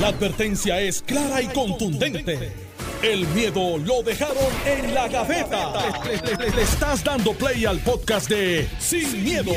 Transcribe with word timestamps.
La 0.00 0.08
advertencia 0.08 0.80
es 0.80 1.02
clara 1.02 1.40
y 1.40 1.46
contundente. 1.46 2.52
El 3.00 3.28
miedo 3.28 3.78
lo 3.78 4.02
dejaron 4.02 4.36
en 4.66 4.92
la 4.92 5.06
gaveta. 5.06 5.72
Le, 6.04 6.62
estás 6.62 7.04
dando 7.04 7.32
play 7.32 7.64
al 7.64 7.78
podcast 7.78 8.28
de 8.28 8.68
Sin, 8.80 9.22
miedo, 9.22 9.52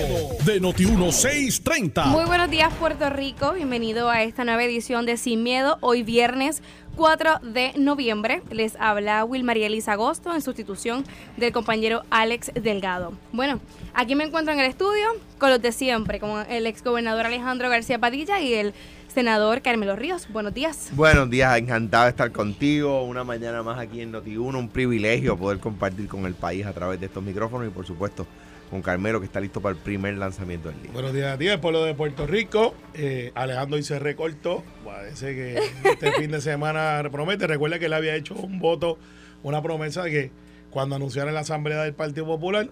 de 0.46 0.62
Noti1630. 0.62 2.06
Muy 2.06 2.26
buenos 2.26 2.52
días, 2.52 2.72
Puerto 2.76 3.10
Rico. 3.10 3.54
Bienvenido 3.54 4.12
a 4.12 4.22
esta 4.22 4.44
nueva 4.44 4.64
edición 4.64 5.08
de 5.08 5.18
Sin 5.18 5.42
Miedo. 5.42 5.80
Hoy 5.82 6.04
viernes 6.04 6.62
4 6.98 7.40
de 7.42 7.74
noviembre 7.76 8.44
les 8.52 8.76
habla 8.76 9.26
Wilmaría 9.26 9.68
Elisa 9.68 9.94
Agosto 9.94 10.36
en 10.36 10.42
sustitución 10.42 11.04
del 11.38 11.52
compañero 11.52 12.04
Alex 12.12 12.52
Delgado. 12.54 13.14
Bueno, 13.32 13.60
aquí 13.96 14.14
me 14.14 14.24
encuentro 14.26 14.54
en 14.54 14.60
el 14.60 14.68
estudio 14.68 15.08
con 15.40 15.50
los 15.50 15.62
de 15.62 15.72
siempre, 15.72 16.20
como 16.20 16.42
el 16.42 16.68
exgobernador 16.68 17.26
Alejandro 17.26 17.70
García 17.70 17.98
Padilla 17.98 18.40
y 18.40 18.54
el 18.54 18.74
senador 19.18 19.64
Carmelo 19.64 19.96
Ríos. 19.96 20.28
Buenos 20.32 20.54
días. 20.54 20.92
Buenos 20.94 21.28
días, 21.28 21.58
encantado 21.58 22.04
de 22.04 22.12
estar 22.12 22.32
contigo. 22.32 23.02
Una 23.02 23.24
mañana 23.24 23.64
más 23.64 23.80
aquí 23.80 24.02
en 24.02 24.14
Noti1, 24.14 24.56
un 24.56 24.70
privilegio 24.70 25.36
poder 25.36 25.58
compartir 25.58 26.08
con 26.08 26.28
el 26.28 26.36
país 26.36 26.68
a 26.68 26.72
través 26.72 27.00
de 27.00 27.08
estos 27.08 27.24
micrófonos 27.24 27.68
y 27.68 27.72
por 27.72 27.84
supuesto 27.84 28.28
con 28.70 28.84
Carmelo 28.84 29.20
que 29.20 29.26
está 29.26 29.40
listo 29.40 29.60
para 29.60 29.74
el 29.76 29.82
primer 29.82 30.16
lanzamiento 30.18 30.70
del 30.70 30.84
día. 30.84 30.92
Buenos 30.94 31.14
días 31.14 31.34
a 31.34 31.38
ti, 31.40 31.48
el 31.48 31.60
pueblo 31.60 31.84
de 31.84 31.96
Puerto 31.96 32.28
Rico. 32.28 32.76
Eh, 32.94 33.32
Alejandro 33.34 33.82
se 33.82 33.98
recortó. 33.98 34.64
Parece 34.86 35.34
que 35.34 35.64
este 35.90 36.12
fin 36.20 36.30
de 36.30 36.40
semana 36.40 37.02
promete. 37.12 37.48
Recuerda 37.48 37.80
que 37.80 37.86
él 37.88 37.94
había 37.94 38.14
hecho 38.14 38.36
un 38.36 38.60
voto, 38.60 39.00
una 39.42 39.64
promesa 39.64 40.04
de 40.04 40.12
que 40.12 40.32
cuando 40.70 40.96
anunciaron 40.96 41.34
la 41.34 41.42
asamblea 41.42 41.84
del 41.84 41.94
Partido 41.94 42.26
Popular, 42.26 42.70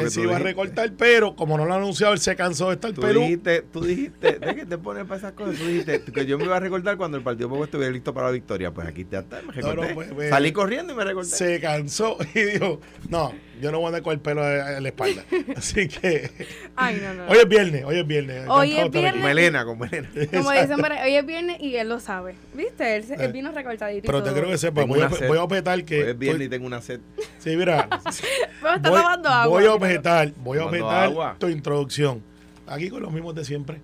él 0.00 0.10
se 0.10 0.22
iba 0.22 0.36
a 0.36 0.38
recortar, 0.38 0.92
pero 0.96 1.36
como 1.36 1.56
no 1.56 1.64
lo 1.64 1.74
ha 1.74 1.76
anunciado, 1.76 2.12
él 2.12 2.18
se 2.18 2.36
cansó 2.36 2.68
de 2.68 2.74
estar 2.74 2.92
tú 2.92 3.00
Perú. 3.00 3.20
Dijiste, 3.20 3.62
tú 3.62 3.80
dijiste, 3.82 4.38
¿de 4.38 4.54
qué 4.54 4.66
te 4.66 4.78
pones 4.78 5.04
para 5.04 5.16
esas 5.16 5.32
cosas? 5.32 5.56
Tú 5.56 5.66
dijiste 5.66 6.02
que 6.02 6.26
yo 6.26 6.38
me 6.38 6.44
iba 6.44 6.56
a 6.56 6.60
recortar 6.60 6.96
cuando 6.96 7.16
el 7.16 7.22
Partido 7.22 7.48
Popular 7.48 7.68
estuviera 7.68 7.92
listo 7.92 8.12
para 8.12 8.26
la 8.26 8.32
victoria. 8.32 8.72
Pues 8.72 8.86
aquí 8.86 9.06
ya 9.10 9.20
está, 9.20 9.40
me 9.42 9.52
recorté. 9.52 9.76
No, 9.76 9.88
no, 9.88 9.94
pues, 9.94 10.12
pues, 10.12 10.30
Salí 10.30 10.52
corriendo 10.52 10.92
y 10.92 10.96
me 10.96 11.04
recorté. 11.04 11.30
Se 11.30 11.60
cansó 11.60 12.16
y 12.34 12.40
dijo, 12.40 12.80
no, 13.08 13.32
yo 13.60 13.70
no 13.72 13.78
voy 13.78 13.86
a 13.86 13.88
andar 13.88 14.02
con 14.02 14.12
el 14.14 14.20
pelo 14.20 14.42
en 14.48 14.82
la 14.82 14.88
espalda. 14.88 15.22
Así 15.56 15.88
que... 15.88 16.30
Ay, 16.76 17.00
no, 17.02 17.14
no. 17.14 17.26
Hoy 17.28 17.38
es 17.38 17.48
viernes, 17.48 17.84
hoy 17.84 17.98
es 17.98 18.06
viernes. 18.06 18.44
Hoy 18.48 18.76
es 18.76 18.90
viernes. 18.90 19.12
Con 19.14 19.22
Melena, 19.22 19.64
con 19.64 19.78
Melena. 19.78 20.08
Como 20.32 20.50
dicen, 20.52 20.76
hoy 21.04 21.14
es 21.16 21.26
viernes 21.26 21.60
y 21.60 21.76
él 21.76 21.88
lo 21.88 22.00
sabe. 22.00 22.34
¿Viste? 22.54 22.96
Él, 22.96 23.04
se- 23.04 23.14
él 23.14 23.20
Eh, 23.22 23.28
vino 23.32 23.50
recortadito. 23.52 24.06
Pero 24.06 24.22
te 24.22 24.32
creo 24.32 24.48
que 24.48 24.58
sepa, 24.58 24.84
voy 24.84 25.00
a, 25.00 25.08
voy 25.08 25.38
a 25.38 25.42
objetar 25.42 25.84
que... 25.84 26.02
Hoy 26.04 26.10
es 26.10 26.18
viernes 26.18 26.46
y 26.46 26.50
tengo 26.50 26.66
una 26.66 26.80
sed. 26.82 27.00
Sí, 27.38 27.56
mira, 27.56 27.88
Pero 28.62 28.74
está 28.76 28.90
voy, 28.90 29.00
tomando 29.00 29.28
agua. 29.28 29.58
voy 29.58 29.66
a 29.68 29.74
objetar, 29.74 30.32
voy 30.38 30.58
a 30.58 30.64
objetar 30.66 31.04
agua. 31.04 31.36
tu 31.38 31.48
introducción. 31.48 32.22
Aquí 32.66 32.88
con 32.90 33.02
los 33.02 33.12
mismos 33.12 33.34
de 33.34 33.44
siempre. 33.44 33.80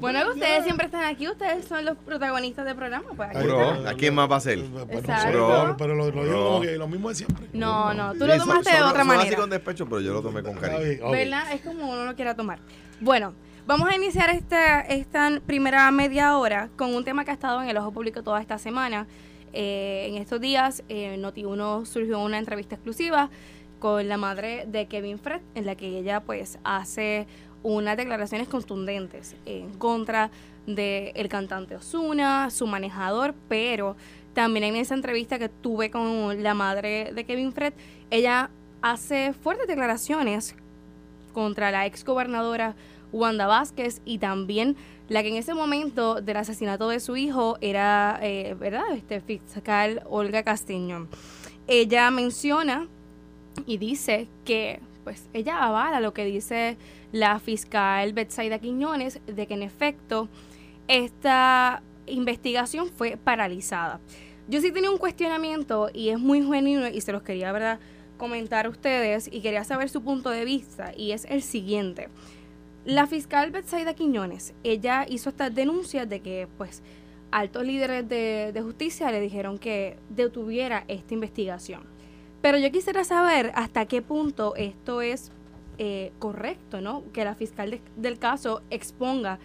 Bueno, 0.00 0.20
Ya. 0.20 0.28
ustedes 0.30 0.64
siempre 0.64 0.86
están 0.86 1.04
aquí, 1.04 1.26
ustedes 1.28 1.64
son 1.66 1.84
los 1.84 1.96
protagonistas 1.98 2.64
del 2.64 2.76
programa. 2.76 3.08
Pues 3.16 3.30
aquí 3.30 3.44
Bro. 3.46 3.88
¿a 3.88 3.94
quién 3.94 4.14
más 4.14 4.30
va 4.30 4.36
a 4.36 4.40
ser? 4.40 4.58
Bueno, 4.60 4.86
Exacto. 4.90 5.22
sí, 5.22 5.26
pero, 5.32 5.76
pero 5.78 5.94
lo, 5.94 6.10
lo 6.10 6.24
digo 6.24 6.44
como 6.48 6.60
que 6.60 6.76
lo 6.76 6.86
mismo 6.88 7.08
de 7.08 7.14
siempre. 7.16 7.46
No, 7.52 7.92
no, 7.94 8.12
tú 8.14 8.26
lo 8.26 8.36
tomaste 8.38 8.70
de 8.70 8.82
otra 8.82 9.02
son 9.02 9.10
así 9.10 9.18
manera. 9.18 9.36
con 9.36 9.50
despecho, 9.50 9.86
pero 9.86 10.00
yo 10.00 10.12
lo 10.12 10.22
tomé 10.22 10.42
con 10.42 10.54
cariño. 10.54 11.10
¿Verdad? 11.10 11.52
Es 11.52 11.62
como 11.62 11.90
uno 11.90 12.04
lo 12.04 12.14
quiera 12.14 12.34
tomar. 12.36 12.60
Bueno, 13.00 13.34
vamos 13.66 13.88
a 13.88 13.96
iniciar 13.96 14.30
esta, 14.30 14.80
esta 14.82 15.40
primera 15.46 15.90
media 15.90 16.36
hora 16.36 16.68
con 16.76 16.94
un 16.94 17.04
tema 17.04 17.24
que 17.24 17.30
ha 17.32 17.34
estado 17.34 17.60
en 17.62 17.68
el 17.68 17.76
ojo 17.76 17.90
público 17.92 18.22
toda 18.22 18.40
esta 18.40 18.58
semana. 18.58 19.06
Eh, 19.52 20.06
en 20.08 20.16
estos 20.16 20.40
días, 20.40 20.84
eh, 20.88 21.16
Noti1 21.18 21.84
surgió 21.84 22.20
una 22.20 22.38
entrevista 22.38 22.76
exclusiva 22.76 23.28
con 23.80 24.08
la 24.08 24.16
madre 24.18 24.66
de 24.68 24.86
Kevin 24.86 25.18
Fred, 25.18 25.40
en 25.54 25.66
la 25.66 25.74
que 25.74 25.98
ella 25.98 26.20
pues 26.20 26.58
hace 26.64 27.26
unas 27.62 27.96
declaraciones 27.96 28.48
contundentes 28.48 29.36
en 29.46 29.72
contra 29.74 30.30
del 30.66 31.28
cantante 31.28 31.76
Osuna, 31.76 32.50
su 32.50 32.66
manejador, 32.66 33.34
pero 33.48 33.96
también 34.34 34.64
en 34.64 34.76
esa 34.76 34.94
entrevista 34.94 35.38
que 35.38 35.48
tuve 35.48 35.90
con 35.90 36.42
la 36.42 36.54
madre 36.54 37.12
de 37.12 37.24
Kevin 37.24 37.52
Fred, 37.52 37.72
ella 38.10 38.50
hace 38.82 39.32
fuertes 39.32 39.66
declaraciones 39.66 40.54
contra 41.32 41.70
la 41.70 41.86
ex 41.86 42.04
gobernadora 42.04 42.74
Wanda 43.12 43.46
Vázquez 43.46 44.00
y 44.04 44.18
también 44.18 44.76
la 45.08 45.22
que 45.22 45.28
en 45.28 45.36
ese 45.36 45.54
momento 45.54 46.20
del 46.20 46.36
asesinato 46.36 46.88
de 46.88 47.00
su 47.00 47.16
hijo 47.16 47.58
era, 47.60 48.18
eh, 48.22 48.54
¿verdad? 48.58 48.84
Este 48.94 49.20
fiscal 49.20 50.02
Olga 50.08 50.44
Castiñón. 50.44 51.08
Ella 51.66 52.10
menciona 52.10 52.88
y 53.66 53.78
dice 53.78 54.28
que, 54.44 54.80
pues, 55.10 55.28
ella 55.32 55.64
avala 55.64 55.98
lo 55.98 56.14
que 56.14 56.24
dice 56.24 56.76
la 57.10 57.40
fiscal 57.40 58.12
Betsaida 58.12 58.60
Quiñones 58.60 59.18
de 59.26 59.48
que 59.48 59.54
en 59.54 59.64
efecto 59.64 60.28
esta 60.86 61.82
investigación 62.06 62.90
fue 62.90 63.16
paralizada. 63.16 63.98
Yo 64.46 64.60
sí 64.60 64.70
tenía 64.70 64.88
un 64.88 64.98
cuestionamiento 64.98 65.90
y 65.92 66.10
es 66.10 66.20
muy 66.20 66.46
genuino 66.46 66.86
y 66.86 67.00
se 67.00 67.10
los 67.10 67.22
quería, 67.22 67.50
¿verdad?, 67.50 67.80
comentar 68.18 68.66
a 68.66 68.68
ustedes 68.68 69.28
y 69.32 69.40
quería 69.40 69.64
saber 69.64 69.88
su 69.88 70.00
punto 70.00 70.30
de 70.30 70.44
vista 70.44 70.92
y 70.96 71.10
es 71.10 71.24
el 71.24 71.42
siguiente. 71.42 72.06
La 72.84 73.08
fiscal 73.08 73.50
Betsaida 73.50 73.94
Quiñones, 73.94 74.54
ella 74.62 75.06
hizo 75.08 75.30
estas 75.30 75.52
denuncias 75.52 76.08
de 76.08 76.20
que, 76.20 76.46
pues, 76.56 76.84
altos 77.32 77.64
líderes 77.64 78.08
de, 78.08 78.52
de 78.54 78.62
justicia 78.62 79.10
le 79.10 79.20
dijeron 79.20 79.58
que 79.58 79.96
detuviera 80.08 80.84
esta 80.86 81.14
investigación. 81.14 81.82
Pero 82.42 82.58
yo 82.58 82.70
quisiera 82.72 83.04
saber 83.04 83.52
hasta 83.54 83.86
qué 83.86 84.02
punto 84.02 84.54
esto 84.56 85.02
es 85.02 85.30
eh, 85.78 86.12
correcto, 86.18 86.80
¿no? 86.80 87.02
Que 87.12 87.24
la 87.24 87.34
fiscal 87.34 87.70
de- 87.70 87.80
del 87.96 88.18
caso 88.18 88.62
exponga 88.70 89.38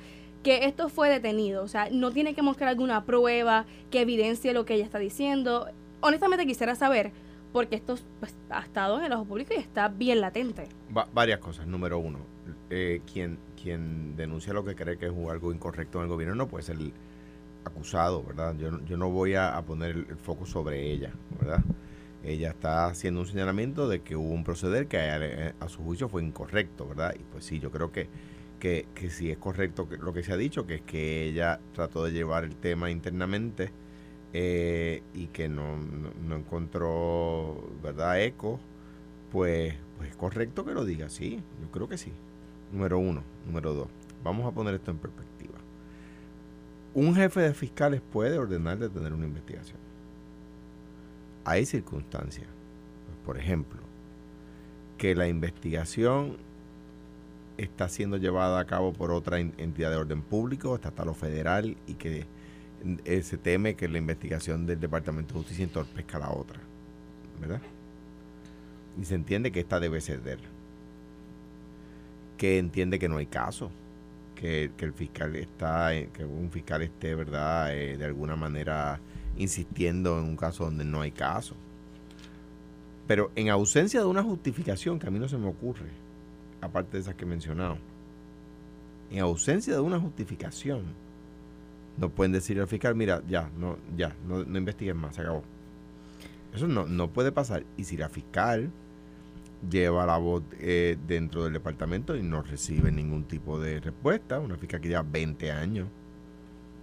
que 0.43 0.65
esto 0.65 0.89
fue 0.89 1.09
detenido. 1.09 1.63
O 1.63 1.67
sea, 1.67 1.89
no 1.91 2.11
tiene 2.11 2.33
que 2.35 2.41
mostrar 2.41 2.69
alguna 2.69 3.03
prueba 3.05 3.65
que 3.91 4.01
evidencie 4.01 4.53
lo 4.53 4.65
que 4.65 4.75
ella 4.75 4.85
está 4.85 4.99
diciendo. 4.99 5.67
Honestamente 6.01 6.45
quisiera 6.45 6.75
saber, 6.75 7.11
porque 7.51 7.75
esto 7.77 7.95
pues, 8.19 8.35
ha 8.49 8.61
estado 8.61 8.99
en 8.99 9.05
el 9.05 9.13
ojo 9.13 9.25
público 9.25 9.53
y 9.55 9.59
está 9.59 9.87
bien 9.87 10.21
latente. 10.21 10.67
Va- 10.95 11.07
varias 11.13 11.39
cosas. 11.39 11.65
Número 11.67 11.97
uno, 11.99 12.19
eh, 12.69 13.01
quien, 13.11 13.39
quien 13.61 14.15
denuncia 14.15 14.53
lo 14.53 14.63
que 14.63 14.75
cree 14.75 14.97
que 14.97 15.07
es 15.07 15.13
algo 15.29 15.51
incorrecto 15.53 15.97
en 15.99 16.03
el 16.03 16.09
gobierno 16.09 16.35
no 16.35 16.47
puede 16.47 16.63
ser 16.63 16.77
acusado, 17.63 18.23
¿verdad? 18.23 18.55
Yo, 18.57 18.79
yo 18.85 18.97
no 18.97 19.09
voy 19.09 19.35
a, 19.35 19.61
poner 19.65 19.91
el 20.09 20.17
foco 20.17 20.45
sobre 20.45 20.91
ella, 20.91 21.11
¿verdad? 21.39 21.61
Ella 22.25 22.49
está 22.49 22.87
haciendo 22.87 23.21
un 23.21 23.27
señalamiento 23.27 23.87
de 23.87 24.01
que 24.01 24.15
hubo 24.15 24.33
un 24.33 24.43
proceder 24.43 24.87
que 24.87 24.97
a, 24.97 25.69
su 25.69 25.83
juicio 25.83 26.09
fue 26.09 26.23
incorrecto, 26.23 26.87
¿verdad? 26.87 27.13
Y 27.15 27.23
pues 27.31 27.45
sí, 27.45 27.59
yo 27.59 27.71
creo 27.71 27.91
que, 27.91 28.09
que, 28.59 28.87
que 28.95 29.09
sí 29.09 29.29
es 29.29 29.37
correcto 29.37 29.87
lo 29.99 30.11
que 30.11 30.23
se 30.23 30.33
ha 30.33 30.37
dicho, 30.37 30.65
que 30.65 30.75
es 30.75 30.81
que 30.81 31.23
ella 31.23 31.59
trató 31.73 32.03
de 32.03 32.11
llevar 32.11 32.43
el 32.43 32.55
tema 32.55 32.89
internamente 32.89 33.71
eh, 34.33 35.03
y 35.13 35.27
que 35.27 35.47
no, 35.47 35.77
no, 35.77 36.11
no 36.27 36.35
encontró, 36.35 37.69
¿verdad?, 37.83 38.21
eco, 38.21 38.59
pues, 39.31 39.75
pues 39.97 40.09
es 40.09 40.15
correcto 40.15 40.65
que 40.65 40.73
lo 40.73 40.83
diga, 40.83 41.09
sí, 41.09 41.41
yo 41.61 41.71
creo 41.71 41.87
que 41.87 41.97
sí. 41.97 42.11
Número 42.71 42.99
uno. 42.99 43.23
Número 43.45 43.73
dos, 43.73 43.87
vamos 44.23 44.45
a 44.45 44.51
poner 44.51 44.75
esto 44.75 44.91
en 44.91 44.97
perspectiva. 44.97 45.53
Un 46.93 47.15
jefe 47.15 47.41
de 47.41 47.53
fiscales 47.53 48.01
puede 48.01 48.37
ordenar 48.37 48.77
detener 48.77 49.13
una 49.13 49.25
investigación. 49.25 49.84
Hay 51.45 51.65
circunstancias, 51.65 52.47
por 53.25 53.37
ejemplo, 53.37 53.79
que 54.97 55.15
la 55.15 55.27
investigación 55.27 56.37
está 57.57 57.87
siendo 57.87 58.17
llevada 58.17 58.59
a 58.59 58.65
cabo 58.65 58.91
por 58.93 59.11
otra 59.11 59.39
en- 59.39 59.53
entidad 59.57 59.91
de 59.91 59.97
orden 59.97 60.21
público, 60.21 60.75
está 60.75 60.89
hasta 60.89 61.05
lo 61.05 61.13
federal, 61.13 61.77
y 61.87 61.93
que 61.93 62.25
eh, 63.05 63.21
se 63.23 63.37
teme 63.37 63.75
que 63.75 63.87
la 63.87 63.97
investigación 63.97 64.65
del 64.65 64.79
Departamento 64.79 65.33
de 65.33 65.39
Justicia 65.39 65.63
entorpezca 65.63 66.19
la 66.19 66.31
otra, 66.31 66.59
¿verdad? 67.39 67.61
Y 68.99 69.05
se 69.05 69.15
entiende 69.15 69.51
que 69.51 69.59
esta 69.61 69.79
debe 69.79 70.01
ceder. 70.01 70.39
Que 72.37 72.57
entiende 72.57 72.99
que 72.99 73.07
no 73.07 73.17
hay 73.17 73.25
caso, 73.27 73.71
que, 74.35 74.71
que 74.77 74.85
el 74.85 74.93
fiscal 74.93 75.35
está, 75.35 75.95
eh, 75.95 76.09
que 76.13 76.25
un 76.25 76.51
fiscal 76.51 76.81
esté, 76.81 77.15
¿verdad?, 77.15 77.73
Eh, 77.75 77.97
de 77.97 78.05
alguna 78.05 78.35
manera 78.35 78.99
insistiendo 79.37 80.17
en 80.19 80.25
un 80.25 80.37
caso 80.37 80.65
donde 80.65 80.85
no 80.85 81.01
hay 81.01 81.11
caso. 81.11 81.55
Pero 83.07 83.31
en 83.35 83.49
ausencia 83.49 83.99
de 83.99 84.05
una 84.05 84.23
justificación, 84.23 84.99
que 84.99 85.07
a 85.07 85.11
mí 85.11 85.19
no 85.19 85.27
se 85.27 85.37
me 85.37 85.47
ocurre, 85.47 85.89
aparte 86.61 86.97
de 86.97 87.01
esas 87.01 87.15
que 87.15 87.23
he 87.23 87.27
mencionado, 87.27 87.77
en 89.11 89.19
ausencia 89.19 89.73
de 89.73 89.79
una 89.79 89.99
justificación, 89.99 90.83
no 91.97 92.09
pueden 92.09 92.31
decir 92.31 92.59
al 92.59 92.67
fiscal, 92.67 92.95
mira, 92.95 93.21
ya, 93.27 93.49
no, 93.57 93.77
ya, 93.95 94.15
no, 94.27 94.43
no 94.43 94.57
investiguen 94.57 94.97
más, 94.97 95.15
se 95.15 95.21
acabó. 95.21 95.43
Eso 96.53 96.67
no, 96.67 96.85
no 96.85 97.09
puede 97.11 97.31
pasar. 97.31 97.65
Y 97.77 97.83
si 97.83 97.97
la 97.97 98.09
fiscal 98.09 98.71
lleva 99.69 100.05
la 100.05 100.17
voz 100.17 100.43
eh, 100.59 100.97
dentro 101.07 101.43
del 101.43 101.53
departamento 101.53 102.15
y 102.15 102.23
no 102.23 102.41
recibe 102.41 102.91
ningún 102.91 103.25
tipo 103.25 103.59
de 103.59 103.79
respuesta, 103.79 104.39
una 104.39 104.57
fiscal 104.57 104.81
que 104.81 104.89
lleva 104.89 105.03
20 105.03 105.51
años, 105.51 105.87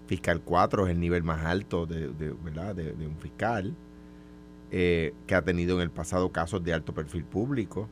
fiscal 0.07 0.41
4 0.41 0.87
es 0.87 0.93
el 0.93 1.01
nivel 1.01 1.23
más 1.23 1.45
alto 1.45 1.87
de, 1.87 2.09
¿verdad? 2.45 2.75
de, 2.75 2.93
de 2.93 3.07
un 3.07 3.17
fiscal, 3.17 3.75
eh, 4.71 5.13
que 5.27 5.35
ha 5.35 5.43
tenido 5.43 5.77
en 5.77 5.83
el 5.83 5.91
pasado 5.91 6.33
casos 6.33 6.65
de 6.65 6.73
alto 6.73 6.95
perfil 6.95 7.25
público, 7.25 7.89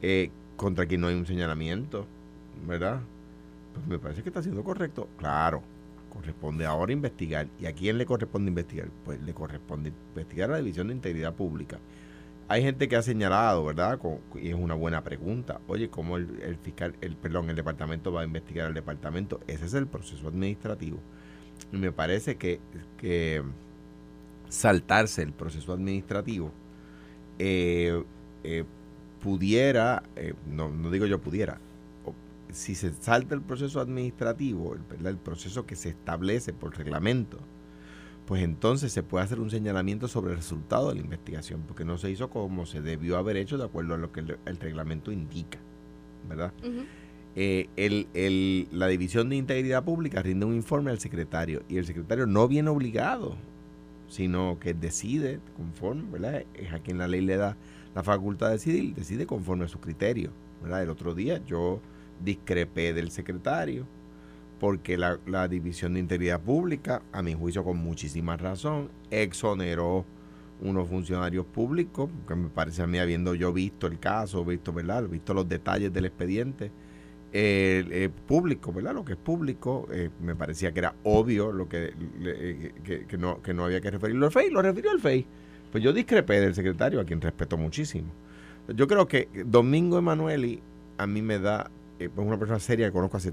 eh, 0.00 0.30
contra 0.56 0.86
quien 0.86 1.02
no 1.02 1.08
hay 1.08 1.14
un 1.14 1.26
señalamiento, 1.26 2.06
¿verdad? 2.66 3.00
Pues 3.74 3.86
me 3.86 3.98
parece 3.98 4.22
que 4.22 4.30
está 4.30 4.42
siendo 4.42 4.64
correcto. 4.64 5.08
Claro, 5.18 5.62
corresponde 6.10 6.64
ahora 6.64 6.92
investigar. 6.92 7.48
¿Y 7.60 7.66
a 7.66 7.72
quién 7.72 7.98
le 7.98 8.06
corresponde 8.06 8.48
investigar? 8.48 8.88
Pues 9.04 9.20
le 9.20 9.34
corresponde 9.34 9.92
investigar 10.14 10.48
a 10.48 10.52
la 10.54 10.58
División 10.58 10.88
de 10.88 10.94
Integridad 10.94 11.34
Pública. 11.34 11.78
Hay 12.50 12.62
gente 12.62 12.88
que 12.88 12.96
ha 12.96 13.02
señalado, 13.02 13.66
¿verdad? 13.66 14.00
y 14.34 14.48
es 14.48 14.54
una 14.54 14.74
buena 14.74 15.04
pregunta. 15.04 15.60
Oye, 15.68 15.90
¿cómo 15.90 16.16
el, 16.16 16.56
fiscal, 16.62 16.94
el 17.02 17.14
perdón, 17.14 17.50
el 17.50 17.56
departamento 17.56 18.10
va 18.10 18.22
a 18.22 18.24
investigar 18.24 18.66
al 18.66 18.74
departamento? 18.74 19.40
Ese 19.46 19.66
es 19.66 19.74
el 19.74 19.86
proceso 19.86 20.28
administrativo. 20.28 20.98
Y 21.72 21.76
me 21.76 21.92
parece 21.92 22.36
que, 22.36 23.42
saltarse 24.48 25.22
el 25.22 25.32
proceso 25.32 25.74
administrativo 25.74 26.50
eh, 27.38 28.02
eh, 28.44 28.64
pudiera, 29.22 30.02
eh, 30.16 30.32
no, 30.46 30.70
no 30.70 30.90
digo 30.90 31.04
yo 31.04 31.20
pudiera, 31.20 31.58
si 32.50 32.74
se 32.74 32.94
salta 32.94 33.34
el 33.34 33.42
proceso 33.42 33.78
administrativo, 33.78 34.74
el 34.74 35.18
proceso 35.18 35.66
que 35.66 35.76
se 35.76 35.90
establece 35.90 36.54
por 36.54 36.78
reglamento, 36.78 37.38
pues 38.28 38.42
entonces 38.42 38.92
se 38.92 39.02
puede 39.02 39.24
hacer 39.24 39.40
un 39.40 39.48
señalamiento 39.48 40.06
sobre 40.06 40.32
el 40.32 40.36
resultado 40.36 40.90
de 40.90 40.96
la 40.96 41.00
investigación, 41.00 41.62
porque 41.66 41.86
no 41.86 41.96
se 41.96 42.10
hizo 42.10 42.28
como 42.28 42.66
se 42.66 42.82
debió 42.82 43.16
haber 43.16 43.38
hecho 43.38 43.56
de 43.56 43.64
acuerdo 43.64 43.94
a 43.94 43.96
lo 43.96 44.12
que 44.12 44.20
el, 44.20 44.56
reglamento 44.58 45.10
indica, 45.10 45.58
¿verdad? 46.28 46.52
Eh, 47.34 48.66
la 48.70 48.86
División 48.88 49.30
de 49.30 49.36
Integridad 49.36 49.82
Pública 49.82 50.20
rinde 50.20 50.44
un 50.44 50.54
informe 50.54 50.90
al 50.90 50.98
secretario 50.98 51.62
y 51.70 51.78
el 51.78 51.86
secretario 51.86 52.26
no 52.26 52.46
viene 52.48 52.68
obligado, 52.68 53.34
sino 54.08 54.58
que 54.60 54.74
decide 54.74 55.40
conforme, 55.56 56.10
¿verdad? 56.10 56.44
Es 56.52 56.70
a 56.74 56.80
quien 56.80 56.98
la 56.98 57.08
ley 57.08 57.22
le 57.22 57.38
da 57.38 57.56
la 57.94 58.02
facultad 58.02 58.48
de 58.48 58.52
decidir, 58.52 58.94
decide 58.94 59.24
conforme 59.24 59.64
a 59.64 59.68
su 59.68 59.80
criterio, 59.80 60.32
¿verdad? 60.62 60.82
El 60.82 60.90
otro 60.90 61.14
día 61.14 61.42
yo 61.46 61.80
discrepé 62.22 62.92
del 62.92 63.10
secretario 63.10 63.86
porque 64.58 64.96
la, 64.96 65.48
División 65.48 65.94
de 65.94 66.00
Integridad 66.00 66.40
Pública, 66.40 67.02
a 67.12 67.22
mi 67.22 67.34
juicio 67.34 67.64
con 67.64 67.78
muchísima 67.78 68.36
razón, 68.36 68.90
exoneró 69.10 70.04
unos 70.60 70.88
funcionarios 70.88 71.46
públicos, 71.46 72.10
que 72.26 72.34
me 72.34 72.48
parece 72.48 72.82
a 72.82 72.86
mí 72.86 72.98
habiendo 72.98 73.34
yo 73.34 73.52
visto 73.52 73.86
el 73.86 73.98
caso, 73.98 74.44
visto, 74.44 74.72
¿verdad? 74.72 75.04
visto 75.08 75.32
los 75.32 75.48
detalles 75.48 75.92
del 75.92 76.06
expediente 76.06 76.72
eh, 77.32 78.10
público, 78.26 78.72
¿verdad? 78.72 78.94
Lo 78.94 79.04
que 79.04 79.12
es 79.12 79.18
público, 79.18 79.86
eh, 79.92 80.10
me 80.20 80.34
parecía 80.34 80.72
que 80.72 80.80
era 80.80 80.94
obvio 81.04 81.52
lo 81.52 81.68
que, 81.68 81.92
que, 83.08 83.18
no, 83.18 83.42
que 83.42 83.54
no 83.54 83.64
había 83.64 83.80
que 83.80 83.90
referirlo 83.90 84.26
al 84.26 84.32
FEI, 84.32 84.50
lo 84.50 84.62
refirió 84.62 84.90
al 84.90 85.00
FEI. 85.00 85.26
Pues 85.70 85.84
yo 85.84 85.92
discrepé 85.92 86.40
del 86.40 86.54
secretario, 86.54 87.00
a 87.00 87.04
quien 87.04 87.20
respeto 87.20 87.56
muchísimo. 87.56 88.08
Yo 88.74 88.88
creo 88.88 89.06
que 89.06 89.28
Domingo 89.46 89.98
Emanueli 89.98 90.62
a 90.96 91.06
mí 91.06 91.22
me 91.22 91.38
da, 91.38 91.70
eh, 91.98 92.08
pues 92.12 92.26
una 92.26 92.38
persona 92.38 92.58
seria 92.58 92.86
que 92.86 92.92
conozco 92.92 93.18
hace 93.18 93.32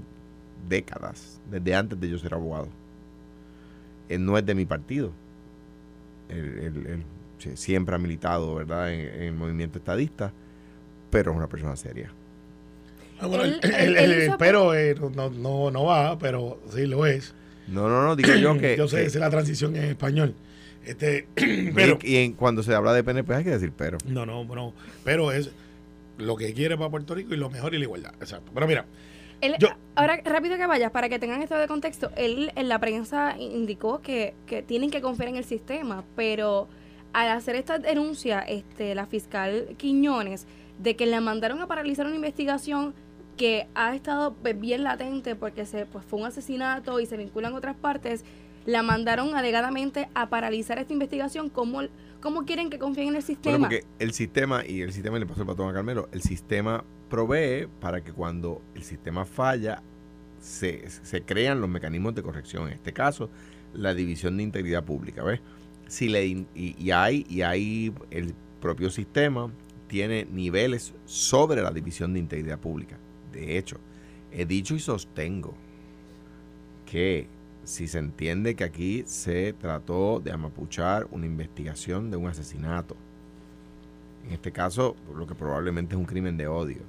décadas, 0.68 1.40
desde 1.50 1.74
antes 1.74 2.00
de 2.00 2.10
yo 2.10 2.18
ser 2.18 2.34
abogado. 2.34 2.68
Él 4.08 4.24
no 4.24 4.38
es 4.38 4.46
de 4.46 4.54
mi 4.54 4.64
partido. 4.64 5.12
Él, 6.28 7.04
siempre 7.54 7.94
ha 7.94 7.98
militado, 7.98 8.54
¿verdad?, 8.54 8.92
en, 8.92 9.22
el 9.22 9.32
movimiento 9.32 9.78
estadista, 9.78 10.32
pero 11.10 11.30
es 11.30 11.36
una 11.36 11.46
persona 11.46 11.76
seria. 11.76 12.10
Ah, 13.20 13.28
el, 13.32 14.32
pero 14.38 14.74
eh, 14.74 14.94
no, 15.14 15.30
no, 15.30 15.70
no 15.70 15.84
va, 15.84 16.18
pero 16.18 16.60
sí 16.74 16.86
lo 16.86 17.06
es. 17.06 17.34
No, 17.66 17.88
no, 17.88 18.02
no, 18.02 18.16
digo 18.16 18.34
yo 18.34 18.58
que... 18.58 18.76
yo 18.78 18.88
sé, 18.88 19.04
es 19.04 19.14
la 19.14 19.30
transición 19.30 19.76
en 19.76 19.84
español. 19.84 20.34
Este, 20.84 21.26
pero, 21.74 21.98
y, 22.02 22.16
en, 22.16 22.32
cuando 22.32 22.62
se 22.62 22.74
habla 22.74 22.92
de 22.92 23.02
PNP 23.02 23.34
hay 23.34 23.44
que 23.44 23.50
decir 23.50 23.72
pero. 23.76 23.98
No, 24.06 24.24
no, 24.24 24.44
no. 24.44 24.72
Pero 25.04 25.32
es 25.32 25.50
lo 26.18 26.36
que 26.36 26.52
quiere 26.54 26.76
para 26.76 26.90
Puerto 26.90 27.14
Rico 27.14 27.34
y 27.34 27.36
lo 27.36 27.50
mejor 27.50 27.74
y 27.74 27.78
la 27.78 27.84
igualdad. 27.84 28.14
Exacto. 28.20 28.52
Pero 28.54 28.66
mira, 28.66 28.86
ahora, 29.94 30.20
rápido 30.24 30.56
que 30.56 30.66
vayas, 30.66 30.90
para 30.90 31.08
que 31.08 31.18
tengan 31.18 31.42
esto 31.42 31.56
de 31.56 31.68
contexto, 31.68 32.10
él 32.16 32.52
en 32.54 32.68
la 32.68 32.78
prensa 32.78 33.36
indicó 33.38 34.00
que, 34.00 34.34
tienen 34.66 34.90
que 34.90 35.00
confiar 35.00 35.28
en 35.28 35.36
el 35.36 35.44
sistema, 35.44 36.04
pero 36.14 36.68
al 37.12 37.28
hacer 37.30 37.56
esta 37.56 37.78
denuncia, 37.78 38.40
este, 38.40 38.94
la 38.94 39.06
fiscal 39.06 39.74
Quiñones, 39.76 40.46
de 40.78 40.96
que 40.96 41.06
le 41.06 41.20
mandaron 41.20 41.60
a 41.60 41.66
paralizar 41.66 42.06
una 42.06 42.16
investigación 42.16 42.94
que 43.36 43.68
ha 43.74 43.94
estado 43.94 44.34
pues, 44.34 44.58
bien 44.58 44.82
latente 44.82 45.36
porque 45.36 45.66
se 45.66 45.86
pues, 45.86 46.04
fue 46.04 46.20
un 46.20 46.26
asesinato 46.26 47.00
y 47.00 47.06
se 47.06 47.16
vinculan 47.16 47.54
otras 47.54 47.76
partes, 47.76 48.24
la 48.64 48.82
mandaron 48.82 49.34
alegadamente 49.34 50.08
a 50.14 50.28
paralizar 50.28 50.78
esta 50.78 50.92
investigación. 50.92 51.48
¿Cómo, 51.50 51.82
cómo 52.20 52.44
quieren 52.44 52.68
que 52.68 52.78
confíen 52.78 53.08
en 53.08 53.16
el 53.16 53.22
sistema? 53.22 53.68
porque 53.68 53.84
el 53.98 54.12
sistema, 54.12 54.66
y 54.66 54.82
el 54.82 54.92
sistema 54.92 55.18
le 55.18 55.26
pasó 55.26 55.42
el 55.42 55.46
patrón 55.46 55.70
a 55.70 55.72
Carmelo, 55.72 56.08
el 56.12 56.22
sistema 56.22 56.84
provee 57.08 57.68
para 57.80 58.02
que 58.02 58.12
cuando 58.12 58.62
el 58.74 58.82
sistema 58.82 59.24
falla, 59.24 59.82
se, 60.40 61.22
crean 61.24 61.60
los 61.60 61.68
mecanismos 61.68 62.14
de 62.14 62.22
corrección. 62.22 62.68
En 62.68 62.74
este 62.74 62.92
caso, 62.92 63.30
la 63.74 63.94
división 63.94 64.36
de 64.36 64.44
integridad 64.44 64.84
pública. 64.84 65.22
¿ves? 65.22 65.40
Si 65.88 66.08
le, 66.08 66.46
y, 66.54 66.90
hay, 66.90 67.26
y 67.28 67.42
hay 67.42 67.92
el 68.10 68.34
propio 68.60 68.90
sistema 68.90 69.50
tiene 69.88 70.24
niveles 70.24 70.94
sobre 71.04 71.62
la 71.62 71.70
división 71.70 72.12
de 72.12 72.18
integridad 72.18 72.58
pública. 72.58 72.98
De 73.32 73.56
hecho, 73.56 73.78
he 74.32 74.44
dicho 74.44 74.74
y 74.74 74.80
sostengo 74.80 75.54
que 76.86 77.28
si 77.64 77.88
se 77.88 77.98
entiende 77.98 78.54
que 78.54 78.64
aquí 78.64 79.04
se 79.06 79.52
trató 79.52 80.20
de 80.20 80.32
amapuchar 80.32 81.06
una 81.10 81.26
investigación 81.26 82.10
de 82.10 82.16
un 82.16 82.28
asesinato, 82.28 82.96
en 84.26 84.32
este 84.32 84.50
caso 84.50 84.96
lo 85.14 85.26
que 85.26 85.34
probablemente 85.34 85.94
es 85.94 85.98
un 85.98 86.06
crimen 86.06 86.36
de 86.36 86.48
odio, 86.48 86.82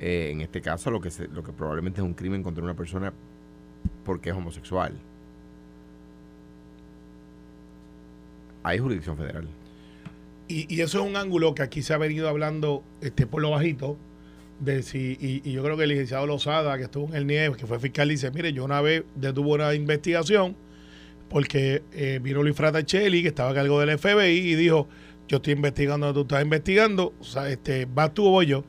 eh, 0.00 0.30
en 0.32 0.40
este 0.40 0.60
caso 0.60 0.90
lo 0.90 1.00
que, 1.00 1.10
lo 1.32 1.42
que 1.42 1.52
probablemente 1.52 2.00
es 2.00 2.06
un 2.06 2.14
crimen 2.14 2.42
contra 2.42 2.62
una 2.62 2.74
persona 2.74 3.12
porque 4.04 4.30
es 4.30 4.36
homosexual. 4.36 4.92
Hay 8.62 8.78
jurisdicción 8.78 9.16
federal. 9.16 9.48
Y, 10.48 10.80
eso 10.80 11.02
es 11.02 11.08
un 11.08 11.16
ángulo 11.16 11.54
que 11.54 11.62
aquí 11.62 11.82
se 11.82 11.94
ha 11.94 11.98
venido 11.98 12.28
hablando 12.28 12.82
este, 13.00 13.26
por 13.26 13.42
lo 13.42 13.50
bajito. 13.50 13.96
De 14.60 14.82
si, 14.82 15.18
y, 15.20 15.50
yo 15.50 15.62
creo 15.62 15.76
que 15.76 15.84
el 15.84 15.90
licenciado 15.90 16.26
Lozada, 16.26 16.76
que 16.78 16.84
estuvo 16.84 17.08
en 17.08 17.14
el 17.14 17.26
NIE, 17.26 17.52
que 17.56 17.66
fue 17.66 17.78
fiscal, 17.78 18.08
dice: 18.08 18.30
Mire, 18.30 18.52
yo 18.52 18.64
una 18.64 18.80
vez 18.80 19.04
detuvo 19.14 19.54
una 19.54 19.74
investigación 19.74 20.56
porque 21.28 21.82
eh, 21.92 22.20
vino 22.22 22.42
Luis 22.42 22.54
Fratacelli, 22.54 23.22
que 23.22 23.28
estaba 23.28 23.50
a 23.50 23.54
cargo 23.54 23.80
del 23.80 23.98
FBI, 23.98 24.30
y 24.30 24.54
dijo: 24.54 24.86
Yo 25.28 25.38
estoy 25.38 25.54
investigando, 25.54 26.12
tú 26.14 26.22
estás 26.22 26.42
investigando, 26.42 27.14
o 27.18 27.24
sea, 27.24 27.48
este, 27.48 27.86
vas 27.86 28.14
tú 28.14 28.26
o 28.26 28.30
voy 28.30 28.46
yo. 28.46 28.64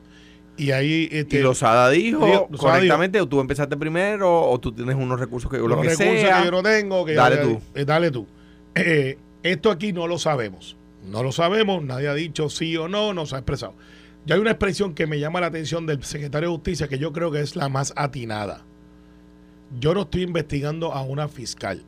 Y 0.56 0.70
ahí. 0.70 1.08
Este, 1.10 1.38
y 1.38 1.42
Lozada 1.42 1.90
dijo 1.90 2.48
correctamente, 2.56 3.20
o 3.20 3.26
tú 3.26 3.40
empezaste 3.40 3.76
primero, 3.76 4.48
o 4.48 4.58
tú 4.58 4.72
tienes 4.72 4.96
unos 4.96 5.20
recursos 5.20 5.50
que 5.50 5.58
lo 5.58 5.80
que 5.80 5.88
recursos 5.88 5.98
que 5.98 6.44
yo 6.44 6.50
no 6.50 6.62
tengo, 6.62 7.04
que 7.04 7.14
dale 7.14 7.36
tú. 7.38 7.60
Eh, 7.74 7.84
dale 7.84 8.10
tú. 8.10 8.26
Eh, 8.74 9.18
esto 9.42 9.70
aquí 9.70 9.92
no 9.92 10.06
lo 10.06 10.18
sabemos. 10.18 10.76
No 11.04 11.22
lo 11.22 11.30
sabemos, 11.30 11.84
nadie 11.84 12.08
ha 12.08 12.14
dicho 12.14 12.48
sí 12.48 12.76
o 12.76 12.88
no, 12.88 13.14
no 13.14 13.26
se 13.26 13.36
ha 13.36 13.38
expresado. 13.38 13.74
Ya 14.26 14.34
hay 14.34 14.40
una 14.40 14.50
expresión 14.50 14.94
que 14.94 15.06
me 15.06 15.20
llama 15.20 15.40
la 15.40 15.46
atención 15.46 15.86
del 15.86 16.02
secretario 16.02 16.48
de 16.48 16.54
Justicia 16.56 16.88
que 16.88 16.98
yo 16.98 17.12
creo 17.12 17.30
que 17.30 17.40
es 17.40 17.54
la 17.54 17.68
más 17.68 17.92
atinada. 17.96 18.64
Yo 19.78 19.94
no 19.94 20.02
estoy 20.02 20.22
investigando 20.22 20.92
a 20.92 21.02
una 21.02 21.28
fiscal. 21.28 21.82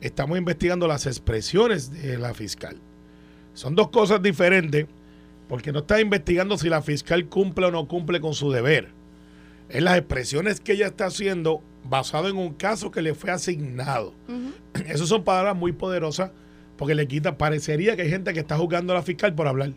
Estamos 0.00 0.36
investigando 0.36 0.88
las 0.88 1.06
expresiones 1.06 1.92
de 1.92 2.18
la 2.18 2.34
fiscal. 2.34 2.76
Son 3.54 3.76
dos 3.76 3.88
cosas 3.90 4.20
diferentes 4.20 4.86
porque 5.48 5.72
no 5.72 5.80
está 5.80 6.00
investigando 6.00 6.56
si 6.58 6.68
la 6.68 6.82
fiscal 6.82 7.26
cumple 7.26 7.66
o 7.66 7.70
no 7.70 7.86
cumple 7.86 8.20
con 8.20 8.34
su 8.34 8.50
deber. 8.50 8.88
Es 9.68 9.82
las 9.82 9.98
expresiones 9.98 10.60
que 10.60 10.72
ella 10.72 10.86
está 10.86 11.06
haciendo 11.06 11.62
basado 11.88 12.28
en 12.28 12.36
un 12.36 12.54
caso 12.54 12.90
que 12.90 13.02
le 13.02 13.14
fue 13.14 13.30
asignado. 13.30 14.14
Esas 14.86 15.08
son 15.08 15.24
palabras 15.24 15.56
muy 15.56 15.72
poderosas 15.72 16.30
porque 16.76 16.94
le 16.94 17.06
quita, 17.06 17.38
parecería 17.38 17.96
que 17.96 18.02
hay 18.02 18.10
gente 18.10 18.32
que 18.32 18.40
está 18.40 18.56
juzgando 18.56 18.92
a 18.92 18.96
la 18.96 19.02
fiscal 19.02 19.34
por 19.34 19.46
hablar. 19.46 19.70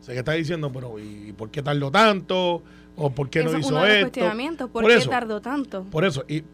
O 0.00 0.04
sea, 0.04 0.14
que 0.14 0.20
está 0.20 0.32
diciendo, 0.32 0.70
bueno, 0.70 0.98
¿y 0.98 1.32
por 1.32 1.50
qué 1.50 1.62
tardó 1.62 1.90
tanto? 1.90 2.62
¿O 2.96 3.10
por 3.10 3.30
qué 3.30 3.42
no 3.42 3.58
hizo 3.58 3.84
esto? 3.86 4.20
¿por, 4.70 4.86
qué 4.86 5.06
tardó 5.08 5.40
tanto? 5.40 5.84
Por 5.84 6.04
eso, 6.04 6.24
y 6.28 6.44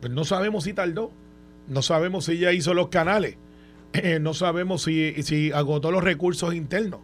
pues 0.00 0.12
no 0.12 0.24
sabemos 0.24 0.64
si 0.64 0.74
tardó, 0.74 1.10
no 1.66 1.82
sabemos 1.82 2.26
si 2.26 2.32
ella 2.32 2.52
hizo 2.52 2.74
los 2.74 2.88
canales, 2.88 3.36
no 4.20 4.34
sabemos 4.34 4.82
si, 4.82 5.22
si 5.22 5.50
agotó 5.50 5.90
los 5.90 6.04
recursos 6.04 6.54
internos. 6.54 7.00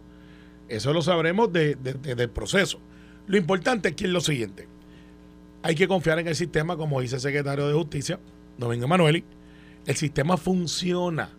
Eso 0.69 0.93
lo 0.93 1.01
sabremos 1.01 1.51
de, 1.51 1.75
del 1.75 2.29
proceso. 2.29 2.79
Lo 3.27 3.37
importante 3.37 3.89
aquí 3.89 4.05
es 4.05 4.09
lo 4.09 4.21
siguiente. 4.21 4.67
Hay 5.63 5.75
que 5.75 5.87
confiar 5.87 6.19
en 6.19 6.27
el 6.27 6.35
sistema, 6.35 6.77
como 6.77 7.01
dice 7.01 7.15
el 7.15 7.21
secretario 7.21 7.67
de 7.67 7.73
Justicia, 7.73 8.19
Domingo 8.57 8.85
Emanueli. 8.85 9.23
El 9.85 9.95
sistema 9.95 10.37
funciona. 10.37 11.29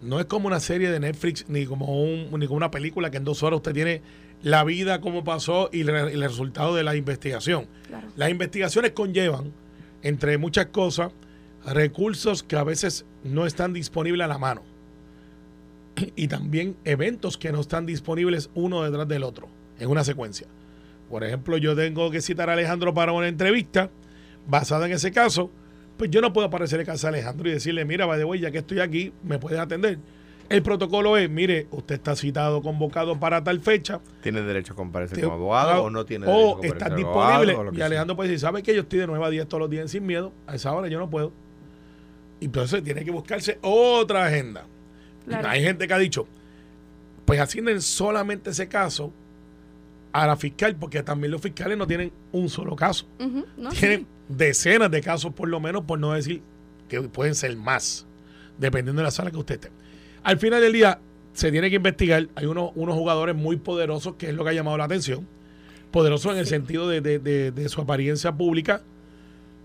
No 0.00 0.18
es 0.18 0.26
como 0.26 0.48
una 0.48 0.60
serie 0.60 0.90
de 0.90 1.00
Netflix 1.00 1.44
ni 1.48 1.66
como, 1.66 2.02
un, 2.02 2.38
ni 2.38 2.46
como 2.46 2.56
una 2.56 2.70
película 2.70 3.10
que 3.10 3.18
en 3.18 3.24
dos 3.24 3.42
horas 3.42 3.58
usted 3.58 3.72
tiene 3.72 4.02
la 4.42 4.64
vida, 4.64 5.00
como 5.00 5.22
pasó 5.22 5.70
y 5.72 5.82
el, 5.82 6.20
resultado 6.22 6.74
de 6.74 6.82
la 6.82 6.96
investigación. 6.96 7.68
Las 8.16 8.30
investigaciones 8.30 8.92
conllevan, 8.92 9.52
entre 10.02 10.38
muchas 10.38 10.66
cosas, 10.66 11.12
recursos 11.64 12.42
que 12.42 12.56
a 12.56 12.64
veces 12.64 13.04
no 13.22 13.46
están 13.46 13.72
disponibles 13.72 14.24
a 14.24 14.28
la 14.28 14.38
mano 14.38 14.71
y 16.16 16.28
también 16.28 16.76
eventos 16.84 17.36
que 17.38 17.52
no 17.52 17.60
están 17.60 17.86
disponibles 17.86 18.50
uno 18.54 18.82
detrás 18.82 19.08
del 19.08 19.22
otro 19.24 19.48
en 19.78 19.88
una 19.90 20.04
secuencia. 20.04 20.46
Por 21.10 21.24
ejemplo, 21.24 21.56
yo 21.58 21.74
tengo 21.76 22.10
que 22.10 22.20
citar 22.22 22.48
a 22.48 22.54
Alejandro 22.54 22.94
para 22.94 23.12
una 23.12 23.28
entrevista 23.28 23.90
basada 24.46 24.86
en 24.86 24.92
ese 24.92 25.12
caso, 25.12 25.50
pues 25.96 26.10
yo 26.10 26.20
no 26.20 26.32
puedo 26.32 26.46
aparecer 26.46 26.80
en 26.80 26.86
casa 26.86 27.10
de 27.10 27.18
Alejandro 27.18 27.48
y 27.48 27.52
decirle, 27.52 27.84
mira, 27.84 28.06
va 28.06 28.16
de 28.16 28.38
ya 28.40 28.50
que 28.50 28.58
estoy 28.58 28.80
aquí, 28.80 29.12
me 29.22 29.38
puedes 29.38 29.58
atender. 29.58 29.98
El 30.48 30.62
protocolo 30.62 31.16
es, 31.16 31.30
mire, 31.30 31.66
usted 31.70 31.94
está 31.94 32.16
citado, 32.16 32.60
convocado 32.62 33.18
para 33.18 33.42
tal 33.44 33.60
fecha. 33.60 34.00
¿Tiene 34.22 34.42
derecho 34.42 34.72
a 34.72 34.76
comparecer 34.76 35.16
Te- 35.16 35.22
como 35.24 35.34
abogado 35.36 35.84
o 35.84 35.90
no 35.90 36.04
tiene 36.04 36.26
derecho 36.26 36.44
a 36.44 36.48
O 36.50 36.52
comparecer 36.56 36.78
como 36.88 36.96
disponible. 36.96 37.52
abogado, 37.52 37.70
o 37.70 37.72
y 37.72 37.76
sea? 37.76 37.86
Alejandro 37.86 38.16
puede 38.16 38.28
decir, 38.30 38.40
¿sabe 38.40 38.62
que 38.62 38.74
yo 38.74 38.80
estoy 38.82 38.98
de 38.98 39.06
9 39.06 39.24
a 39.24 39.30
10 39.30 39.48
todos 39.48 39.60
los 39.60 39.70
días 39.70 39.90
sin 39.90 40.04
miedo? 40.04 40.32
A 40.46 40.54
esa 40.56 40.72
hora 40.72 40.88
yo 40.88 40.98
no 40.98 41.08
puedo. 41.08 41.32
Y 42.40 42.46
entonces 42.46 42.82
tiene 42.82 43.04
que 43.04 43.10
buscarse 43.10 43.58
otra 43.62 44.26
agenda. 44.26 44.66
Claro. 45.26 45.48
Hay 45.48 45.62
gente 45.62 45.86
que 45.86 45.94
ha 45.94 45.98
dicho, 45.98 46.26
pues 47.24 47.40
asignen 47.40 47.80
solamente 47.80 48.50
ese 48.50 48.68
caso 48.68 49.12
a 50.12 50.26
la 50.26 50.36
fiscal, 50.36 50.76
porque 50.76 51.02
también 51.02 51.30
los 51.30 51.40
fiscales 51.40 51.78
no 51.78 51.86
tienen 51.86 52.12
un 52.32 52.48
solo 52.48 52.76
caso. 52.76 53.06
¿no? 53.56 53.70
Tienen 53.70 54.00
Sí. 54.00 54.06
decenas 54.28 54.90
de 54.90 55.00
casos 55.00 55.32
por 55.32 55.48
lo 55.48 55.58
menos, 55.60 55.84
por 55.84 55.98
no 55.98 56.12
decir 56.12 56.42
que 56.88 57.00
pueden 57.02 57.34
ser 57.34 57.56
más, 57.56 58.06
dependiendo 58.58 59.00
de 59.00 59.04
la 59.04 59.10
sala 59.10 59.30
que 59.30 59.38
usted 59.38 59.54
esté. 59.54 59.70
Al 60.22 60.38
final 60.38 60.60
del 60.60 60.72
día, 60.72 60.98
se 61.32 61.50
tiene 61.50 61.70
que 61.70 61.76
investigar. 61.76 62.28
Hay 62.34 62.44
unos, 62.46 62.72
unos 62.74 62.94
jugadores 62.94 63.34
muy 63.34 63.56
poderosos, 63.56 64.16
que 64.16 64.28
es 64.28 64.34
lo 64.34 64.44
que 64.44 64.50
ha 64.50 64.52
llamado 64.52 64.76
la 64.76 64.84
atención. 64.84 65.26
Poderosos 65.90 66.32
en 66.32 66.38
el 66.38 66.46
sentido 66.46 66.88
de, 66.88 67.00
de- 67.00 67.18
de- 67.18 67.50
de 67.50 67.68
su 67.70 67.80
apariencia 67.80 68.32
pública. 68.32 68.82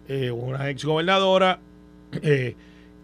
Eh, 0.08 0.32
una 0.32 0.70
ex 0.70 0.86
gobernadora 0.86 1.60
eh, 2.22 2.56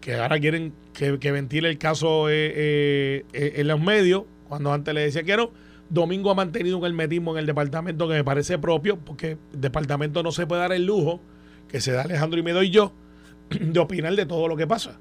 que 0.04 0.16
ahora 0.16 0.38
quieren 0.38 0.74
que, 0.92 1.18
que 1.18 1.32
ventile 1.32 1.70
el 1.70 1.78
caso 1.78 2.28
eh, 2.28 2.52
eh, 2.54 3.24
eh, 3.32 3.52
en 3.56 3.68
los 3.68 3.80
medios, 3.80 4.24
cuando 4.46 4.70
antes 4.70 4.92
le 4.92 5.00
decía 5.00 5.22
que 5.22 5.34
no. 5.34 5.50
Domingo 5.88 6.30
ha 6.30 6.34
mantenido 6.34 6.76
un 6.76 6.84
hermetismo 6.84 7.32
en 7.32 7.38
el 7.38 7.46
departamento 7.46 8.06
que 8.06 8.12
me 8.12 8.22
parece 8.22 8.58
propio, 8.58 8.98
porque 8.98 9.38
el 9.54 9.60
departamento 9.62 10.22
no 10.22 10.30
se 10.30 10.46
puede 10.46 10.60
dar 10.60 10.74
el 10.74 10.84
lujo 10.84 11.20
que 11.68 11.80
se 11.80 11.92
da 11.92 12.02
Alejandro 12.02 12.38
y 12.38 12.42
me 12.42 12.52
doy 12.52 12.68
yo 12.68 12.92
de 13.48 13.80
opinar 13.80 14.14
de 14.14 14.26
todo 14.26 14.46
lo 14.46 14.58
que 14.58 14.66
pasa. 14.66 14.98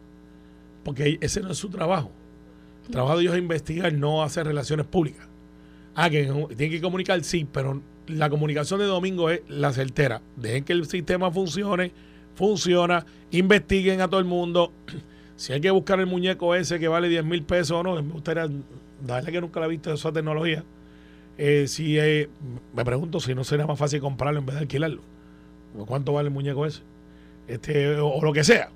Porque 0.85 1.17
ese 1.19 1.41
no 1.41 1.51
es 1.51 1.57
su 1.57 1.69
trabajo. 1.69 2.09
El 2.85 2.91
trabajo 2.91 3.17
de 3.17 3.23
ellos 3.23 3.33
es 3.33 3.39
investigar, 3.39 3.91
no 3.91 4.23
hacer 4.23 4.47
relaciones 4.47 4.85
públicas. 4.85 5.27
Ah, 5.95 6.09
que 6.09 6.23
tienen 6.55 6.71
que 6.71 6.81
comunicar, 6.81 7.21
sí, 7.25 7.45
pero 7.51 7.81
la 8.07 8.29
comunicación 8.29 8.79
de 8.79 8.85
domingo 8.85 9.29
es 9.29 9.41
la 9.49 9.73
certera. 9.73 10.21
Dejen 10.37 10.63
que 10.63 10.71
el 10.71 10.85
sistema 10.85 11.29
funcione, 11.29 11.91
funciona, 12.35 13.05
investiguen 13.31 14.01
a 14.01 14.07
todo 14.07 14.19
el 14.19 14.25
mundo. 14.25 14.71
Si 15.35 15.51
hay 15.51 15.59
que 15.59 15.71
buscar 15.71 15.99
el 15.99 16.05
muñeco 16.05 16.53
ese 16.53 16.79
que 16.79 16.87
vale 16.87 17.09
10 17.09 17.25
mil 17.25 17.41
pesos 17.43 17.71
o 17.71 17.83
no, 17.83 17.95
me 18.01 18.13
gustaría 18.13 18.47
darle 19.05 19.31
que 19.31 19.41
nunca 19.41 19.59
la 19.59 19.65
he 19.65 19.69
visto 19.69 19.91
esa 19.91 20.11
tecnología. 20.11 20.63
Eh, 21.39 21.65
si 21.67 21.97
eh, 21.99 22.29
me 22.73 22.85
pregunto 22.85 23.19
si 23.19 23.33
no 23.33 23.43
sería 23.43 23.65
más 23.65 23.77
fácil 23.79 23.99
comprarlo 23.99 24.39
en 24.39 24.45
vez 24.45 24.55
de 24.55 24.61
alquilarlo. 24.61 25.01
¿Cuánto 25.87 26.13
vale 26.13 26.27
el 26.27 26.33
muñeco 26.33 26.67
ese? 26.67 26.81
Este, 27.47 27.97
o, 27.97 28.09
o 28.09 28.23
lo 28.23 28.31
que 28.31 28.43
sea. 28.43 28.69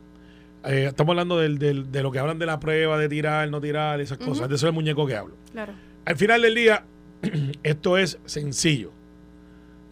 Eh, 0.66 0.86
estamos 0.90 1.14
hablando 1.14 1.38
del- 1.38 1.60
del- 1.60 1.92
de 1.92 2.02
lo 2.04 2.12
que 2.12 2.18
hablan 2.20 2.40
de 2.40 2.48
la 2.48 2.60
prueba, 2.60 2.98
de 2.98 3.08
tirar, 3.08 3.48
no 3.50 3.62
tirar, 3.62 4.02
esas 4.02 4.18
cosas. 4.18 4.50
De 4.50 4.56
eso 4.56 4.66
es 4.66 4.70
el 4.72 4.74
muñeco 4.74 5.06
que 5.06 5.16
hablo. 5.16 5.36
Claro. 5.54 5.74
Al 6.06 6.18
final 6.18 6.42
del 6.42 6.56
día, 6.56 6.84
esto 7.64 7.98
es 8.00 8.18
sencillo. 8.26 8.92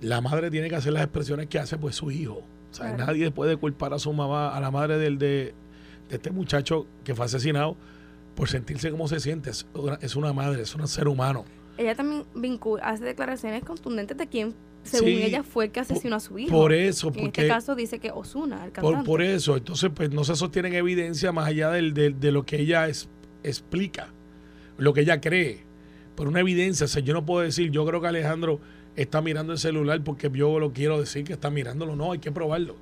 La 0.02 0.20
madre 0.20 0.50
tiene 0.50 0.68
que 0.68 0.76
hacer 0.76 0.92
las 0.94 1.04
expresiones 1.04 1.48
que 1.48 1.60
hace 1.60 1.78
pues 1.78 1.96
su 1.96 2.10
hijo. 2.12 2.42
O 2.76 2.78
sea, 2.78 2.94
Claro. 2.96 3.06
nadie 3.14 3.32
puede 3.32 3.56
culpar 3.56 3.94
a 3.94 4.00
su 4.00 4.12
mamá, 4.12 4.54
a 4.56 4.60
la 4.60 4.70
madre 4.70 4.98
del, 4.98 5.18
de, 5.18 5.54
de 6.10 6.16
este 6.18 6.30
muchacho 6.32 6.86
que 7.06 7.16
fue 7.16 7.24
asesinado 7.26 7.78
por 8.36 8.50
sentirse 8.50 8.92
como 8.92 9.08
se 9.08 9.22
siente. 9.22 9.50
Es 9.50 9.66
una, 9.74 9.96
es 10.02 10.16
una 10.18 10.34
madre, 10.34 10.64
es 10.64 10.76
un 10.76 10.86
ser 10.90 11.08
humano. 11.08 11.46
Ella 11.78 11.96
también 11.96 12.26
vincula, 12.36 12.84
hace 12.84 13.06
declaraciones 13.06 13.64
contundentes 13.64 14.18
de 14.18 14.28
quién, 14.28 14.54
según 14.84 15.08
Sí, 15.08 15.24
ella, 15.24 15.44
fue 15.44 15.66
el 15.66 15.72
que 15.72 15.80
asesinó 15.80 16.18
a 16.18 16.20
su 16.20 16.38
hijo. 16.38 16.52
Por 16.52 16.74
eso, 16.74 17.08
en 17.08 17.14
porque 17.14 17.42
este 17.44 17.48
caso 17.48 17.76
dice 17.76 18.00
que 18.00 18.12
Osuna, 18.12 18.66
el 18.66 18.72
por, 18.74 18.84
cantante. 18.92 19.06
por 19.08 19.22
eso, 19.22 19.56
entonces 19.56 19.90
pues 19.96 20.12
no 20.12 20.26
se 20.26 20.36
sostienen 20.36 20.74
evidencia 20.74 21.32
más 21.32 21.48
allá 21.48 21.70
del, 21.72 21.94
del- 21.94 22.20
de 22.20 22.32
lo 22.34 22.46
que 22.46 22.60
ella 22.60 22.88
es- 22.90 23.08
explica, 23.44 24.10
lo 24.78 24.94
que 24.94 25.00
ella 25.02 25.22
cree. 25.22 25.64
Por 26.16 26.28
una 26.28 26.42
evidencia, 26.42 26.86
o 26.86 26.88
sea, 26.90 27.02
yo 27.02 27.14
no 27.14 27.26
puedo 27.26 27.42
decir, 27.42 27.72
yo 27.72 27.86
creo 27.86 28.02
que 28.02 28.08
Alejandro 28.08 28.60
está 28.96 29.22
mirando 29.22 29.54
el 29.54 29.60
celular 29.60 30.02
porque 30.04 30.30
yo 30.32 30.60
lo 30.60 30.72
quiero 30.72 31.00
decir 31.00 31.24
que 31.26 31.34
está 31.34 31.50
mirándolo, 31.50 31.96
no, 31.96 32.12
hay 32.12 32.20
que 32.20 32.32
probarlo. 32.32 32.74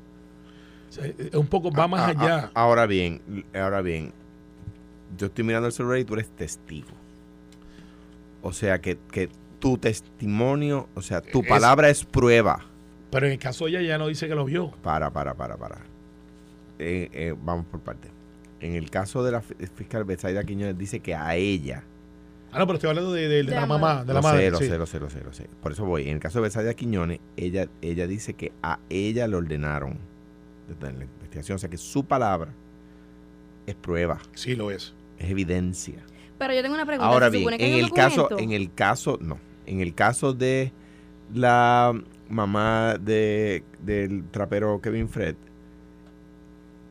O 0.89 0.91
sea, 0.93 1.05
es 1.05 1.34
un 1.34 1.48
poco, 1.48 1.72
va 1.72 1.88
más 1.88 2.01
A- 2.01 2.05
a- 2.05 2.10
allá. 2.10 2.51
ahora 2.53 2.86
bien, 2.86 3.22
ahora 3.55 3.82
bien, 3.82 4.12
yo 5.17 5.27
estoy 5.27 5.43
mirando 5.43 5.67
el 5.67 5.74
celular 5.74 5.98
y 6.00 6.05
tú 6.05 6.13
eres 6.13 6.29
testigo. 6.29 6.89
O 8.41 8.51
sea 8.53 8.79
que, 8.82 8.98
que 9.12 9.29
tu 9.60 9.77
testimonio, 9.77 10.88
o 10.96 11.01
sea, 11.01 11.22
tu 11.22 11.41
Es- 11.41 11.48
palabra 11.48 11.89
es 11.89 12.03
prueba. 12.03 12.65
Pero 13.10 13.27
en 13.27 13.34
el 13.34 13.39
caso 13.39 13.65
de 13.65 13.72
ella 13.72 13.82
ya 13.82 13.98
no 13.98 14.08
dice 14.08 14.27
que 14.27 14.36
lo 14.36 14.46
vio. 14.46 14.72
Para, 14.84 15.12
para, 15.12 15.34
para, 15.36 15.55
para. 15.58 15.77
Eh, 16.79 17.10
eh, 17.13 17.36
vamos 17.43 17.65
por 17.67 17.79
parte. 17.79 18.10
En 18.60 18.75
el 18.75 18.89
caso 18.89 19.24
de 19.24 19.32
la 19.32 19.41
fi- 19.41 19.55
fiscal 19.75 20.03
Betsaida 20.03 20.43
Quiñones 20.43 20.77
dice 20.77 21.00
que 21.00 21.13
a 21.15 21.36
ella, 21.36 21.84
Ah, 22.53 22.60
no, 22.60 22.67
pero 22.67 22.75
estoy 22.75 22.89
hablando 22.89 23.12
de, 23.12 23.22
de- 23.24 23.27
de 23.29 23.43
De 23.43 23.51
la 23.51 23.62
la 23.62 23.65
mamá, 23.65 24.01
de 24.05 24.13
la 24.13 24.19
lo 24.19 24.22
madre. 24.22 24.45
sé, 24.45 24.51
lo 24.51 24.57
sí. 24.60 24.65
sé, 24.67 24.77
lo 24.77 24.86
sé, 24.86 25.00
lo 25.00 25.10
sé, 25.10 25.24
lo 25.24 25.33
sé. 25.33 25.48
Por 25.62 25.72
eso 25.72 25.86
voy. 25.86 26.03
En 26.03 26.13
el 26.15 26.19
caso 26.19 26.39
de 26.39 26.43
Betsaida 26.43 26.74
Quiñones, 26.74 27.19
ella, 27.38 27.67
ella 27.81 28.07
dice 28.07 28.33
que 28.36 28.51
a 28.62 28.79
ella 28.89 29.27
le 29.27 29.36
ordenaron 29.36 29.98
desde 30.67 30.93
la 30.98 31.03
investigación. 31.03 31.55
O 31.55 31.60
sea 31.60 31.69
que 31.69 31.77
su 31.77 32.05
palabra 32.05 32.51
es 33.65 33.75
prueba, 33.75 34.19
Sí, 34.33 34.55
lo 34.55 34.72
es. 34.72 34.93
es 35.17 35.29
evidencia. 35.29 36.03
Pero 36.38 36.53
yo 36.53 36.62
tengo 36.62 36.75
una 36.75 36.86
pregunta. 36.86 37.07
Ahora 37.07 37.29
¿se 37.31 37.38
bien, 37.38 37.53
en 37.53 37.74
el 37.83 37.91
caso, 37.91 38.38
en 38.38 38.51
el 38.51 38.74
caso, 38.74 39.17
no. 39.22 39.38
En 39.65 39.79
el 39.79 39.93
caso 39.95 40.33
de 40.33 40.72
la 41.33 41.93
mamá 42.29 42.98
de, 43.00 43.63
del 43.81 44.25
trapero 44.29 44.81
Kevin 44.81 45.07
Fred, 45.07 45.36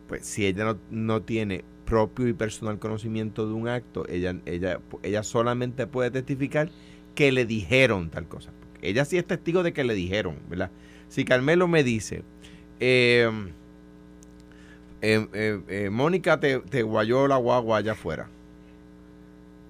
pues 0.08 0.24
si 0.26 0.46
ella 0.46 0.64
no, 0.64 0.78
no 0.90 1.22
tiene 1.22 1.64
propio 1.92 2.26
y 2.26 2.32
personal 2.32 2.78
conocimiento 2.78 3.46
de 3.46 3.52
un 3.52 3.68
acto, 3.68 4.08
ella, 4.08 4.34
ella, 4.46 4.80
ella 5.02 5.22
solamente 5.22 5.86
puede 5.86 6.10
testificar 6.10 6.70
que 7.14 7.30
le 7.32 7.44
dijeron 7.44 8.08
tal 8.08 8.26
cosa. 8.26 8.50
Ella 8.80 9.04
sí 9.04 9.18
es 9.18 9.26
testigo 9.26 9.62
de 9.62 9.74
que 9.74 9.84
le 9.84 9.92
dijeron, 9.92 10.36
¿verdad? 10.48 10.70
Si 11.10 11.26
Carmelo 11.26 11.68
me 11.68 11.84
dice, 11.84 12.22
eh, 12.80 13.30
eh, 15.02 15.28
eh, 15.34 15.60
eh, 15.68 15.90
Mónica 15.90 16.40
te, 16.40 16.60
te 16.60 16.82
guayó 16.82 17.28
la 17.28 17.36
guagua 17.36 17.76
allá 17.76 17.92
afuera. 17.92 18.26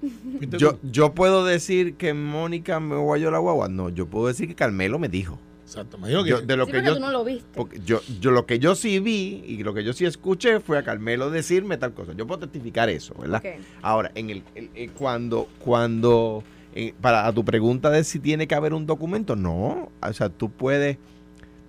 ¿Viste 0.00 0.58
Yo, 0.60 0.78
yo 0.84 1.14
puedo 1.14 1.44
decir 1.44 1.96
que 1.96 2.14
Mónica 2.14 2.78
me 2.78 2.98
guayó 2.98 3.32
la 3.32 3.38
guagua. 3.38 3.68
No, 3.68 3.88
yo 3.88 4.06
puedo 4.06 4.28
decir 4.28 4.46
que 4.46 4.54
Carmelo 4.54 5.00
me 5.00 5.08
dijo. 5.08 5.40
Exacto. 5.72 5.98
Me 5.98 6.08
dijo 6.08 6.22
que 6.24 6.30
Yo- 6.30 6.40
de 6.42 6.56
lo 6.56 6.66
Sí, 6.66 6.72
que 6.72 6.82
yo, 6.82 6.94
tú 6.94 7.00
no 7.00 7.10
lo 7.10 7.24
viste. 7.24 7.46
porque 7.54 7.80
yo, 7.84 8.00
yo 8.20 8.30
lo 8.30 8.46
que 8.46 8.58
yo 8.58 8.74
sí 8.74 8.98
vi 9.00 9.42
y 9.46 9.62
lo 9.62 9.72
que 9.74 9.84
yo 9.84 9.92
sí 9.92 10.04
escuché 10.04 10.60
fue 10.60 10.78
a 10.78 10.82
Carmelo 10.82 11.30
decirme 11.30 11.76
tal 11.78 11.92
cosa. 11.94 12.12
Yo 12.12 12.26
puedo 12.26 12.40
testificar 12.40 12.88
eso, 12.88 13.14
¿verdad? 13.18 13.42
Ahora, 13.82 14.10
en 14.14 14.30
el, 14.30 14.42
el- 14.54 14.70
el- 14.74 14.90
cuando, 14.92 15.48
cuando, 15.58 16.42
eh, 16.74 16.94
para 17.00 17.26
a 17.26 17.32
tu 17.32 17.44
pregunta 17.44 17.90
de 17.90 18.04
si 18.04 18.18
tiene 18.18 18.46
que 18.46 18.54
haber 18.54 18.74
un 18.74 18.86
documento, 18.86 19.34
no. 19.36 19.90
O 20.02 20.12
sea, 20.12 20.28
tú 20.28 20.50
puedes, 20.50 20.98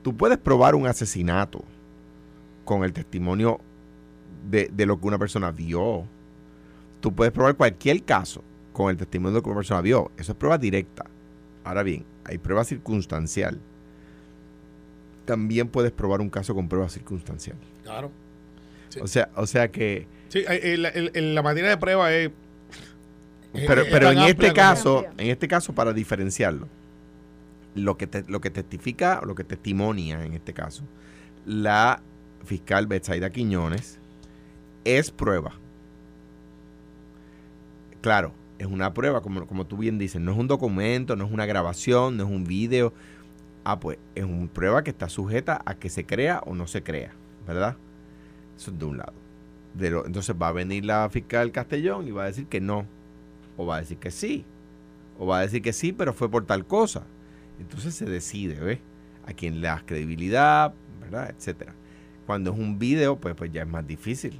tú 0.02 0.16
puedes 0.16 0.38
probar 0.38 0.76
un 0.76 0.88
asesinato 0.88 1.64
con 2.66 2.84
el 2.84 2.94
testimonio 2.94 3.60
de, 4.50 4.70
de 4.74 4.86
lo 4.86 5.00
que 5.00 5.08
una 5.08 5.18
persona 5.18 5.52
vio. 5.52 6.06
Tú 7.02 7.14
puedes 7.14 7.34
probar 7.34 7.56
cualquier 7.56 8.04
caso 8.04 8.44
con 8.72 8.90
el 8.90 8.98
testimonio 8.98 9.32
de 9.34 9.38
lo 9.40 9.44
que 9.44 9.50
una 9.50 9.58
persona 9.60 9.82
vio. 9.82 10.12
Eso 10.18 10.32
es 10.34 10.38
prueba 10.38 10.58
directa. 10.58 11.06
Ahora 11.66 11.84
bien, 11.84 12.06
hay 12.26 12.38
prueba 12.38 12.64
circunstancial. 12.64 13.60
También 15.26 15.68
puedes 15.70 15.92
probar 15.92 16.22
un 16.22 16.30
caso 16.30 16.54
con 16.54 16.68
prueba 16.68 16.90
circunstancial. 16.90 17.56
Claro. 17.84 18.12
Sí. 18.90 19.00
O 19.02 19.08
sea, 19.08 19.30
o 19.36 19.48
sea 19.48 19.72
que 19.72 20.08
Sí, 20.30 20.40
eh, 20.40 20.74
el- 20.74 20.86
el- 20.86 21.12
el- 21.14 21.36
la 21.36 21.42
materia 21.42 21.70
de 21.70 21.78
prueba 21.78 22.12
es. 22.14 22.32
Pero, 23.54 23.82
es 23.84 23.88
pero 23.92 24.10
en 24.12 24.20
este 24.20 24.52
caso, 24.52 25.00
Amplia. 25.08 25.24
en 25.26 25.32
este 25.32 25.48
caso, 25.48 25.74
para 25.74 25.94
diferenciarlo, 25.94 26.68
lo 27.76 27.98
que, 27.98 28.08
te- 28.08 28.26
lo 28.28 28.42
que 28.42 28.50
testifica, 28.50 29.20
o 29.22 29.26
lo 29.26 29.36
que 29.36 29.44
testimonia 29.44 30.26
en 30.26 30.34
este 30.34 30.54
caso, 30.54 30.84
la 31.46 32.02
fiscal 32.46 32.88
Betsaida 32.88 33.30
Quiñones, 33.30 34.00
es 34.86 35.12
prueba. 35.12 35.54
Claro, 38.02 38.34
es 38.60 38.68
una 38.68 38.94
prueba, 38.94 39.22
como, 39.22 39.48
como 39.48 39.66
tú 39.66 39.78
bien 39.78 39.98
dices, 39.98 40.20
no 40.22 40.32
es 40.32 40.38
un 40.38 40.48
documento, 40.48 41.16
no 41.16 41.26
es 41.26 41.32
una 41.32 41.46
grabación, 41.46 42.18
no 42.18 42.24
es 42.24 42.30
un 42.30 42.44
video. 42.46 42.94
Ah, 43.66 43.80
pues 43.80 43.98
es 44.16 44.24
una 44.26 44.48
prueba 44.52 44.84
que 44.84 44.90
está 44.92 45.08
sujeta 45.10 45.62
a 45.66 45.76
que 45.76 45.90
se 45.90 46.06
crea 46.06 46.42
o 46.46 46.54
no 46.54 46.68
se 46.68 46.84
crea, 46.84 47.12
¿verdad? 47.48 47.78
Eso 48.58 48.72
es 48.72 48.80
de 48.80 48.86
un 48.86 48.98
lado. 48.98 49.14
De 49.74 49.90
lo- 49.90 50.06
entonces 50.06 50.36
va 50.40 50.50
a 50.50 50.52
venir 50.52 50.86
la 50.86 51.10
fiscal 51.10 51.52
Castellón 51.52 52.08
y 52.08 52.12
va 52.12 52.24
a 52.24 52.28
decir 52.28 52.48
que 52.48 52.60
no, 52.62 52.86
o 53.58 53.66
va 53.66 53.78
a 53.78 53.80
decir 53.80 53.98
que 53.98 54.12
sí, 54.12 54.46
o 55.18 55.26
va 55.26 55.40
a 55.40 55.42
decir 55.42 55.62
que 55.62 55.74
sí, 55.74 55.94
pero 55.94 56.14
fue 56.14 56.30
por 56.30 56.46
tal 56.46 56.66
cosa. 56.66 57.04
Entonces 57.60 57.96
se 57.96 58.06
decide, 58.06 58.60
¿ves? 58.60 58.80
A 59.26 59.34
quién 59.34 59.62
le 59.62 59.68
das 59.68 59.84
credibilidad, 59.84 60.74
¿verdad? 61.02 61.30
Etcétera. 61.36 61.74
Cuando 62.26 62.52
es 62.52 62.60
un 62.60 62.78
video, 62.80 63.16
pues, 63.18 63.36
pues 63.36 63.52
ya 63.52 63.62
es 63.62 63.68
más 63.68 63.86
difícil, 63.88 64.38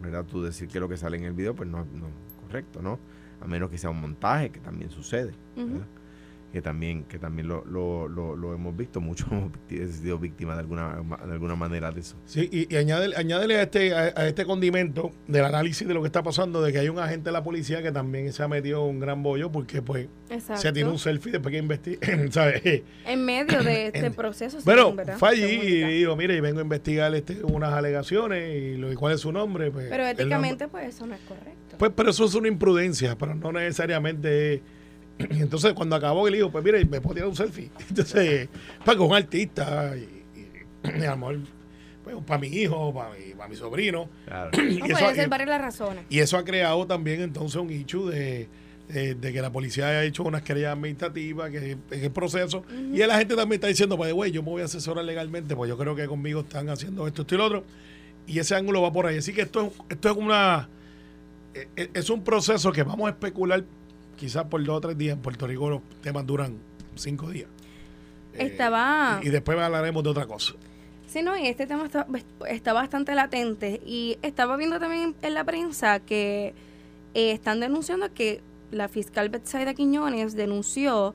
¿verdad? 0.00 0.24
Tú 0.24 0.42
decir 0.42 0.68
que 0.68 0.78
lo 0.80 0.88
que 0.88 0.96
sale 0.96 1.16
en 1.16 1.24
el 1.24 1.32
video, 1.32 1.54
pues 1.54 1.68
no, 1.68 1.78
no 1.80 2.06
correcto, 2.46 2.80
¿no? 2.82 2.98
A 3.40 3.46
menos 3.46 3.70
que 3.70 3.78
sea 3.78 3.90
un 3.90 4.00
montaje, 4.00 4.50
que 4.50 4.60
también 4.60 4.90
sucede. 4.90 5.32
¿verdad? 5.72 5.86
Que 6.52 6.60
también 6.60 7.04
que 7.04 7.18
también 7.18 7.48
lo, 7.48 7.64
lo, 7.64 8.08
lo, 8.08 8.54
hemos 8.54 8.76
visto 8.76 9.00
muchos 9.00 9.28
hemos 9.70 9.94
sido 9.94 10.18
víctimas 10.18 10.56
de 10.56 10.60
alguna 10.60 11.00
de 11.24 11.32
alguna 11.32 11.54
manera 11.54 11.90
de 11.92 12.00
eso. 12.00 12.16
Sí 12.24 12.48
y, 12.50 12.72
y 12.72 12.76
añádele, 12.76 13.16
añádele, 13.16 13.56
a 13.56 13.62
este 13.62 13.94
a, 13.94 14.26
este 14.26 14.44
condimento 14.44 15.10
del 15.28 15.44
análisis 15.44 15.86
de 15.86 15.94
lo 15.94 16.00
que 16.02 16.06
está 16.06 16.22
pasando 16.22 16.62
de 16.62 16.72
que 16.72 16.78
hay 16.78 16.88
un 16.88 16.98
agente 16.98 17.26
de 17.26 17.32
la 17.32 17.42
policía 17.42 17.82
que 17.82 17.92
también 17.92 18.32
se 18.32 18.42
ha 18.42 18.48
metido 18.48 18.84
un 18.84 19.00
gran 19.00 19.22
bollo 19.22 19.52
porque 19.52 19.82
pues 19.82 20.08
se 20.56 20.72
tiene 20.72 20.90
un 20.90 20.98
selfie 20.98 21.32
después 21.32 21.52
que 21.52 21.58
investiga 21.58 22.00
¿sabes? 22.30 22.82
en 23.06 23.24
medio 23.24 23.62
de 23.62 23.86
este 23.94 24.10
proceso 24.10 24.58
bueno 24.64 24.94
fue 25.18 25.28
allí 25.30 25.60
y 25.62 25.84
dijo 25.98 26.16
mire 26.16 26.36
y 26.36 26.40
vengo 26.40 26.58
a 26.58 26.62
investigar 26.62 27.14
este, 27.14 27.42
unas 27.44 27.72
alegaciones 27.72 28.56
y, 28.56 28.76
lo, 28.76 28.92
y 28.92 28.96
cuál 28.96 29.14
es 29.14 29.20
su 29.20 29.32
nombre 29.32 29.70
pues, 29.70 29.86
pero 29.88 30.06
éticamente 30.06 30.68
pues 30.68 30.94
eso 30.94 31.06
no 31.06 31.14
es 31.14 31.20
correcto. 31.22 31.76
Pues 31.78 31.92
pero 31.94 32.10
eso 32.10 32.24
es 32.24 32.34
una 32.34 32.48
imprudencia 32.48 33.16
pero 33.16 33.34
no 33.34 33.52
necesariamente 33.52 34.62
entonces, 35.30 35.72
cuando 35.74 35.96
acabó, 35.96 36.28
le 36.28 36.36
digo, 36.36 36.50
pues 36.50 36.64
mire, 36.64 36.84
me 36.84 37.00
puedo 37.00 37.14
tirar 37.14 37.28
un 37.28 37.36
selfie. 37.36 37.70
Entonces, 37.88 38.48
para 38.84 38.98
con 38.98 39.08
un 39.08 39.14
artista, 39.14 39.94
y, 39.96 40.24
y, 41.00 41.04
amor, 41.04 41.38
pues, 42.04 42.16
para 42.26 42.40
mi 42.40 42.48
hijo, 42.48 42.92
para 42.94 43.10
mi, 43.10 43.34
para 43.34 43.48
mi 43.48 43.56
sobrino. 43.56 44.08
Claro. 44.26 44.50
y, 44.62 44.76
eso, 44.76 44.98
puede 44.98 45.14
ser 45.14 45.28
varias 45.28 45.48
las 45.50 45.60
razones. 45.60 46.04
y 46.08 46.18
eso 46.20 46.36
ha 46.36 46.44
creado 46.44 46.86
también 46.86 47.20
entonces 47.20 47.60
un 47.60 47.70
hecho 47.70 48.06
de, 48.06 48.48
de, 48.88 49.32
que 49.32 49.42
la 49.42 49.52
policía 49.52 49.88
haya 49.88 50.04
hecho 50.04 50.24
unas 50.24 50.42
querellas 50.42 50.72
administrativas, 50.72 51.50
que 51.50 51.76
es 51.90 52.02
el 52.02 52.10
proceso. 52.10 52.64
Y 52.92 52.98
la 52.98 53.18
gente 53.18 53.36
también 53.36 53.58
está 53.58 53.68
diciendo, 53.68 53.96
pues, 53.96 54.12
güey, 54.12 54.32
yo 54.32 54.42
me 54.42 54.50
voy 54.50 54.62
a 54.62 54.66
asesorar 54.66 55.04
legalmente, 55.04 55.54
pues 55.54 55.68
yo 55.68 55.76
creo 55.76 55.94
que 55.94 56.06
conmigo 56.06 56.40
están 56.40 56.68
haciendo 56.68 57.06
esto, 57.06 57.22
esto 57.22 57.34
y 57.34 57.38
lo 57.38 57.44
otro. 57.44 57.64
Y 58.26 58.38
ese 58.38 58.54
ángulo 58.54 58.82
va 58.82 58.92
por 58.92 59.06
ahí. 59.06 59.18
Así 59.18 59.32
que 59.32 59.42
esto 59.42 59.66
es, 59.66 59.72
esto 59.90 60.10
es 60.10 60.16
una... 60.16 60.68
E, 61.52 61.68
e, 61.76 61.90
es 61.94 62.10
un 62.10 62.22
proceso 62.22 62.70
que 62.70 62.84
vamos 62.84 63.08
a 63.08 63.10
especular 63.10 63.64
quizás 64.20 64.44
por 64.44 64.62
dos 64.62 64.76
o 64.76 64.80
tres 64.80 64.98
días. 64.98 65.16
En 65.16 65.22
Puerto 65.22 65.46
Rico 65.46 65.70
los 65.70 65.80
temas 66.02 66.26
duran 66.26 66.58
cinco 66.94 67.30
días. 67.30 67.48
Estaba... 68.34 69.18
Eh, 69.22 69.26
y, 69.26 69.30
después 69.30 69.58
hablaremos 69.58 70.04
de 70.04 70.10
otra 70.10 70.26
cosa. 70.26 70.54
Sí, 71.06 71.22
no, 71.22 71.36
y 71.36 71.48
este 71.48 71.66
tema 71.66 71.86
está, 71.86 72.06
está 72.48 72.72
bastante 72.72 73.14
latente. 73.14 73.80
Y 73.84 74.18
estaba 74.22 74.56
viendo 74.56 74.78
también 74.78 75.16
en 75.22 75.34
la 75.34 75.42
prensa 75.42 75.98
que 76.00 76.54
eh, 77.14 77.32
están 77.32 77.58
denunciando 77.58 78.12
que 78.12 78.42
la 78.70 78.88
fiscal 78.88 79.30
Betsaida 79.30 79.74
Quiñones 79.74 80.36
denunció 80.36 81.14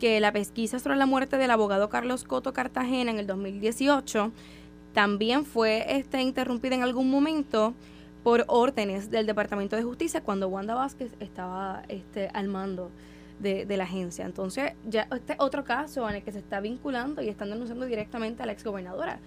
que 0.00 0.18
la 0.18 0.32
pesquisa 0.32 0.78
sobre 0.78 0.96
la 0.96 1.06
muerte 1.06 1.36
del 1.36 1.50
abogado 1.50 1.88
Carlos 1.88 2.24
Coto 2.24 2.52
Cartagena 2.52 3.10
en 3.10 3.18
el 3.18 3.26
2018 3.26 4.32
también 4.92 5.44
fue 5.44 5.84
este, 5.96 6.20
interrumpida 6.20 6.74
en 6.74 6.82
algún 6.82 7.10
momento 7.10 7.74
por 8.26 8.44
órdenes 8.48 9.08
del 9.08 9.24
Departamento 9.24 9.76
de 9.76 9.84
Justicia 9.84 10.20
cuando 10.20 10.48
Wanda 10.48 10.74
Vázquez 10.74 11.12
estaba 11.20 11.84
este, 11.86 12.28
al 12.34 12.48
mando 12.48 12.90
de, 13.38 13.64
la 13.76 13.84
agencia. 13.84 14.26
Entonces, 14.26 14.72
ya 14.84 15.06
este 15.14 15.36
otro 15.38 15.62
caso 15.62 16.10
en 16.10 16.16
el 16.16 16.22
que 16.24 16.32
se 16.32 16.40
está 16.40 16.58
vinculando 16.58 17.22
y 17.22 17.28
están 17.28 17.50
denunciando 17.50 17.86
directamente 17.86 18.42
a 18.42 18.46
la 18.46 18.50
exgobernadora. 18.50 19.20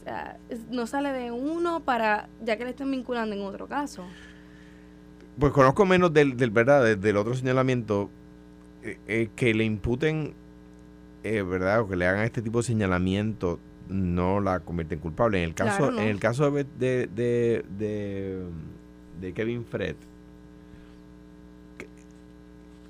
O 0.00 0.04
sea, 0.04 0.38
no 0.70 0.86
sale 0.86 1.12
de 1.12 1.32
uno 1.32 1.80
para, 1.80 2.30
ya 2.42 2.56
que 2.56 2.64
le 2.64 2.70
estén 2.70 2.90
vinculando 2.90 3.36
en 3.36 3.42
otro 3.42 3.66
caso. 3.66 4.04
Pues 5.38 5.52
conozco 5.52 5.84
menos 5.84 6.14
del, 6.14 6.34
del 6.38 6.50
verdad, 6.50 6.96
del, 6.96 7.16
otro 7.18 7.34
señalamiento, 7.34 8.08
eh, 8.82 8.98
eh, 9.06 9.28
que 9.36 9.52
le 9.52 9.64
imputen, 9.64 10.32
eh, 11.24 11.42
¿verdad? 11.42 11.82
O 11.82 11.88
que 11.88 11.96
le 11.96 12.06
hagan 12.06 12.24
este 12.24 12.40
tipo 12.40 12.60
de 12.60 12.64
señalamiento 12.64 13.60
no 13.88 14.40
la 14.40 14.60
convierten 14.60 14.98
culpable. 14.98 15.38
En 15.38 15.48
el 15.48 15.54
caso, 15.54 15.90
en 15.90 16.08
el 16.08 16.18
caso 16.18 16.50
de, 16.50 16.64
de, 17.06 17.64
de, 19.20 19.32
Kevin 19.32 19.64
Fred, 19.64 19.96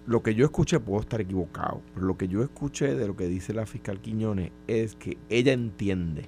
lo 0.06 0.22
que 0.22 0.34
yo 0.34 0.44
escuché, 0.44 0.78
puedo 0.78 1.00
estar 1.00 1.20
equivocado, 1.20 1.82
pero 1.94 2.06
lo 2.06 2.16
que 2.16 2.28
yo 2.28 2.42
escuché 2.42 2.94
de 2.94 3.06
lo 3.06 3.16
que 3.16 3.26
dice 3.26 3.52
la 3.52 3.66
fiscal 3.66 4.00
Quiñones 4.00 4.52
es 4.66 4.94
que 4.94 5.18
ella 5.28 5.52
entiende 5.52 6.26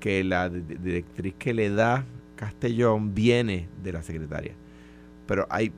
que 0.00 0.24
la 0.24 0.48
directriz 0.48 1.34
que 1.38 1.54
le 1.54 1.70
da 1.70 2.04
Castellón 2.36 3.14
viene 3.14 3.68
de 3.82 3.92
la 3.92 4.02
secretaria. 4.02 4.52
Pero 5.26 5.46
hay 5.50 5.72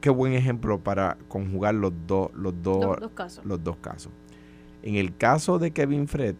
qué 0.00 0.10
buen 0.10 0.32
ejemplo 0.32 0.78
para 0.78 1.18
conjugar 1.28 1.74
los 1.74 1.92
dos 2.06 2.30
los 2.34 2.54
dos, 2.62 3.10
casos. 3.14 3.44
los 3.44 3.62
dos 3.62 3.76
casos. 3.76 4.12
En 4.82 4.94
el 4.94 5.14
caso 5.16 5.58
de 5.58 5.72
Kevin 5.72 6.08
Fred, 6.08 6.36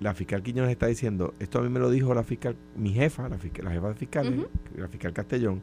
la 0.00 0.14
fiscal 0.14 0.42
Quiñones 0.42 0.70
está 0.70 0.86
diciendo, 0.86 1.34
esto 1.38 1.58
a 1.58 1.62
mí 1.62 1.68
me 1.68 1.80
lo 1.80 1.90
dijo 1.90 2.14
la 2.14 2.22
fiscal, 2.22 2.56
mi 2.76 2.92
jefa, 2.92 3.28
la, 3.28 3.38
fiscal, 3.38 3.64
la 3.64 3.72
jefa 3.72 3.88
de 3.88 3.94
fiscales, 3.94 4.34
la 4.76 4.88
fiscal 4.88 5.12
Castellón, 5.12 5.62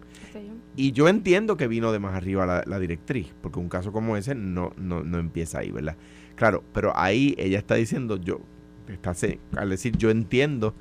y 0.75 0.91
yo 0.91 1.07
entiendo 1.07 1.55
que 1.57 1.67
vino 1.67 1.91
de 1.91 1.99
más 1.99 2.15
arriba 2.15 2.63
la, 2.65 2.79
directriz, 2.79 3.33
porque 3.41 3.59
un 3.59 3.69
caso 3.69 3.91
como 3.91 4.17
ese 4.17 4.35
no, 4.35 4.73
no, 4.77 5.03
no 5.03 5.19
empieza 5.19 5.59
ahí, 5.59 5.71
¿verdad? 5.71 5.95
Claro, 6.35 6.63
pero 6.73 6.91
ahí 6.95 7.33
ella 7.37 7.57
está 7.57 7.75
diciendo, 7.75 8.17
yo, 8.17 8.41
está, 8.87 9.13
al 9.55 9.69
decir 9.69 9.95
yo 9.97 10.09
entiendo, 10.09 10.75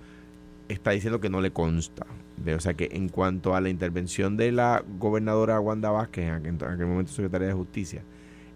está 0.69 0.91
diciendo 0.91 1.21
que 1.21 1.31
no 1.31 1.41
le 1.41 1.53
consta. 1.53 2.07
O 2.57 2.61
sea 2.61 2.75
que 2.75 2.89
en 2.93 3.09
cuanto 3.09 3.55
a 3.55 3.61
la 3.61 3.69
intervención 3.69 4.37
de 4.37 4.51
la 4.51 4.85
gobernadora 4.99 5.61
Wanda 5.61 5.91
Vázquez, 5.91 6.25
en 6.25 6.63
aquel 6.63 6.87
momento 6.87 7.13
secretaria 7.13 7.47
de 7.47 7.55
Justicia, 7.55 8.03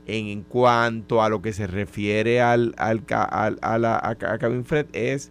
en, 0.09 0.42
cuanto 0.42 1.23
a 1.23 1.29
lo 1.29 1.42
que 1.42 1.53
se 1.53 1.66
refiere 1.66 2.40
al, 2.40 2.75
al, 2.79 3.05
a, 3.11 3.79
la, 3.79 4.01
a 4.03 4.38
Kevin 4.38 4.64
Fred 4.64 4.87
es 4.92 5.31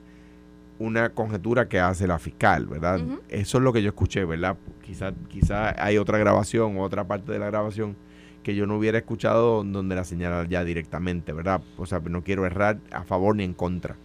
una 0.80 1.10
conjetura 1.10 1.68
que 1.68 1.80
hace 1.80 2.06
la 2.06 2.20
fiscal, 2.20 2.68
¿verdad? 2.68 3.02
Eso 3.30 3.58
es 3.58 3.64
lo 3.64 3.74
que 3.74 3.82
yo 3.82 3.90
escuché, 3.90 4.24
¿verdad? 4.26 4.56
Quizá, 4.84 5.14
quizá 5.28 5.84
hay 5.84 5.98
otra 5.98 6.20
grabación, 6.20 6.78
otra 6.78 7.08
parte 7.08 7.32
de 7.32 7.40
la 7.40 7.48
grabación 7.48 7.98
que 8.44 8.56
yo 8.56 8.68
no 8.68 8.78
hubiera 8.78 9.00
escuchado 9.00 9.64
donde 9.64 9.96
la 9.96 10.04
señala 10.04 10.46
ya 10.48 10.64
directamente, 10.64 11.34
¿verdad? 11.34 11.62
O 11.78 11.88
sea, 11.88 12.00
no 12.00 12.24
quiero 12.24 12.46
errar 12.46 12.78
a 12.92 13.04
favor 13.04 13.36
ni 13.36 13.44
en 13.44 13.54
contra 13.54 13.98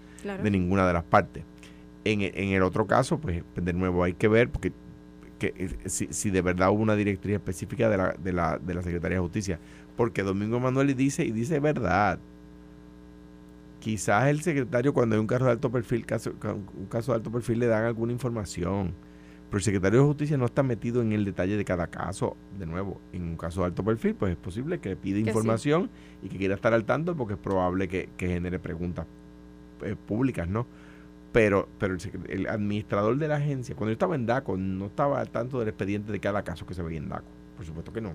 de 0.42 0.50
ninguna 0.50 0.86
de 0.86 0.94
las 0.94 1.04
partes. 1.04 1.44
En, 2.04 2.22
en, 2.22 2.48
el 2.48 2.62
otro 2.62 2.86
caso, 2.86 3.20
pues 3.20 3.44
de 3.54 3.72
nuevo 3.74 4.02
hay 4.02 4.14
que 4.14 4.26
ver, 4.26 4.48
porque 4.48 4.72
que, 5.38 5.54
eh, 5.56 5.88
si, 5.88 6.08
si 6.10 6.30
de 6.30 6.40
verdad 6.40 6.70
hubo 6.70 6.82
una 6.82 6.94
directriz 6.94 7.34
específica 7.34 7.88
de 7.88 7.96
la, 7.96 8.14
de 8.18 8.32
la, 8.32 8.58
de 8.58 8.74
la 8.74 8.82
Secretaría 8.82 9.16
de 9.16 9.22
Justicia 9.22 9.58
porque 9.96 10.22
Domingo 10.22 10.60
Manuel 10.60 10.94
dice, 10.94 11.24
y 11.24 11.32
dice 11.32 11.60
verdad. 11.60 12.18
Quizás 13.80 14.28
el 14.28 14.42
secretario, 14.42 14.94
cuando 14.94 15.16
hay 15.16 15.20
un 15.20 15.26
caso 15.26 15.44
de 15.44 15.50
alto 15.50 15.70
perfil, 15.70 16.06
caso, 16.06 16.32
un 16.76 16.86
caso 16.86 17.12
de 17.12 17.16
alto 17.16 17.32
perfil, 17.32 17.58
le 17.58 17.66
dan 17.66 17.84
alguna 17.84 18.12
información. 18.12 18.94
Pero 19.52 19.58
el 19.58 19.64
secretario 19.64 20.00
de 20.00 20.06
Justicia 20.06 20.38
no 20.38 20.46
está 20.46 20.62
metido 20.62 21.02
en 21.02 21.12
el 21.12 21.26
detalle 21.26 21.58
de 21.58 21.64
cada 21.66 21.88
caso. 21.88 22.38
De 22.58 22.64
nuevo, 22.64 23.02
en 23.12 23.22
un 23.22 23.36
caso 23.36 23.60
de 23.60 23.66
alto 23.66 23.84
perfil, 23.84 24.14
pues 24.14 24.32
es 24.32 24.38
posible 24.38 24.78
que 24.78 24.96
pida 24.96 25.18
información 25.18 25.90
y 26.22 26.30
que 26.30 26.38
quiera 26.38 26.54
estar 26.54 26.72
al 26.72 26.84
tanto 26.84 27.14
porque 27.14 27.34
es 27.34 27.38
probable 27.38 27.86
que, 27.86 28.08
genere 28.16 28.58
preguntas 28.58 29.06
eh, 29.82 29.94
públicas, 29.94 30.48
¿no? 30.48 30.66
Pero, 31.32 31.68
pero 31.78 31.96
el, 32.30 32.46
administrador 32.46 33.18
de 33.18 33.28
la 33.28 33.36
agencia, 33.36 33.74
cuando 33.74 33.90
yo 33.90 33.94
estaba 33.94 34.14
en 34.14 34.24
DACO, 34.24 34.56
no 34.56 34.86
estaba 34.86 35.20
al 35.20 35.28
tanto 35.28 35.58
del 35.58 35.68
expediente 35.68 36.12
de 36.12 36.20
cada 36.20 36.42
caso 36.44 36.64
que 36.64 36.72
se 36.72 36.82
veía 36.82 36.98
en 36.98 37.10
DACO. 37.10 37.28
Por 37.56 37.66
supuesto 37.66 37.92
que 37.92 38.00
no. 38.00 38.14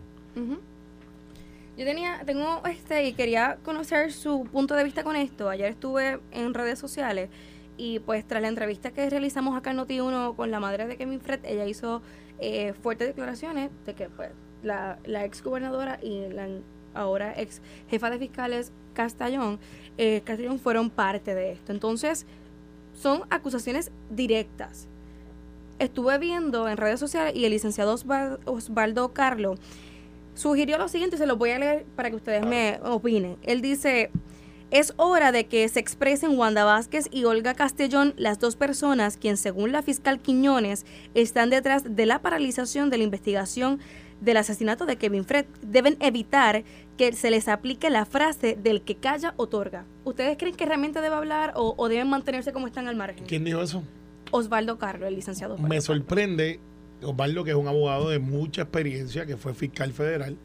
Yo 1.77 1.85
tenía, 1.85 2.23
tengo 2.25 2.63
este, 2.65 3.05
y 3.05 3.13
quería 3.13 3.59
conocer 3.63 4.11
su 4.11 4.45
punto 4.51 4.73
de 4.73 4.83
vista 4.83 5.03
con 5.03 5.15
esto. 5.15 5.47
Ayer 5.47 5.69
estuve 5.69 6.19
en 6.31 6.55
redes 6.55 6.79
sociales 6.79 7.29
y 7.77 7.99
pues 7.99 8.27
tras 8.27 8.41
la 8.41 8.47
entrevista 8.47 8.89
que 8.89 9.07
realizamos 9.07 9.55
acá 9.55 9.69
en 9.69 9.77
Noti1 9.77 10.35
con 10.35 10.49
la 10.49 10.59
madre 10.59 10.87
de 10.87 10.97
Kevin 10.97 11.21
Fred, 11.21 11.41
ella 11.43 11.65
hizo 11.65 12.01
eh, 12.39 12.73
fuertes 12.81 13.07
declaraciones 13.07 13.69
de 13.85 13.93
que 13.93 14.09
pues 14.09 14.31
la, 14.63 14.97
la 15.05 15.23
ex 15.23 15.43
gobernadora 15.43 15.99
y 16.01 16.27
la 16.29 16.47
ahora 16.95 17.33
ex 17.39 17.61
jefa 17.91 18.09
de 18.09 18.17
fiscales 18.17 18.71
Castellón, 18.95 19.59
eh, 19.99 20.21
Castellón 20.25 20.57
fueron 20.57 20.89
parte 20.89 21.35
de 21.35 21.51
esto. 21.51 21.71
Entonces, 21.71 22.25
son 22.95 23.21
acusaciones 23.29 23.91
directas. 24.09 24.87
Estuve 25.77 26.17
viendo 26.17 26.67
en 26.67 26.77
redes 26.77 26.99
sociales 26.99 27.35
y 27.35 27.45
el 27.45 27.51
licenciado 27.51 27.95
Osvaldo 28.45 29.13
Carlo 29.13 29.53
sugirió 30.37 30.77
lo 30.77 30.87
siguiente, 30.87 31.17
se 31.17 31.25
lo 31.25 31.35
voy 31.35 31.49
a 31.49 31.59
leer 31.59 31.85
para 31.95 32.09
que 32.09 32.15
ustedes 32.15 32.45
me 32.45 32.79
opinen. 32.83 33.37
Él 33.43 33.61
dice, 33.61 34.11
es 34.69 34.93
hora 34.97 35.31
de 35.31 35.47
que 35.47 35.67
se 35.67 35.79
expresen 35.79 36.37
Wanda 36.37 36.63
Vázquez 36.63 37.07
y 37.11 37.23
Olga 37.23 37.53
Castellón, 37.53 38.13
las 38.17 38.39
dos 38.39 38.55
personas 38.55 39.17
quien 39.17 39.37
según 39.37 39.71
la 39.71 39.81
fiscal 39.81 40.19
Quiñones 40.19 40.85
están 41.15 41.49
detrás 41.49 41.95
de 41.95 42.05
la 42.05 42.21
paralización 42.21 42.89
de 42.89 42.97
la 42.97 43.03
investigación 43.03 43.79
del 44.21 44.37
asesinato 44.37 44.85
de 44.85 44.97
Kevin 44.97 45.25
Fred. 45.25 45.45
Deben 45.61 45.97
evitar 45.99 46.63
que 46.97 47.13
se 47.13 47.31
les 47.31 47.47
aplique 47.47 47.89
la 47.89 48.05
frase 48.05 48.57
del 48.61 48.81
que 48.81 48.95
calla 48.95 49.33
otorga. 49.37 49.85
¿Ustedes 50.03 50.37
creen 50.37 50.55
que 50.55 50.65
realmente 50.65 51.01
debe 51.01 51.15
hablar 51.15 51.53
o, 51.55 51.87
deben 51.87 52.09
mantenerse 52.09 52.51
como 52.51 52.67
están 52.67 52.87
al 52.87 52.95
margen? 52.95 53.25
¿Quién 53.25 53.43
dijo 53.43 53.61
eso? 53.61 53.83
Osvaldo 54.31 54.77
Carlos, 54.77 55.07
el 55.07 55.15
licenciado. 55.15 55.57
Me 55.57 55.79
sorprende 55.81 56.59
Osvaldo, 57.01 57.43
que 57.43 57.51
es 57.51 57.55
un 57.55 57.67
abogado 57.67 58.09
de 58.09 58.19
mucha 58.19 58.63
experiencia, 58.63 59.25
que 59.25 59.37
fue 59.37 59.53
fiscal 59.53 59.93
federal, 59.93 60.37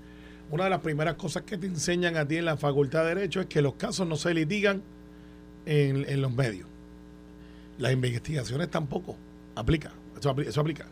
una 0.51 0.65
de 0.65 0.71
las 0.71 0.81
primeras 0.81 1.15
cosas 1.15 1.45
que 1.45 1.57
te 1.57 1.67
enseñan 1.67 2.17
a 2.17 2.29
ti 2.29 2.37
en 2.37 2.45
la 2.45 2.57
Facultad 2.57 3.05
de 3.05 3.15
Derecho 3.15 3.41
es 3.41 3.47
que 3.47 3.63
los 3.63 3.75
casos 3.75 4.07
no 4.07 4.17
se 4.17 4.35
litigan 4.35 4.83
en, 5.65 6.21
los 6.21 6.33
medios. 6.33 6.67
Las 7.79 7.93
investigaciones 7.93 8.71
tampoco. 8.71 9.17
Aplica. 9.55 9.93
Eso, 10.19 10.61
aplica. 10.61 10.87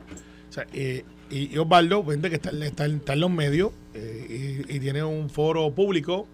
Eh, 0.73 1.05
y, 1.31 1.57
Osvaldo, 1.59 2.07
que 2.07 2.35
está, 2.35 2.51
está, 2.51 2.87
en 2.87 3.21
los 3.21 3.31
medios 3.31 3.73
eh, 3.95 4.65
y, 4.67 4.81
tiene 4.81 5.05
un 5.05 5.29
foro 5.29 5.71
público 5.75 6.27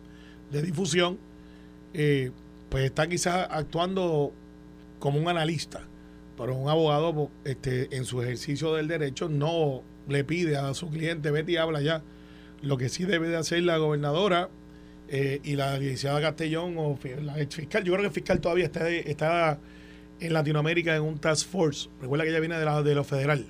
de 0.52 0.62
difusión, 0.62 1.18
eh, 1.94 2.30
pues 2.68 2.84
está 2.84 3.08
quizás 3.08 3.48
actuando 3.50 4.32
como 4.98 5.18
un 5.18 5.28
analista, 5.28 5.82
pero 6.36 6.54
un 6.54 6.68
abogado 6.68 7.30
este, 7.44 7.96
en 7.96 8.04
su 8.04 8.22
ejercicio 8.22 8.74
del 8.74 8.88
derecho 8.88 9.28
no 9.28 9.82
le 10.08 10.24
pide 10.24 10.56
a 10.56 10.72
su 10.74 10.90
cliente, 10.90 11.30
vete 11.30 11.52
y 11.52 11.56
habla 11.56 11.80
ya. 11.80 12.02
Lo 12.62 12.76
que 12.76 12.88
sí 12.88 13.04
debe 13.04 13.28
de 13.28 13.36
hacer 13.36 13.62
la 13.62 13.76
gobernadora 13.78 14.48
eh, 15.08 15.40
y 15.44 15.56
la 15.56 15.78
licenciada 15.78 16.20
Castellón 16.20 16.74
o 16.78 16.98
la 17.22 17.40
ex 17.40 17.54
fiscal, 17.54 17.84
yo 17.84 17.92
creo 17.92 18.02
que 18.02 18.08
el 18.08 18.12
fiscal 18.12 18.40
todavía 18.40 18.64
está, 18.64 18.88
está 18.90 19.58
en 20.20 20.32
Latinoamérica 20.32 20.96
en 20.96 21.02
un 21.02 21.18
task 21.18 21.48
force, 21.48 21.88
recuerda 22.00 22.24
que 22.24 22.30
ella 22.30 22.40
viene 22.40 22.58
de, 22.58 22.64
la, 22.64 22.82
de 22.82 22.94
lo 22.94 23.04
federal. 23.04 23.46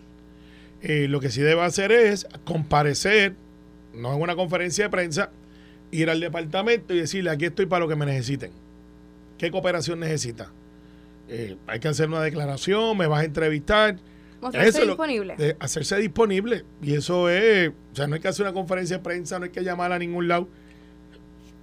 Eh, 0.82 1.08
lo 1.08 1.20
que 1.20 1.30
sí 1.30 1.40
debe 1.40 1.62
hacer 1.62 1.92
es 1.92 2.26
comparecer, 2.44 3.34
no 3.94 4.14
en 4.14 4.20
una 4.20 4.36
conferencia 4.36 4.84
de 4.84 4.90
prensa, 4.90 5.30
ir 5.90 6.10
al 6.10 6.20
departamento 6.20 6.94
y 6.94 6.98
decirle, 6.98 7.30
aquí 7.30 7.46
estoy 7.46 7.66
para 7.66 7.80
lo 7.80 7.88
que 7.88 7.96
me 7.96 8.06
necesiten. 8.06 8.50
¿Qué 9.38 9.50
cooperación 9.50 10.00
necesita? 10.00 10.50
Eh, 11.28 11.56
hay 11.66 11.80
que 11.80 11.88
hacer 11.88 12.08
una 12.08 12.22
declaración, 12.22 12.96
me 12.96 13.06
vas 13.06 13.22
a 13.22 13.24
entrevistar. 13.24 13.96
Mostrarse 14.40 14.86
disponible. 14.86 15.56
hacerse 15.58 15.96
disponible. 15.96 16.64
Y 16.82 16.94
eso 16.94 17.28
es, 17.28 17.70
o 17.92 17.96
sea, 17.96 18.06
no 18.06 18.14
hay 18.14 18.20
que 18.20 18.28
hacer 18.28 18.44
una 18.44 18.52
conferencia 18.52 18.98
de 18.98 19.02
prensa, 19.02 19.38
no 19.38 19.46
hay 19.46 19.50
que 19.50 19.62
llamar 19.62 19.92
a 19.92 19.98
ningún 19.98 20.28
lado. 20.28 20.48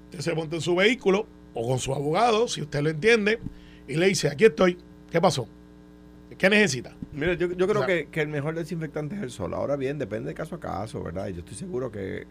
Usted 0.06 0.19
se 0.19 0.36
monta 0.36 0.56
en 0.56 0.62
su 0.62 0.76
vehículo 0.76 1.28
o 1.54 1.67
con 1.67 1.80
su 1.80 1.93
abogado, 1.93 2.47
si 2.47 2.62
usted 2.62 2.82
lo 2.82 2.89
entiende, 2.89 3.39
y 3.88 3.95
le 3.95 4.08
dice, 4.08 4.28
aquí 4.28 4.45
estoy, 4.45 4.78
¿qué 5.12 5.21
pasó? 5.21 5.47
¿Qué 6.38 6.49
necesita? 6.49 6.95
Mira, 7.12 7.34
yo, 7.36 7.49
creo 7.49 7.86
que, 7.86 8.21
el 8.21 8.28
mejor 8.28 8.56
desinfectante 8.56 9.15
es 9.15 9.21
el 9.21 9.32
sol. 9.32 9.54
Ahora 9.54 9.76
bien, 9.76 9.99
depende 9.99 10.30
de 10.30 10.34
caso 10.34 10.56
a 10.56 10.60
caso, 10.60 11.04
¿verdad? 11.04 11.28
Y 11.28 11.34
yo 11.34 11.39
estoy 11.39 11.56
seguro 11.56 11.91
que, 11.91 12.21
eh, 12.21 12.26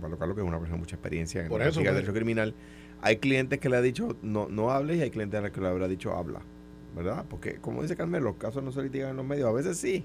para 0.00 0.26
lo 0.26 0.34
que 0.34 0.40
es 0.40 0.46
una 0.46 0.58
persona 0.58 0.76
de 0.76 0.80
mucha 0.80 0.96
experiencia 0.96 1.42
en 1.42 1.48
Por 1.48 1.60
el 1.60 1.72
derecho 1.72 2.12
criminal, 2.12 2.54
hay 3.02 3.16
clientes 3.16 3.58
que 3.58 3.68
le 3.68 3.76
ha 3.76 3.82
dicho 3.82 4.16
no, 4.22 4.48
no 4.48 4.70
hables 4.70 4.98
y 4.98 5.02
hay 5.02 5.10
clientes 5.10 5.38
a 5.38 5.42
los 5.42 5.50
que 5.50 5.60
le 5.60 5.68
habrá 5.68 5.88
dicho 5.88 6.14
habla, 6.14 6.40
¿verdad? 6.96 7.24
Porque, 7.28 7.56
como 7.56 7.82
dice 7.82 7.96
Carmen, 7.96 8.22
los 8.24 8.36
casos 8.36 8.62
no 8.62 8.72
se 8.72 8.82
litigan 8.82 9.10
en 9.10 9.16
los 9.16 9.26
medios. 9.26 9.48
A 9.48 9.52
veces 9.52 9.78
sí, 9.78 10.04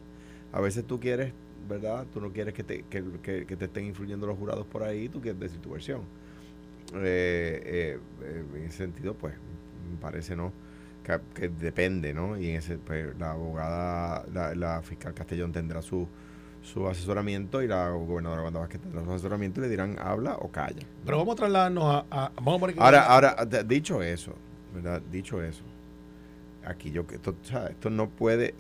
a 0.51 0.61
veces 0.61 0.85
tú 0.85 0.99
quieres, 0.99 1.33
¿verdad? 1.67 2.05
Tú 2.13 2.21
no 2.21 2.31
quieres 2.31 2.53
que 2.53 2.63
te, 2.63 2.83
que, 2.89 3.01
te 3.01 3.65
estén 3.65 3.85
influyendo 3.85 4.27
los 4.27 4.37
jurados 4.37 4.65
por 4.67 4.83
ahí, 4.83 5.09
tú 5.09 5.21
quieres 5.21 5.39
decir 5.39 5.59
tu 5.59 5.71
versión. 5.71 6.01
Eh, 6.95 7.97
eh, 8.23 8.43
en 8.55 8.63
ese 8.63 8.77
sentido, 8.77 9.15
pues, 9.15 9.33
me 9.91 9.97
parece, 9.99 10.35
¿no? 10.35 10.51
que, 11.03 11.49
depende, 11.49 12.13
¿no? 12.13 12.37
Y 12.37 12.49
en 12.49 12.55
ese, 12.57 12.77
pues, 12.77 13.17
la 13.19 13.31
abogada, 13.31 14.25
la, 14.55 14.81
fiscal 14.81 15.13
Castellón 15.13 15.51
tendrá 15.51 15.81
su, 15.81 16.07
su 16.63 16.87
asesoramiento 16.87 17.61
y 17.61 17.67
la 17.67 17.89
gobernadora 17.89 18.43
Wanda 18.43 18.61
Vázquez 18.61 18.81
tendrá 18.81 19.03
su 19.03 19.11
asesoramiento 19.11 19.59
y 19.59 19.63
le 19.63 19.69
dirán 19.69 19.97
habla 19.99 20.37
o 20.37 20.49
calla. 20.49 20.85
Pero 21.05 21.17
vamos 21.17 21.33
a 21.33 21.35
trasladarnos 21.35 22.05
a... 22.09 22.31
vamos 22.41 22.63
a 22.77 22.83
ahora, 22.83 23.03
ahora, 23.03 23.45
dicho 23.65 24.01
eso, 24.01 24.33
¿verdad? 24.73 25.01
Dicho 25.11 25.43
eso, 25.43 25.63
aquí 26.65 26.91
yo 26.91 27.05
que 27.05 27.15
esto, 27.15 27.35
esto 27.69 27.89
no 27.89 28.09
puede, 28.09 28.55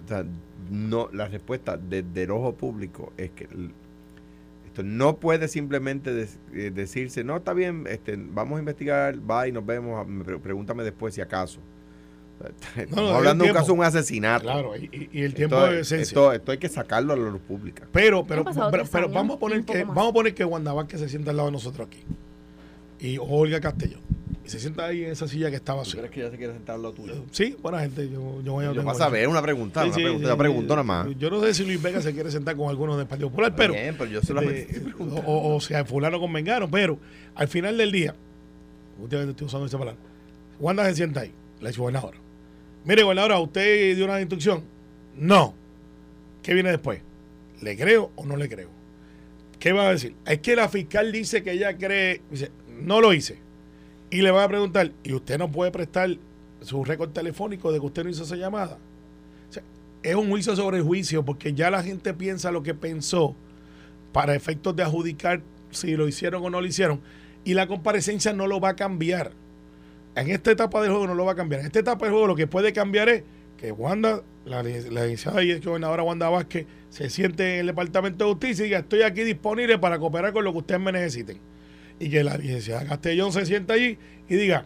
no, 0.69 1.09
la 1.13 1.27
respuesta 1.27 1.77
desde 1.77 2.23
el 2.23 2.31
ojo 2.31 2.53
público 2.53 3.13
es 3.17 3.31
que 3.31 3.47
esto 4.65 4.83
no 4.83 5.17
puede 5.17 5.47
simplemente 5.47 6.27
eh, 6.53 6.71
decirse, 6.71 7.23
no, 7.23 7.37
está 7.37 7.53
bien, 7.53 7.85
este, 7.87 8.17
vamos 8.17 8.57
a 8.57 8.59
investigar, 8.59 9.17
va 9.29 9.47
y 9.47 9.51
nos 9.51 9.65
vemos, 9.65 10.05
pregúntame 10.41 10.83
después 10.83 11.13
si 11.13 11.21
acaso. 11.21 11.59
Estamos 12.75 13.11
hablando 13.11 13.43
de 13.43 13.51
un 13.51 13.55
caso 13.55 13.67
de 13.67 13.79
un 13.79 13.83
asesinato. 13.83 14.43
Claro, 14.43 14.73
y, 14.75 15.21
el 15.21 15.33
tiempo 15.33 15.65
es 15.67 15.91
esto, 15.91 16.31
esto, 16.33 16.51
hay 16.51 16.57
que 16.57 16.69
sacarlo 16.69 17.13
a 17.13 17.17
la 17.17 17.29
luz 17.29 17.41
pública. 17.41 17.87
Pero, 17.91 18.25
pero, 18.25 18.43
pero, 18.91 19.09
vamos 19.09 19.37
a 19.37 19.39
poner 19.39 19.63
que 19.63 19.83
vamos 19.83 20.09
a 20.09 20.13
poner 20.13 20.33
que 20.33 20.43
Wanda 20.43 20.87
que 20.87 20.97
se 20.97 21.09
sienta 21.09 21.31
al 21.31 21.37
lado 21.37 21.47
de 21.49 21.53
nosotros 21.53 21.87
aquí. 21.87 22.03
Y 22.99 23.17
Olga 23.17 23.59
Castellón. 23.59 24.01
Y 24.45 24.49
se 24.49 24.59
sienta 24.59 24.85
ahí 24.85 25.05
en 25.05 25.11
esa 25.11 25.27
silla 25.27 25.49
que 25.49 25.55
estaba 25.55 25.83
así. 25.83 25.93
¿Crees 25.95 26.11
que 26.11 26.19
ella 26.19 26.31
se 26.31 26.37
quiere 26.37 26.53
sentar 26.53 26.75
al 26.75 26.81
lado 26.81 26.93
tuyo? 26.93 27.13
Sí, 27.31 27.55
buena 27.61 27.79
gente. 27.79 28.09
Yo, 28.09 28.41
yo 28.41 28.53
voy 28.53 28.65
a. 28.65 28.73
Yo 28.73 28.83
vas 28.83 28.99
a 28.99 29.09
ver 29.09 29.27
una 29.27 29.41
pregunta. 29.41 29.85
una 29.85 29.93
pregunta, 29.93 30.37
pregunto 30.37 30.73
nada 30.75 30.83
más. 30.83 31.07
Yo 31.17 31.29
no 31.29 31.41
sé 31.41 31.53
si 31.53 31.63
Luis 31.63 31.81
Vega 31.81 32.01
se 32.01 32.13
quiere 32.13 32.29
sentar 32.29 32.55
con 32.55 32.69
alguno 32.69 32.97
del 32.97 33.07
Partido 33.07 33.29
Popular, 33.29 33.53
pero. 33.55 33.73
Bien, 33.73 33.95
pero 33.97 34.09
yo 34.09 34.21
solamente. 34.21 34.81
o, 34.99 35.55
o, 35.55 35.61
sea, 35.61 35.85
Fulano 35.85 36.19
con 36.19 36.31
Mengano, 36.31 36.69
pero 36.69 36.97
al 37.35 37.47
final 37.47 37.77
del 37.77 37.91
día, 37.91 38.15
últimamente 38.99 39.31
estoy 39.31 39.47
usando 39.47 39.65
esa 39.65 39.77
palabra. 39.77 39.99
Wanda 40.59 40.85
se 40.85 40.95
sienta 40.95 41.21
ahí, 41.21 41.31
la 41.63 41.69
ex 41.69 41.77
gobernadora. 41.77 42.17
Mire, 42.85 43.03
gobernadora, 43.03 43.39
¿usted 43.39 43.95
dio 43.95 44.05
una 44.05 44.19
instrucción? 44.19 44.63
No. 45.15 45.53
¿Qué 46.43 46.53
viene 46.53 46.69
después? 46.69 47.01
¿Le 47.61 47.77
creo 47.77 48.11
o 48.15 48.25
no 48.25 48.35
le 48.35 48.49
creo? 48.49 48.69
¿Qué 49.59 49.71
va 49.71 49.87
a 49.87 49.91
decir? 49.91 50.13
Es 50.25 50.39
que 50.39 50.55
la 50.55 50.67
fiscal 50.67 51.11
dice 51.13 51.41
que 51.41 51.53
ella 51.53 51.77
cree, 51.77 52.21
dice, 52.29 52.51
no 52.81 52.99
lo 52.99 53.13
hice. 53.13 53.39
Y 54.11 54.21
le 54.21 54.31
va 54.31 54.43
a 54.43 54.47
preguntar, 54.49 54.91
¿y 55.03 55.13
usted 55.13 55.37
no 55.37 55.49
puede 55.49 55.71
prestar 55.71 56.17
su 56.61 56.83
récord 56.83 57.11
telefónico 57.11 57.71
de 57.71 57.79
que 57.79 57.85
usted 57.85 58.03
no 58.03 58.09
hizo 58.09 58.23
esa 58.23 58.35
llamada? 58.35 58.77
Es 60.03 60.15
un 60.15 60.29
juicio 60.29 60.53
sobre 60.57 60.81
juicio 60.81 61.23
porque 61.23 61.53
ya 61.53 61.71
la 61.71 61.81
gente 61.81 62.13
piensa 62.13 62.51
lo 62.51 62.61
que 62.61 62.73
pensó 62.73 63.35
para 64.11 64.35
efectos 64.35 64.75
de 64.75 64.83
adjudicar 64.83 65.41
si 65.71 65.95
lo 65.95 66.09
hicieron 66.09 66.43
o 66.43 66.49
no 66.49 66.59
lo 66.59 66.67
hicieron. 66.67 66.99
Y 67.45 67.53
la 67.53 67.67
comparecencia 67.67 68.33
no 68.33 68.47
lo 68.47 68.59
va 68.59 68.69
a 68.69 68.75
cambiar. 68.75 69.31
En 70.15 70.29
esta 70.29 70.51
etapa 70.51 70.81
del 70.81 70.91
juego 70.91 71.07
no 71.07 71.15
lo 71.15 71.25
va 71.25 71.31
a 71.31 71.35
cambiar. 71.35 71.61
En 71.61 71.67
esta 71.67 71.79
etapa 71.79 72.05
del 72.05 72.11
juego 72.11 72.27
lo 72.27 72.35
que 72.35 72.47
puede 72.47 72.71
cambiar 72.73 73.09
es 73.09 73.23
que 73.57 73.71
Wanda, 73.71 74.21
la, 74.45 74.61
la 74.61 75.05
licenciada 75.05 75.43
y 75.43 75.57
gobernadora 75.59 76.03
Wanda 76.03 76.29
Vázquez, 76.29 76.67
se 76.89 77.09
siente 77.09 77.55
en 77.55 77.59
el 77.61 77.67
Departamento 77.67 78.25
de 78.25 78.31
Justicia 78.31 78.63
y 78.63 78.67
diga, 78.67 78.79
estoy 78.79 79.01
aquí 79.01 79.23
disponible 79.23 79.79
para 79.79 79.97
cooperar 79.97 80.33
con 80.33 80.43
lo 80.43 80.51
que 80.51 80.59
ustedes 80.59 80.81
me 80.81 80.91
necesiten. 80.91 81.39
Y 81.99 82.09
que 82.09 82.23
la 82.23 82.37
licenciada 82.37 82.85
Castellón 82.85 83.31
se 83.31 83.45
sienta 83.45 83.73
allí 83.73 83.97
y 84.27 84.35
diga, 84.35 84.65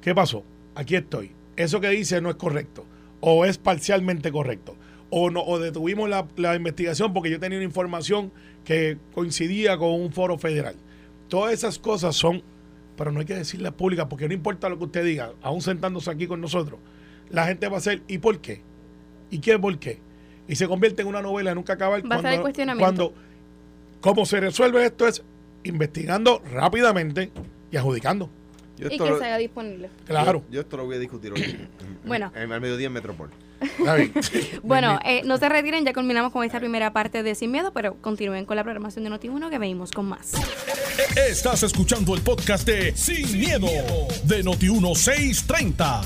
¿qué 0.00 0.14
pasó? 0.14 0.44
Aquí 0.74 0.94
estoy. 0.94 1.32
Eso 1.56 1.80
que 1.80 1.88
dice 1.88 2.20
no 2.20 2.30
es 2.30 2.36
correcto. 2.36 2.84
O 3.20 3.44
es 3.44 3.58
parcialmente 3.58 4.30
correcto. 4.30 4.76
O, 5.10 5.30
no, 5.30 5.42
o 5.42 5.58
detuvimos 5.58 6.08
la, 6.08 6.28
la 6.36 6.54
investigación 6.54 7.12
porque 7.12 7.30
yo 7.30 7.40
tenía 7.40 7.58
una 7.58 7.64
información 7.64 8.30
que 8.64 8.98
coincidía 9.14 9.76
con 9.78 9.90
un 9.90 10.12
foro 10.12 10.38
federal. 10.38 10.76
Todas 11.28 11.54
esas 11.54 11.78
cosas 11.78 12.14
son 12.14 12.42
pero 12.98 13.12
no 13.12 13.20
hay 13.20 13.26
que 13.26 13.36
decirle 13.36 13.70
pública 13.72 14.08
porque 14.08 14.26
no 14.28 14.34
importa 14.34 14.68
lo 14.68 14.76
que 14.76 14.84
usted 14.84 15.04
diga, 15.04 15.32
aún 15.40 15.62
sentándose 15.62 16.10
aquí 16.10 16.26
con 16.26 16.40
nosotros, 16.40 16.80
la 17.30 17.46
gente 17.46 17.68
va 17.68 17.76
a 17.76 17.78
hacer, 17.78 18.02
¿y 18.08 18.18
por 18.18 18.40
qué? 18.40 18.60
¿Y 19.30 19.38
qué 19.38 19.58
por 19.58 19.78
qué? 19.78 20.00
Y 20.48 20.56
se 20.56 20.66
convierte 20.66 21.02
en 21.02 21.08
una 21.08 21.22
novela, 21.22 21.54
nunca 21.54 21.74
acaba 21.74 21.96
el, 21.96 22.02
cuando, 22.02 22.42
cuando 22.78 23.14
cómo 24.00 24.26
se 24.26 24.40
resuelve 24.40 24.84
esto 24.84 25.06
es 25.06 25.22
investigando 25.62 26.42
rápidamente 26.50 27.30
y 27.70 27.76
adjudicando. 27.76 28.28
y 28.76 28.88
que 28.88 28.98
se 28.98 29.24
haga 29.24 29.38
disponible. 29.38 29.90
Claro. 30.06 30.42
Yo, 30.50 30.62
esto 30.62 30.76
lo 30.76 30.86
voy 30.86 30.96
a 30.96 30.98
discutir 30.98 31.32
hoy. 31.32 31.68
bueno. 32.04 32.32
En, 32.34 32.50
el 32.50 32.60
mediodía 32.60 32.88
en 32.88 32.94
Metropol. 32.94 33.30
bueno, 34.62 34.98
eh, 35.04 35.22
no 35.24 35.36
se 35.38 35.48
retiren, 35.48 35.84
ya 35.84 35.92
culminamos 35.92 36.32
con 36.32 36.44
esta 36.44 36.58
primera 36.58 36.92
parte 36.92 37.22
de 37.22 37.34
Sin 37.34 37.50
Miedo, 37.50 37.72
pero 37.72 37.94
continúen 38.00 38.44
con 38.44 38.56
la 38.56 38.62
programación 38.62 39.04
de 39.04 39.10
Noti1 39.10 39.50
que 39.50 39.58
venimos 39.58 39.90
con 39.92 40.06
más. 40.06 40.32
Estás 41.16 41.62
escuchando 41.62 42.14
el 42.14 42.22
podcast 42.22 42.66
de 42.66 42.94
Sin, 42.96 43.38
miedo, 43.38 43.66
de 44.24 44.44
Noti1 44.44 44.94
630. 44.94 46.02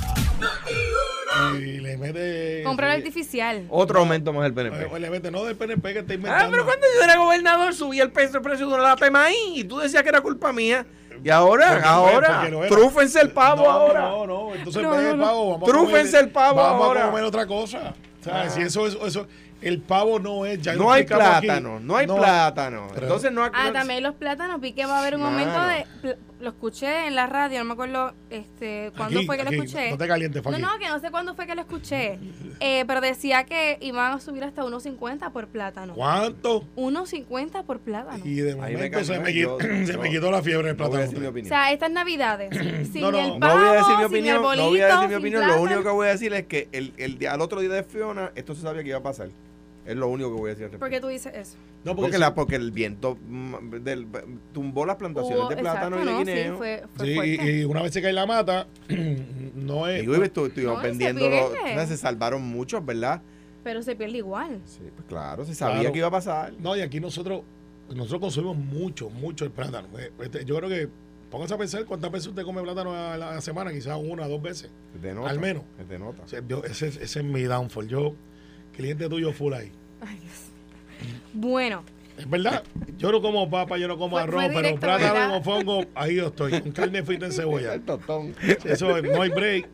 Y 1.58 1.80
le 1.80 1.96
mete. 1.96 2.62
Comprar 2.64 2.90
artificial. 2.90 3.66
Otro 3.70 4.00
aumento 4.00 4.32
más 4.32 4.44
del 4.44 4.54
PNP. 4.54 5.00
le 5.00 5.10
mete, 5.10 5.30
no 5.30 5.44
del 5.44 5.56
PNP 5.56 5.92
que 5.92 5.98
está 6.00 6.14
inventando. 6.14 6.44
Ah, 6.44 6.48
pero 6.50 6.64
cuando 6.64 6.86
yo 6.98 7.04
era 7.04 7.16
gobernador 7.16 7.74
subía 7.74 8.02
el 8.02 8.10
precio, 8.10 8.36
el 8.38 8.42
precio 8.42 8.66
de 8.66 8.74
una 8.74 8.82
lata 8.82 9.04
de 9.04 9.10
maíz 9.10 9.36
y 9.56 9.64
tú 9.64 9.78
decías 9.78 10.02
que 10.02 10.08
era 10.08 10.20
culpa 10.20 10.52
mía. 10.52 10.86
Y 11.24 11.30
ahora, 11.30 11.82
ahora, 11.84 12.50
trúfense 12.68 13.20
el 13.20 13.30
pavo 13.30 13.68
ahora. 13.68 14.00
No, 14.00 14.26
no, 14.26 14.54
entonces 14.54 14.82
no, 14.82 14.98
el 14.98 15.18
pavo, 15.18 15.50
vamos 15.52 15.68
trúfense 15.68 16.18
el 16.18 16.30
pavo 16.30 16.56
vamos 16.56 16.84
ahora. 16.84 17.00
Vamos 17.00 17.08
a 17.08 17.10
comer 17.12 17.24
otra 17.24 17.46
cosa. 17.46 17.94
O 18.20 18.24
sea, 18.24 18.50
si 18.50 18.62
eso, 18.62 18.86
eso, 18.86 19.06
eso, 19.06 19.26
el 19.62 19.80
pavo 19.80 20.18
no 20.18 20.44
es 20.46 20.60
ya 20.60 20.74
no 20.74 20.92
hay 20.92 21.04
plátano 21.04 21.80
no 21.80 21.96
hay 21.96 22.06
plátano. 22.06 22.88
Entonces 22.94 23.32
no 23.32 23.44
ah 23.44 23.70
también 23.72 24.02
los 24.02 24.14
plátanos 24.14 24.60
vi 24.60 24.72
que 24.72 24.86
va 24.86 24.98
a 24.98 25.00
haber 25.00 25.16
un 25.16 25.22
aumento 25.22 25.60
de 25.62 26.16
lo 26.42 26.50
escuché 26.50 27.06
en 27.06 27.14
la 27.14 27.26
radio 27.26 27.60
no 27.60 27.64
me 27.66 27.72
acuerdo 27.74 28.12
este 28.28 28.92
cuándo 28.96 29.22
fue 29.22 29.38
que 29.38 29.44
lo 29.44 29.50
escuché. 29.50 29.90
no 29.90 29.98
te 29.98 30.08
calientes 30.08 30.44
no 30.44 30.58
no 30.58 30.78
que 30.78 30.88
no 30.88 30.98
sé 30.98 31.10
cuándo 31.10 31.34
fue 31.34 31.46
que 31.46 31.54
lo 31.54 31.60
escuché. 31.60 32.18
Eh, 32.60 32.84
pero 32.86 33.00
decía 33.00 33.44
que 33.44 33.78
iban 33.80 34.12
a 34.12 34.20
subir 34.20 34.44
hasta 34.44 34.62
1.50 34.62 35.32
por 35.32 35.48
plátano. 35.48 35.94
¿cuánto? 35.94 36.64
1.50 36.76 37.64
por 37.64 37.80
plátano. 37.80 38.24
Y 38.24 38.36
de 38.36 38.56
momento 38.56 39.04
se, 39.04 39.18
me, 39.20 39.32
quitó, 39.32 39.58
se 39.60 39.96
me 39.96 40.10
quitó 40.10 40.30
la 40.30 40.42
fiebre 40.42 40.68
del 40.68 40.76
plátano. 40.76 41.04
o 41.04 41.44
sea 41.44 41.72
estas 41.72 41.90
navidades 41.90 42.50
sin 42.92 43.04
el 43.04 43.38
pavo, 43.38 43.38
no 43.38 43.58
voy 43.58 43.68
a 43.68 43.72
decir 43.72 43.96
mi 43.98 44.04
opinión 44.04 44.42
no 44.42 44.68
voy 44.68 44.80
a 44.80 44.86
decir 44.86 45.08
mi 45.08 45.14
opinión. 45.14 45.46
Lo 45.46 45.62
único 45.62 45.82
que 45.82 45.90
voy 45.90 46.08
a 46.08 46.10
decir 46.10 46.32
es 46.34 46.46
que 46.46 46.68
el, 46.72 46.92
el, 46.96 47.24
al 47.26 47.40
otro 47.40 47.60
día 47.60 47.70
de 47.70 47.84
Fiona 47.84 48.32
esto 48.34 48.54
se 48.54 48.62
sabía 48.62 48.82
que 48.82 48.88
iba 48.88 48.98
a 48.98 49.02
pasar 49.02 49.28
es 49.84 49.96
lo 49.96 50.08
único 50.08 50.34
que 50.34 50.40
voy 50.40 50.50
a 50.50 50.54
decir. 50.54 50.78
¿Por 50.78 50.90
qué 50.90 51.00
tú 51.00 51.08
dices 51.08 51.32
eso? 51.34 51.56
No, 51.84 51.96
porque, 51.96 52.18
la, 52.18 52.34
porque 52.34 52.56
el 52.56 52.70
viento 52.70 53.18
mm, 53.28 53.82
del, 53.82 54.06
tumbó 54.52 54.86
las 54.86 54.96
plantaciones 54.96 55.48
de 55.48 55.56
plátano 55.56 56.00
y 56.00 56.06
de 56.06 56.14
guineo. 56.18 56.52
Sí, 56.52 56.58
fue, 56.58 56.84
fue 56.94 57.28
y, 57.28 57.64
una 57.64 57.82
vez 57.82 57.92
se 57.92 58.00
cae 58.00 58.12
la 58.12 58.26
mata, 58.26 58.66
no 59.54 59.88
es. 59.88 60.02
Digo, 60.02 60.14
estuvimos 60.22 60.82
vendiendo. 60.82 61.20
Se, 61.20 61.86
se 61.86 61.96
salvaron 61.96 62.42
muchos, 62.42 62.84
¿verdad? 62.84 63.22
Pero 63.64 63.82
se 63.82 63.94
pierde 63.94 64.18
igual. 64.18 64.60
Sí, 64.64 64.82
pues 64.94 65.06
claro, 65.08 65.44
se 65.44 65.54
sabía 65.54 65.90
que 65.92 65.98
iba 65.98 66.08
a 66.08 66.12
pasar. 66.12 66.52
No, 66.58 66.76
y 66.76 66.80
aquí 66.80 67.00
nosotros 67.00 67.42
nosotros 67.94 68.20
consumimos 68.20 68.56
mucho, 68.56 69.10
mucho 69.10 69.44
el 69.44 69.50
plátano. 69.50 69.88
Eh, 69.98 70.12
este, 70.20 70.44
yo 70.44 70.56
creo 70.56 70.68
que 70.68 70.88
póngase 71.30 71.54
a 71.54 71.58
pensar 71.58 71.84
cuántas 71.84 72.10
veces 72.10 72.28
usted 72.28 72.42
come 72.42 72.62
plátano 72.62 72.94
a 72.94 73.16
la 73.16 73.40
semana, 73.40 73.72
quizás 73.72 73.98
una, 74.02 74.26
dos 74.28 74.40
veces. 74.42 74.70
De 75.00 75.14
nota, 75.14 75.30
Al 75.30 75.38
menos. 75.40 75.64
es 75.80 75.88
de 75.88 75.98
nota. 75.98 76.22
O 76.22 76.28
sea, 76.28 76.42
yo- 76.46 76.64
ese, 76.64 76.88
es- 76.88 76.96
ese 76.96 77.20
es 77.20 77.24
mi 77.24 77.42
downfall. 77.42 77.88
Yo, 77.88 78.14
cliente 78.76 79.08
tuyo 79.08 79.32
full 79.32 79.52
ahí. 79.54 79.70
Ay, 80.00 80.18
Dios. 80.20 81.12
Bueno, 81.34 81.82
Es 82.18 82.28
verdad, 82.28 82.62
yo 82.98 83.10
no 83.10 83.22
como 83.22 83.48
papa, 83.50 83.78
yo 83.78 83.88
no 83.88 83.96
como 83.96 84.12
Fue- 84.16 84.22
arroz, 84.22 84.44
fue 84.52 84.62
pero 84.62 84.76
plátano 84.78 85.22
en 85.24 85.28
mofongo, 85.30 85.84
ahí 85.94 86.16
yo 86.16 86.26
estoy, 86.28 86.60
con 86.60 86.70
carne 86.72 87.02
frita 87.02 87.26
en 87.26 87.32
cebolla. 87.32 87.74
Eso 88.64 89.00
no 89.00 89.22
hay 89.22 89.30
break, 89.30 89.66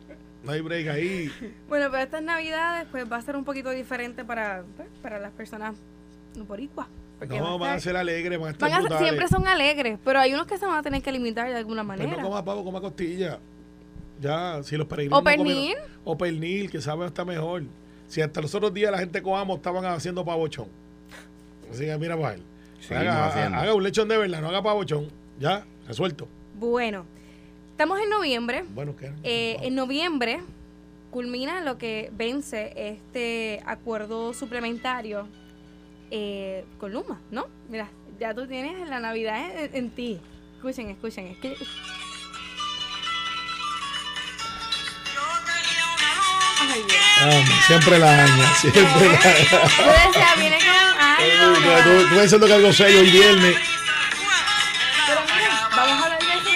no 0.43 0.51
hay 0.53 0.61
break 0.61 0.87
ahí. 0.87 1.31
bueno, 1.67 1.87
pero 1.91 2.01
estas 2.03 2.23
navidades 2.23 2.87
pues 2.91 3.11
va 3.11 3.17
a 3.17 3.21
ser 3.21 3.35
un 3.35 3.43
poquito 3.43 3.69
diferente 3.71 4.23
para, 4.23 4.63
pues, 4.77 4.87
para 5.01 5.19
las 5.19 5.31
personas 5.33 5.75
no 6.35 6.45
boricuas. 6.45 6.87
porque 7.19 7.39
va 7.41 7.47
a 7.47 7.49
No, 7.51 7.59
van 7.59 7.75
a 7.75 7.79
ser 7.81 7.97
alegres, 7.97 8.39
van 8.39 8.47
a 8.47 8.51
estar 8.51 8.71
van 8.71 8.93
a- 8.93 8.97
siempre 8.99 9.27
son 9.27 9.45
alegres, 9.45 9.99
pero 10.05 10.19
hay 10.19 10.33
unos 10.33 10.47
que 10.47 10.57
se 10.57 10.65
van 10.65 10.77
a 10.77 10.81
tener 10.81 11.01
que 11.03 11.11
limitar 11.11 11.49
de 11.49 11.55
alguna 11.57 11.83
Pues 11.85 11.99
manera. 11.99 12.17
no 12.21 12.29
coma 12.29 12.43
pavo, 12.45 12.63
coma 12.63 12.79
costilla. 12.79 13.37
Ya, 14.21 14.61
si 14.63 14.75
los 14.77 14.87
peregrinos 14.87 15.17
O 15.19 15.21
no 15.21 15.25
pernil. 15.25 15.73
comieron- 15.75 15.83
o 16.05 16.17
pernil, 16.17 16.71
que 16.71 16.81
sabe 16.81 17.05
hasta 17.05 17.25
mejor. 17.25 17.63
Si 18.09 18.21
hasta 18.21 18.41
los 18.41 18.53
otros 18.55 18.73
días 18.73 18.91
la 18.91 18.97
gente 18.97 19.21
comamos 19.21 19.57
estaban 19.57 19.85
haciendo 19.85 20.25
pavochón. 20.25 20.67
Así 21.71 21.85
que 21.85 21.97
mira 21.97 22.17
para 22.17 22.33
él. 22.33 22.43
Haga 22.91 23.73
un 23.73 23.83
lechón 23.83 24.07
de 24.07 24.17
verdad, 24.17 24.41
no 24.41 24.49
haga 24.49 24.63
pavochón. 24.63 25.07
Ya, 25.39 25.63
resuelto. 25.87 26.27
Bueno, 26.55 27.05
estamos 27.71 27.99
en 27.99 28.09
noviembre. 28.09 28.65
Bueno, 28.73 28.95
¿qué? 28.97 29.11
Eh, 29.23 29.57
en 29.61 29.75
noviembre 29.75 30.41
culmina 31.11 31.61
lo 31.61 31.77
que 31.77 32.11
vence 32.13 32.73
este 32.75 33.61
acuerdo 33.65 34.33
suplementario 34.33 35.27
eh, 36.11 36.65
con 36.79 36.91
Luma, 36.91 37.21
¿no? 37.31 37.45
Mira, 37.69 37.89
ya 38.19 38.33
tú 38.33 38.47
tienes 38.47 38.89
la 38.89 38.99
Navidad 38.99 39.51
en, 39.55 39.75
en 39.75 39.89
ti. 39.91 40.19
Escuchen, 40.57 40.89
escuchen, 40.89 41.27
es 41.27 41.37
que... 41.37 41.55
Ay, 46.71 46.83
Dios. 46.87 46.99
Ah, 47.21 47.43
siempre 47.67 47.99
la 47.99 48.11
daña, 48.15 48.55
siempre 48.55 49.07
la 49.07 49.19
daña. 49.19 49.49
Yo 49.77 50.07
decía, 50.07 50.35
viene 50.37 50.57
con 50.59 51.01
algo. 51.01 51.83
Tú, 51.83 52.09
tú 52.09 52.15
pensando 52.15 52.47
que 52.47 52.53
algo 52.53 52.73
serio 52.73 52.99
hoy 52.99 53.09
viernes. 53.09 53.55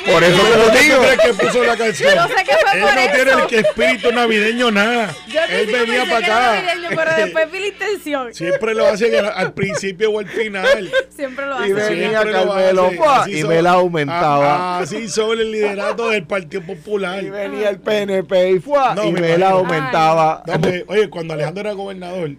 Por 0.06 0.24
eso 0.24 0.42
te 0.44 0.58
lo 0.58 0.64
¿Por 0.66 0.72
qué 0.74 0.78
tú 0.78 0.84
digo. 0.84 1.00
crees 1.02 1.20
que 1.20 1.34
puso 1.46 1.64
la 1.64 1.78
canción? 1.78 2.16
Yo 2.16 2.28
sé 2.28 2.44
que 2.44 2.52
fue 2.58 2.72
Él 2.74 2.82
por 2.84 2.94
no 2.96 3.00
eso. 3.02 3.12
tiene 3.16 3.32
el 3.42 3.48
que 3.48 3.60
espíritu 3.60 4.12
navideño 4.12 4.72
nada. 4.72 5.16
Yo 5.28 5.42
al 5.42 5.50
Él 5.52 5.66
principio 5.68 5.80
venía 5.82 6.00
pensé 6.02 6.12
para 6.12 6.20
que 6.20 6.26
era 6.26 6.52
acá. 6.52 6.62
navideño, 6.64 6.90
pero 6.96 7.16
después 7.24 7.52
vi 7.52 7.60
la 7.60 7.68
intención. 7.68 8.34
Siempre 8.34 8.74
lo 8.74 8.88
hace 8.88 9.20
al, 9.20 9.26
al 9.34 9.54
principio 9.54 10.12
o 10.12 10.20
al 10.20 10.28
final. 10.28 10.92
Siempre 11.16 11.46
lo 11.46 11.60
Y 11.66 11.72
hace. 11.72 11.74
venía 11.74 12.10
Siempre 12.10 12.32
lo 12.32 12.48
Carmelo, 12.50 12.92
y 13.28 13.40
son- 13.42 13.50
me 13.50 13.62
la 13.62 13.72
aumentaba. 13.72 14.56
Ah, 14.78 14.80
Así 14.80 15.08
sobre 15.08 15.42
el 15.42 15.52
liderato 15.52 16.10
del 16.10 16.26
Partido 16.26 16.64
Popular. 16.64 17.24
Y 17.24 17.30
venía 17.30 17.70
el 17.70 17.80
PNP 17.80 18.52
y 18.52 18.60
fue 18.60 18.80
No, 18.96 19.04
y 19.06 19.12
me 19.12 19.22
me, 19.22 19.28
imagino. 19.28 19.38
la 19.38 19.50
aumentaba. 19.52 20.44
No, 20.46 20.54
oye, 20.88 21.10
cuando 21.10 21.34
Alejandro 21.34 21.62
era 21.62 21.72
gobernador, 21.74 22.32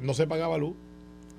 no 0.00 0.14
se 0.14 0.26
pagaba 0.26 0.58
luz. 0.58 0.74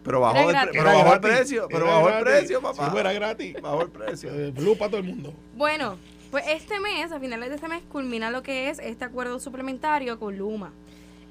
Pero 0.04 0.20
bajó, 0.20 0.50
el, 0.50 0.58
pre- 0.58 0.70
pero 0.72 0.84
bajó 0.86 1.14
el 1.14 1.20
precio. 1.22 1.68
Pero 1.70 1.86
era 1.86 1.96
bajó 1.96 2.10
el 2.10 2.24
precio, 2.24 2.62
papá. 2.62 2.86
Sí, 2.86 2.90
pues, 2.92 3.02
era 3.02 3.14
gratis. 3.14 3.56
Bajó 3.62 3.82
el 3.84 3.90
precio. 3.90 4.30
Eh, 4.34 4.54
Luz 4.58 4.78
para 4.78 4.92
todo 4.92 5.00
el 5.00 5.08
mundo. 5.08 5.34
Bueno, 5.56 5.98
pues 6.32 6.44
este 6.48 6.80
mes, 6.80 7.12
a 7.12 7.20
finales 7.20 7.50
de 7.50 7.56
este 7.56 7.68
mes, 7.68 7.84
culmina 7.92 8.30
lo 8.32 8.44
que 8.44 8.70
es 8.70 8.80
este 8.80 9.06
acuerdo 9.06 9.40
suplementario 9.40 10.20
con 10.20 10.38
Luma. 10.38 10.72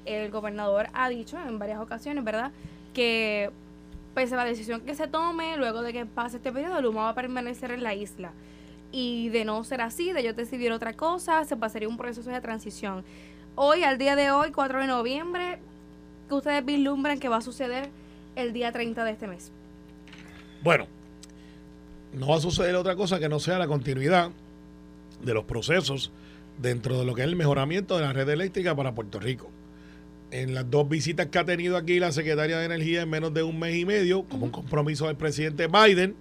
El 0.05 0.31
gobernador 0.31 0.87
ha 0.93 1.09
dicho 1.09 1.37
en 1.37 1.59
varias 1.59 1.79
ocasiones, 1.79 2.23
¿verdad?, 2.23 2.51
que 2.93 3.51
pese 4.13 4.33
a 4.35 4.37
la 4.37 4.45
decisión 4.45 4.81
que 4.81 4.95
se 4.95 5.07
tome, 5.07 5.57
luego 5.57 5.81
de 5.81 5.93
que 5.93 6.05
pase 6.05 6.37
este 6.37 6.51
periodo, 6.51 6.81
Luma 6.81 7.03
va 7.03 7.09
a 7.09 7.15
permanecer 7.15 7.71
en 7.71 7.83
la 7.83 7.93
isla. 7.93 8.31
Y 8.91 9.29
de 9.29 9.43
no 9.45 9.63
ser 9.63 9.81
así, 9.81 10.11
de 10.11 10.19
ellos 10.19 10.35
decidir 10.35 10.71
otra 10.71 10.93
cosa, 10.93 11.43
se 11.45 11.57
pasaría 11.57 11.87
un 11.87 11.97
proceso 11.97 12.29
de 12.29 12.39
transición. 12.41 13.03
Hoy, 13.55 13.83
al 13.83 13.97
día 13.97 14.15
de 14.15 14.29
hoy, 14.31 14.51
4 14.51 14.81
de 14.81 14.87
noviembre, 14.87 15.59
que 16.27 16.35
ustedes 16.35 16.63
vislumbran 16.63 17.19
que 17.19 17.29
va 17.29 17.37
a 17.37 17.41
suceder 17.41 17.89
el 18.35 18.53
día 18.53 18.71
30 18.71 19.03
de 19.03 19.11
este 19.11 19.27
mes? 19.27 19.51
Bueno, 20.63 20.87
no 22.13 22.27
va 22.27 22.37
a 22.37 22.41
suceder 22.41 22.75
otra 22.75 22.95
cosa 22.95 23.19
que 23.19 23.29
no 23.29 23.39
sea 23.39 23.59
la 23.59 23.67
continuidad 23.67 24.31
de 25.23 25.33
los 25.33 25.45
procesos 25.45 26.11
dentro 26.61 26.99
de 26.99 27.05
lo 27.05 27.15
que 27.15 27.21
es 27.21 27.27
el 27.27 27.35
mejoramiento 27.35 27.97
de 27.97 28.03
la 28.03 28.13
red 28.13 28.29
eléctrica 28.29 28.75
para 28.75 28.93
Puerto 28.93 29.19
Rico. 29.19 29.49
En 30.31 30.53
las 30.53 30.69
dos 30.69 30.89
visitas 30.89 31.27
que 31.27 31.39
ha 31.39 31.45
tenido 31.45 31.77
aquí 31.77 31.99
la 31.99 32.11
secretaria 32.11 32.57
de 32.57 32.65
Energía 32.65 33.01
en 33.01 33.09
menos 33.09 33.33
de 33.33 33.43
un 33.43 33.59
mes 33.59 33.75
y 33.75 33.85
medio, 33.85 34.23
como 34.23 34.45
un 34.45 34.51
compromiso 34.51 35.07
del 35.07 35.15
presidente 35.15 35.67
Biden, 35.67 36.15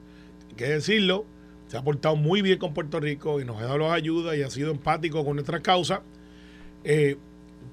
hay 0.50 0.54
que 0.56 0.66
decirlo, 0.66 1.24
se 1.68 1.76
ha 1.76 1.82
portado 1.82 2.16
muy 2.16 2.42
bien 2.42 2.58
con 2.58 2.74
Puerto 2.74 3.00
Rico 3.00 3.40
y 3.40 3.44
nos 3.44 3.58
ha 3.58 3.64
dado 3.64 3.78
las 3.78 3.92
ayudas 3.92 4.36
y 4.36 4.42
ha 4.42 4.50
sido 4.50 4.70
empático 4.70 5.24
con 5.24 5.36
nuestras 5.36 5.62
causas. 5.62 6.00
Eh, 6.84 7.16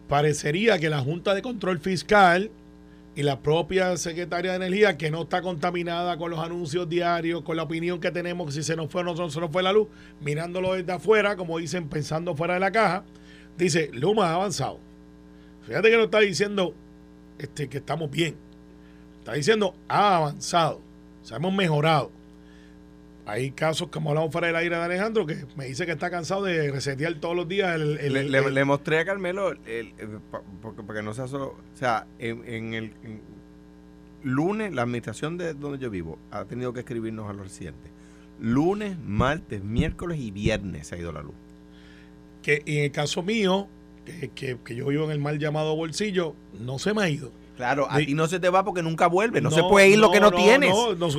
parecería 0.07 0.79
que 0.79 0.89
la 0.89 0.99
Junta 0.99 1.33
de 1.33 1.41
Control 1.41 1.79
Fiscal 1.79 2.51
y 3.19 3.23
la 3.23 3.41
propia 3.41 3.97
secretaria 3.97 4.51
de 4.51 4.65
Energía, 4.65 4.97
que 4.97 5.11
no 5.11 5.23
está 5.23 5.41
contaminada 5.41 6.15
con 6.15 6.31
los 6.31 6.39
anuncios 6.39 6.87
diarios, 6.87 7.41
con 7.41 7.57
la 7.57 7.63
opinión 7.63 7.99
que 7.99 8.11
tenemos 8.11 8.47
que 8.47 8.53
si 8.53 8.63
se 8.63 8.77
nos 8.77 8.89
fue 8.89 9.01
o 9.01 9.03
no 9.03 9.29
se 9.29 9.41
nos 9.41 9.51
fue 9.51 9.61
la 9.61 9.73
luz, 9.73 9.89
mirándolo 10.21 10.73
desde 10.75 10.93
afuera, 10.93 11.35
como 11.35 11.57
dicen, 11.57 11.89
pensando 11.89 12.33
fuera 12.33 12.53
de 12.53 12.61
la 12.61 12.71
caja, 12.71 13.03
dice, 13.57 13.89
Luma 13.91 14.29
ha 14.29 14.35
avanzado. 14.35 14.79
Fíjate 15.67 15.89
que 15.89 15.97
no 15.97 16.03
está 16.03 16.21
diciendo 16.21 16.73
este, 17.39 17.67
que 17.67 17.79
estamos 17.79 18.09
bien. 18.09 18.37
Está 19.19 19.33
diciendo, 19.33 19.75
ha 19.89 20.15
avanzado. 20.15 20.79
O 21.21 21.25
sea, 21.25 21.35
hemos 21.35 21.53
mejorado. 21.53 22.11
Hay 23.29 23.51
casos, 23.51 23.89
como 23.89 24.09
hablamos 24.09 24.31
fuera 24.31 24.47
del 24.47 24.55
aire 24.55 24.75
de 24.75 24.81
Alejandro, 24.83 25.25
que 25.25 25.45
me 25.55 25.65
dice 25.65 25.85
que 25.85 25.91
está 25.91 26.09
cansado 26.09 26.43
de 26.43 26.71
resetear 26.71 27.13
todos 27.15 27.35
los 27.35 27.47
días 27.47 27.75
el... 27.75 27.97
el- 27.99 28.13
le, 28.13 28.19
el- 28.21 28.31
le- 28.31 28.37
el- 28.39 28.53
le 28.53 28.65
mostré 28.65 28.99
a 28.99 29.05
Carmelo, 29.05 29.51
el- 29.51 29.93
el- 29.97 30.19
pa- 30.31 30.41
porque, 30.61 30.81
porque 30.83 31.01
no 31.03 31.13
sea 31.13 31.27
solo. 31.27 31.47
O 31.73 31.77
sea, 31.77 32.07
en, 32.17 32.43
en 32.47 32.73
el 32.73 32.85
en 33.03 33.21
lunes, 34.23 34.73
la 34.73 34.81
administración 34.81 35.37
de 35.37 35.53
donde 35.53 35.77
yo 35.79 35.89
vivo 35.89 36.17
ha 36.31 36.45
tenido 36.45 36.73
que 36.73 36.79
escribirnos 36.81 37.29
a 37.29 37.33
los 37.33 37.43
residentes. 37.43 37.91
Lunes, 38.41 38.97
martes, 39.05 39.63
miércoles 39.63 40.19
y 40.19 40.31
viernes 40.31 40.87
se 40.87 40.95
ha 40.95 40.97
ido 40.97 41.11
la 41.11 41.21
luz. 41.21 41.35
que 42.41 42.63
en 42.65 42.85
el 42.85 42.91
caso 42.91 43.21
mío, 43.21 43.67
que, 44.05 44.29
que- 44.29 44.57
que 44.63 44.75
yo 44.75 44.87
vivo 44.87 45.05
en 45.05 45.11
el 45.11 45.19
mal 45.19 45.39
llamado 45.39 45.75
bolsillo, 45.75 46.33
no 46.59 46.79
se 46.79 46.93
me 46.93 47.03
ha 47.03 47.09
ido. 47.09 47.31
Claro, 47.59 47.87
a 47.91 47.97
ti 47.97 48.13
no 48.13 48.25
se 48.25 48.39
te 48.39 48.47
va 48.47 48.63
porque 48.63 48.81
nunca 48.81 49.07
vuelve. 49.07 49.41
No, 49.41 49.49
No, 49.49 49.55
se 49.57 49.63
puede 49.63 49.89
ir 49.89 49.99
lo 49.99 50.09
que 50.11 50.21
no, 50.21 50.31
no, 50.31 50.37
tienes. 50.37 50.73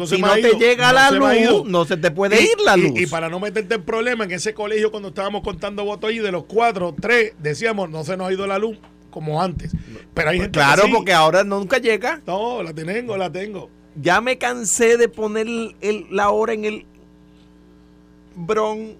si 0.08 0.18
no 0.22 0.32
te 0.32 0.52
llega 0.58 0.90
la 0.90 1.10
luz, 1.10 1.66
no 1.66 1.84
se 1.84 1.98
te 1.98 2.10
puede 2.10 2.40
Y- 2.40 2.44
ir 2.46 2.60
la 2.64 2.78
luz. 2.78 2.98
Y, 2.98 3.06
para 3.06 3.28
no 3.28 3.38
meterte 3.40 3.74
en 3.74 3.82
problema, 3.82 4.24
en 4.24 4.30
ese 4.32 4.54
colegio 4.54 4.90
cuando 4.90 5.10
estábamos 5.10 5.42
contando 5.42 5.84
votos 5.84 6.08
allí, 6.08 6.20
de 6.20 6.32
los 6.32 6.44
cuatro, 6.44 6.94
tres, 6.98 7.34
decíamos, 7.40 7.90
no 7.90 8.04
se 8.04 8.16
nos 8.16 8.28
ha 8.28 8.32
ido 8.32 8.46
la 8.46 8.58
luz 8.58 8.78
como 9.10 9.42
antes. 9.42 9.70
Pero 10.14 10.30
hay 10.30 10.38
Pues 10.38 10.46
gente 10.46 10.58
claro, 10.60 10.82
que 10.84 10.88
sí. 10.88 10.94
porque 10.94 11.12
ahora 11.12 11.44
nunca 11.44 11.76
llega. 11.76 12.22
No, 12.26 12.62
la 12.62 12.72
tengo, 12.72 13.18
la 13.18 13.30
tengo. 13.30 13.68
Ya 14.00 14.22
me 14.22 14.38
cansé 14.38 14.96
de 14.96 15.10
poner 15.10 15.46
el- 15.46 16.06
la 16.10 16.30
hora 16.30 16.54
en 16.54 16.64
el 16.64 16.86
bron 18.34 18.94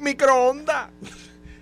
microondas. 0.00 0.88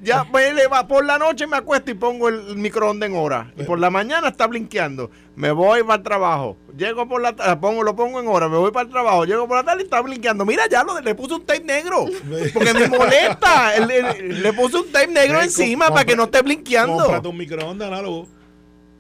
Ya 0.02 0.24
me 0.24 0.48
eleva, 0.48 0.87
por 0.87 1.04
la 1.04 1.18
noche 1.18 1.46
me 1.46 1.56
acuesto 1.56 1.90
y 1.90 1.94
pongo 1.94 2.28
el 2.28 2.56
microondas 2.56 3.09
en 3.09 3.16
hora. 3.16 3.52
Y 3.56 3.62
por 3.64 3.78
la 3.78 3.90
mañana 3.90 4.28
está 4.28 4.46
blinqueando. 4.46 5.11
Me 5.35 5.50
voy 5.52 5.82
para 5.82 5.96
el 5.96 6.02
trabajo. 6.02 6.56
Llego 6.76 7.09
por 7.09 7.20
la 7.22 7.35
tarde, 7.35 7.56
pongo, 7.56 7.82
lo 7.82 7.96
pongo 7.96 8.20
en 8.20 8.28
hora, 8.28 8.48
me 8.48 8.56
voy 8.59 8.70
para 8.70 8.85
el 8.87 8.90
trabajo. 8.92 9.24
Llego 9.24 9.48
por 9.48 9.56
la 9.56 9.64
tarde 9.64 9.82
y 9.82 9.85
está 9.85 10.00
blinqueando. 10.00 10.44
Mira, 10.44 10.64
ya 10.70 10.85
lo, 10.85 11.00
le 11.00 11.14
puse 11.14 11.35
un 11.35 11.44
tape 11.46 11.61
negro. 11.64 12.04
Porque 12.54 12.74
me 12.74 12.88
molesta. 12.88 13.74
El- 13.76 14.42
le 14.42 14.52
puse 14.52 14.76
un 14.78 14.92
tape 14.92 15.09
negro 15.09 15.40
encima 15.42 15.88
para 15.88 16.04
que 16.04 16.14
no 16.16 16.24
esté 16.24 16.42
blinqueando. 16.42 16.96
Cómprate 16.98 17.28
un 17.28 17.37
microondas 17.37 17.88
análogo. 17.88 18.28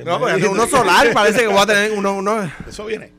No, 0.04 0.20
pues 0.20 0.44
uno 0.44 0.66
solar, 0.66 1.12
parece 1.12 1.40
que 1.40 1.46
voy 1.46 1.58
a 1.58 1.66
tener 1.66 1.92
uno, 1.92 2.14
uno 2.14 2.50
Eso 2.68 2.86
viene. 2.86 3.12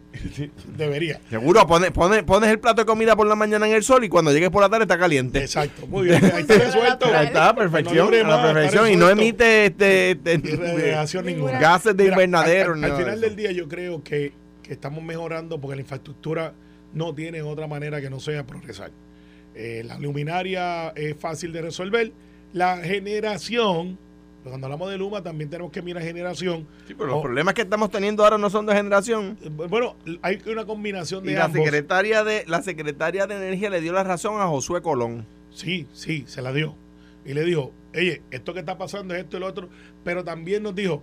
Debería. 0.76 1.20
Seguro, 1.30 1.66
pones, 1.68 1.92
pones, 1.92 2.24
pones 2.24 2.50
el 2.50 2.60
plato 2.60 2.82
de 2.82 2.86
comida 2.86 3.16
por 3.16 3.28
la 3.28 3.36
mañana 3.36 3.68
en 3.68 3.74
el 3.74 3.84
sol 3.84 4.04
y 4.04 4.10
cuando 4.10 4.32
llegues 4.32 4.50
por 4.50 4.62
la 4.62 4.70
tarde 4.70 4.84
está 4.84 4.98
caliente. 4.98 5.40
Exacto. 5.40 5.86
Muy 5.88 6.08
bien. 6.08 6.24
Ahí 6.26 6.42
está 6.42 6.58
resuelto. 6.58 7.06
Ahí 7.06 7.28
está, 7.28 7.56
perfección, 7.56 8.10
No 8.12 8.34
a 8.34 8.38
la 8.38 8.54
perfección. 8.54 8.92
Y 8.92 8.96
no 8.96 9.10
emite 9.10 9.68
este, 9.68 10.12
este, 10.12 10.38
ninguna. 11.24 11.60
gases 11.60 11.96
de 11.96 12.04
Mira, 12.06 12.16
invernadero. 12.16 12.74
Al, 12.74 12.98
final 12.98 13.22
del 13.22 13.36
día 13.36 13.52
yo 13.52 13.68
creo 13.68 14.04
que, 14.04 14.34
que 14.64 14.74
estamos 14.74 15.04
mejorando 15.04 15.60
porque 15.60 15.76
la 15.76 15.82
infraestructura 15.82 16.54
no 16.94 17.14
tiene 17.14 17.42
otra 17.42 17.68
manera 17.68 18.02
que 18.02 18.10
no 18.10 18.20
sea 18.20 18.46
progresar. 18.46 18.92
Eh, 19.56 19.84
la 19.86 19.98
luminaria 20.00 20.90
es 20.90 21.16
fácil 21.18 21.52
de 21.52 21.62
resolver. 21.62 22.12
La 22.54 22.78
generación, 22.78 23.98
pues 24.48 24.52
cuando 24.52 24.68
hablamos 24.68 24.90
de 24.90 24.98
Luma 24.98 25.22
también 25.22 25.50
tenemos 25.50 25.72
que 25.72 25.82
mirar 25.82 26.02
generación. 26.04 26.68
Sí, 26.88 26.94
pero 26.94 27.08
los 27.08 27.22
problemas 27.22 27.54
que 27.54 27.62
estamos 27.64 27.90
teniendo 27.92 28.24
ahora 28.24 28.38
no 28.38 28.50
son 28.50 28.66
de 28.66 28.74
generación. 28.74 29.38
eh, 29.42 29.50
bueno, 29.50 29.96
hay 30.22 30.42
una 30.48 30.66
combinación 30.66 31.24
Y 31.26 31.30
de 31.30 31.34
la 31.36 31.46
ambos. 31.46 31.64
secretaria 31.64 32.24
de 32.24 32.44
la 32.48 32.62
secretaria 32.62 33.28
de 33.28 33.36
energía 33.36 33.70
le 33.70 33.82
dio 33.82 33.94
la 33.94 34.04
razón 34.04 34.40
a 34.42 34.48
Josué 34.48 34.82
Colón. 34.82 35.26
Sí, 35.52 35.88
sí, 35.94 36.24
se 36.28 36.42
la 36.42 36.54
dio. 36.54 36.76
Y 37.26 37.34
le 37.34 37.44
dijo, 37.44 37.74
oye, 37.94 38.22
esto 38.32 38.54
que 38.54 38.60
está 38.62 38.78
pasando 38.78 39.14
es 39.16 39.22
esto 39.24 39.38
y 39.38 39.40
lo 39.42 39.48
otro. 39.48 39.70
Pero 40.04 40.24
también 40.24 40.64
nos 40.64 40.74
dijo, 40.76 41.02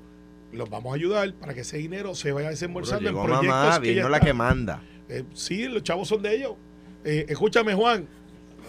los 0.53 0.71
vamos 0.71 0.93
a 0.93 0.97
ayudar 0.97 1.35
para 1.35 1.53
que 1.53 1.61
ese 1.61 1.77
dinero 1.79 2.15
se 2.15 2.33
vaya 2.33 2.49
desembolsando 2.51 3.09
en 3.09 3.15
proyectos 3.15 3.47
mamá, 3.47 3.81
que 3.81 3.93
vino 3.93 4.09
la 4.09 4.21
que 4.21 4.33
manda. 4.33 4.83
Eh, 5.09 5.25
sí, 5.35 5.69
los 5.69 5.83
chavos 5.83 6.09
son 6.09 6.23
de 6.23 6.35
ellos. 6.37 6.53
Eh, 7.05 7.27
escúchame, 7.29 7.75
Juan. 7.75 8.07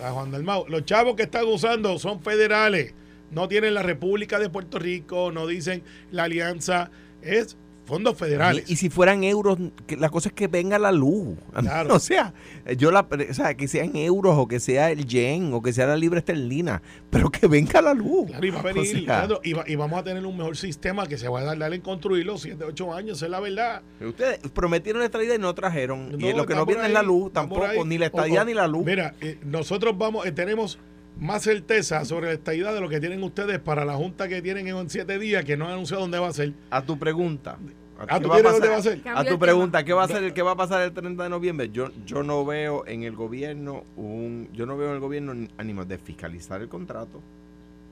a 0.03 0.11
Juan 0.11 0.31
Dalmau, 0.31 0.65
los 0.67 0.83
chavos 0.83 1.15
que 1.15 1.23
están 1.23 1.45
usando 1.45 1.97
son 1.97 2.19
federales, 2.21 2.93
no 3.31 3.47
tienen 3.47 3.73
la 3.73 3.83
República 3.83 4.39
de 4.39 4.49
Puerto 4.49 4.79
Rico, 4.79 5.31
no 5.31 5.47
dicen 5.47 5.83
la 6.11 6.23
alianza, 6.23 6.89
es 7.21 7.57
fondos 7.85 8.17
federales. 8.17 8.67
Y, 8.67 8.73
y 8.73 8.75
si 8.77 8.89
fueran 8.89 9.23
euros, 9.23 9.59
que 9.85 9.95
la 9.95 10.09
cosa 10.09 10.29
es 10.29 10.33
que 10.33 10.47
venga 10.47 10.79
la 10.79 10.91
luz. 10.91 11.37
Claro. 11.59 11.93
O 11.93 11.99
sea, 11.99 12.33
yo 12.77 12.89
la, 12.89 13.01
o 13.29 13.33
sea, 13.35 13.53
que 13.53 13.67
sean 13.67 13.95
euros 13.95 14.35
o 14.39 14.47
que 14.47 14.59
sea 14.59 14.89
el 14.89 15.05
yen 15.05 15.53
o 15.53 15.61
que 15.61 15.71
sea 15.71 15.85
la 15.85 15.95
libra 15.95 16.17
esterlina, 16.17 16.81
pero 17.11 17.29
que 17.29 17.45
venga 17.45 17.83
la 17.83 17.93
luz. 17.93 18.25
Claro, 18.31 18.43
y 18.45 18.49
va 18.49 18.59
a 18.59 18.63
venir, 18.73 18.81
O 18.81 18.85
sea, 18.85 18.99
Leandro, 19.17 19.39
y, 19.43 19.53
va- 19.53 19.65
y 19.67 19.75
vamos 19.75 19.99
a 19.99 20.03
tener 20.03 20.25
un 20.25 20.35
mejor 20.35 20.57
sistema 20.57 21.05
que 21.05 21.19
se 21.19 21.27
va 21.27 21.41
a 21.41 21.55
dar, 21.55 21.73
en 21.73 21.81
construirlo 21.81 22.39
7, 22.39 22.63
8 22.63 22.93
años, 22.95 23.21
es 23.21 23.29
la 23.29 23.39
verdad. 23.39 23.83
Ustedes 24.01 24.39
prometieron 24.51 24.99
la 25.01 25.05
estadía 25.05 25.35
y 25.35 25.39
no 25.39 25.53
trajeron. 25.53 26.19
y 26.19 26.33
lo 26.33 26.47
que 26.47 26.55
no 26.55 26.65
viene 26.65 26.87
es 26.87 26.91
la 26.91 27.01
ahí, 27.01 27.05
luz 27.05 27.31
tampoco, 27.33 27.65
ahí. 27.65 27.77
ni 27.85 27.99
la 27.99 28.05
O- 28.05 28.07
estadía 28.07 28.41
o- 28.41 28.45
ni 28.45 28.53
la 28.55 28.67
luz. 28.67 28.83
Mira, 28.83 29.13
eh, 29.21 29.37
nosotros 29.45 29.95
vamos, 29.95 30.25
eh, 30.25 30.31
tenemos 30.31 30.79
más 31.19 31.43
certeza 31.43 32.03
sobre 32.05 32.27
la 32.27 32.33
estadidad 32.33 32.73
de 32.73 32.81
lo 32.81 32.89
que 32.89 32.99
tienen 32.99 33.23
ustedes 33.23 33.59
para 33.59 33.85
la 33.85 33.95
junta 33.95 34.27
que 34.27 34.41
tienen 34.41 34.67
en 34.67 34.89
7 34.89 35.19
días, 35.19 35.45
que 35.45 35.57
no 35.57 35.65
han 35.65 35.73
anunciado 35.73 36.01
dónde 36.01 36.19
va 36.19 36.27
a 36.27 36.33
ser. 36.33 36.53
A 36.69 36.85
tu 36.85 36.97
pregunta. 36.97 37.57
Ah, 37.97 38.17
¿qué 38.17 38.23
¿tú 38.25 38.29
va 38.29 38.35
a 38.35 38.41
dónde 38.41 38.59
pasar? 38.59 38.71
va 38.71 38.77
a 38.77 38.81
ser? 38.81 39.01
A 39.05 39.23
tu 39.23 39.39
pregunta, 39.39 39.85
¿qué 39.85 39.93
va 39.93 40.03
a 40.03 40.07
ser, 40.07 40.33
qué 40.33 40.41
va 40.41 40.51
a 40.51 40.55
pasar 40.55 40.81
el 40.81 40.91
30 40.91 41.23
de 41.23 41.29
noviembre? 41.29 41.69
Yo, 41.71 41.91
yo 42.05 42.23
no 42.23 42.45
veo 42.45 42.85
en 42.87 43.03
el 43.03 43.15
gobierno 43.15 43.83
un, 43.95 44.49
yo 44.53 44.65
no 44.65 44.75
veo 44.77 44.89
en 44.89 44.95
el 44.95 44.99
gobierno 44.99 45.33
ni 45.33 45.47
ánimos 45.57 45.87
de 45.87 45.97
fiscalizar 45.97 46.61
el 46.61 46.67
contrato 46.67 47.21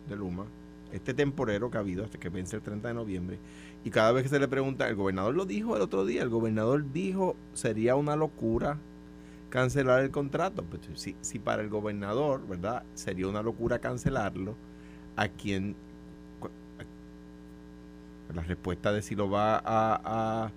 de 0.10 0.18
Luma, 0.18 0.46
este 0.92 1.14
temporero 1.14 1.72
que 1.72 1.78
ha 1.78 1.80
habido 1.80 2.04
hasta 2.04 2.20
que 2.20 2.28
vence 2.28 2.58
el 2.58 2.62
30 2.62 2.90
de 2.90 2.94
noviembre. 2.94 3.40
Y 3.86 3.90
cada 3.90 4.12
vez 4.12 4.24
que 4.24 4.30
se 4.30 4.40
le 4.40 4.48
pregunta, 4.50 4.88
el 4.90 4.96
gobernador 4.96 5.34
lo 5.36 5.46
dijo 5.46 5.76
el 5.78 5.82
otro 5.82 6.06
día, 6.06 6.22
el 6.22 6.30
gobernador 6.30 6.92
dijo 6.92 7.38
sería 7.54 7.96
una 7.96 8.18
locura 8.18 8.78
cancelar 9.54 10.02
el 10.02 10.10
contrato. 10.10 10.64
Pues, 10.64 10.82
si, 10.96 11.16
si 11.22 11.38
para 11.38 11.62
el 11.62 11.70
gobernador, 11.70 12.42
¿verdad? 12.48 12.82
Sería 12.96 13.28
una 13.28 13.44
locura 13.44 13.78
cancelarlo, 13.78 14.56
a 15.16 15.28
quien 15.28 15.76
la 18.34 18.42
respuesta 18.42 18.92
de 18.92 19.04
si 19.04 19.14
lo 19.14 19.30
va 19.30 19.58
a, 19.58 19.62
a, 20.04 20.52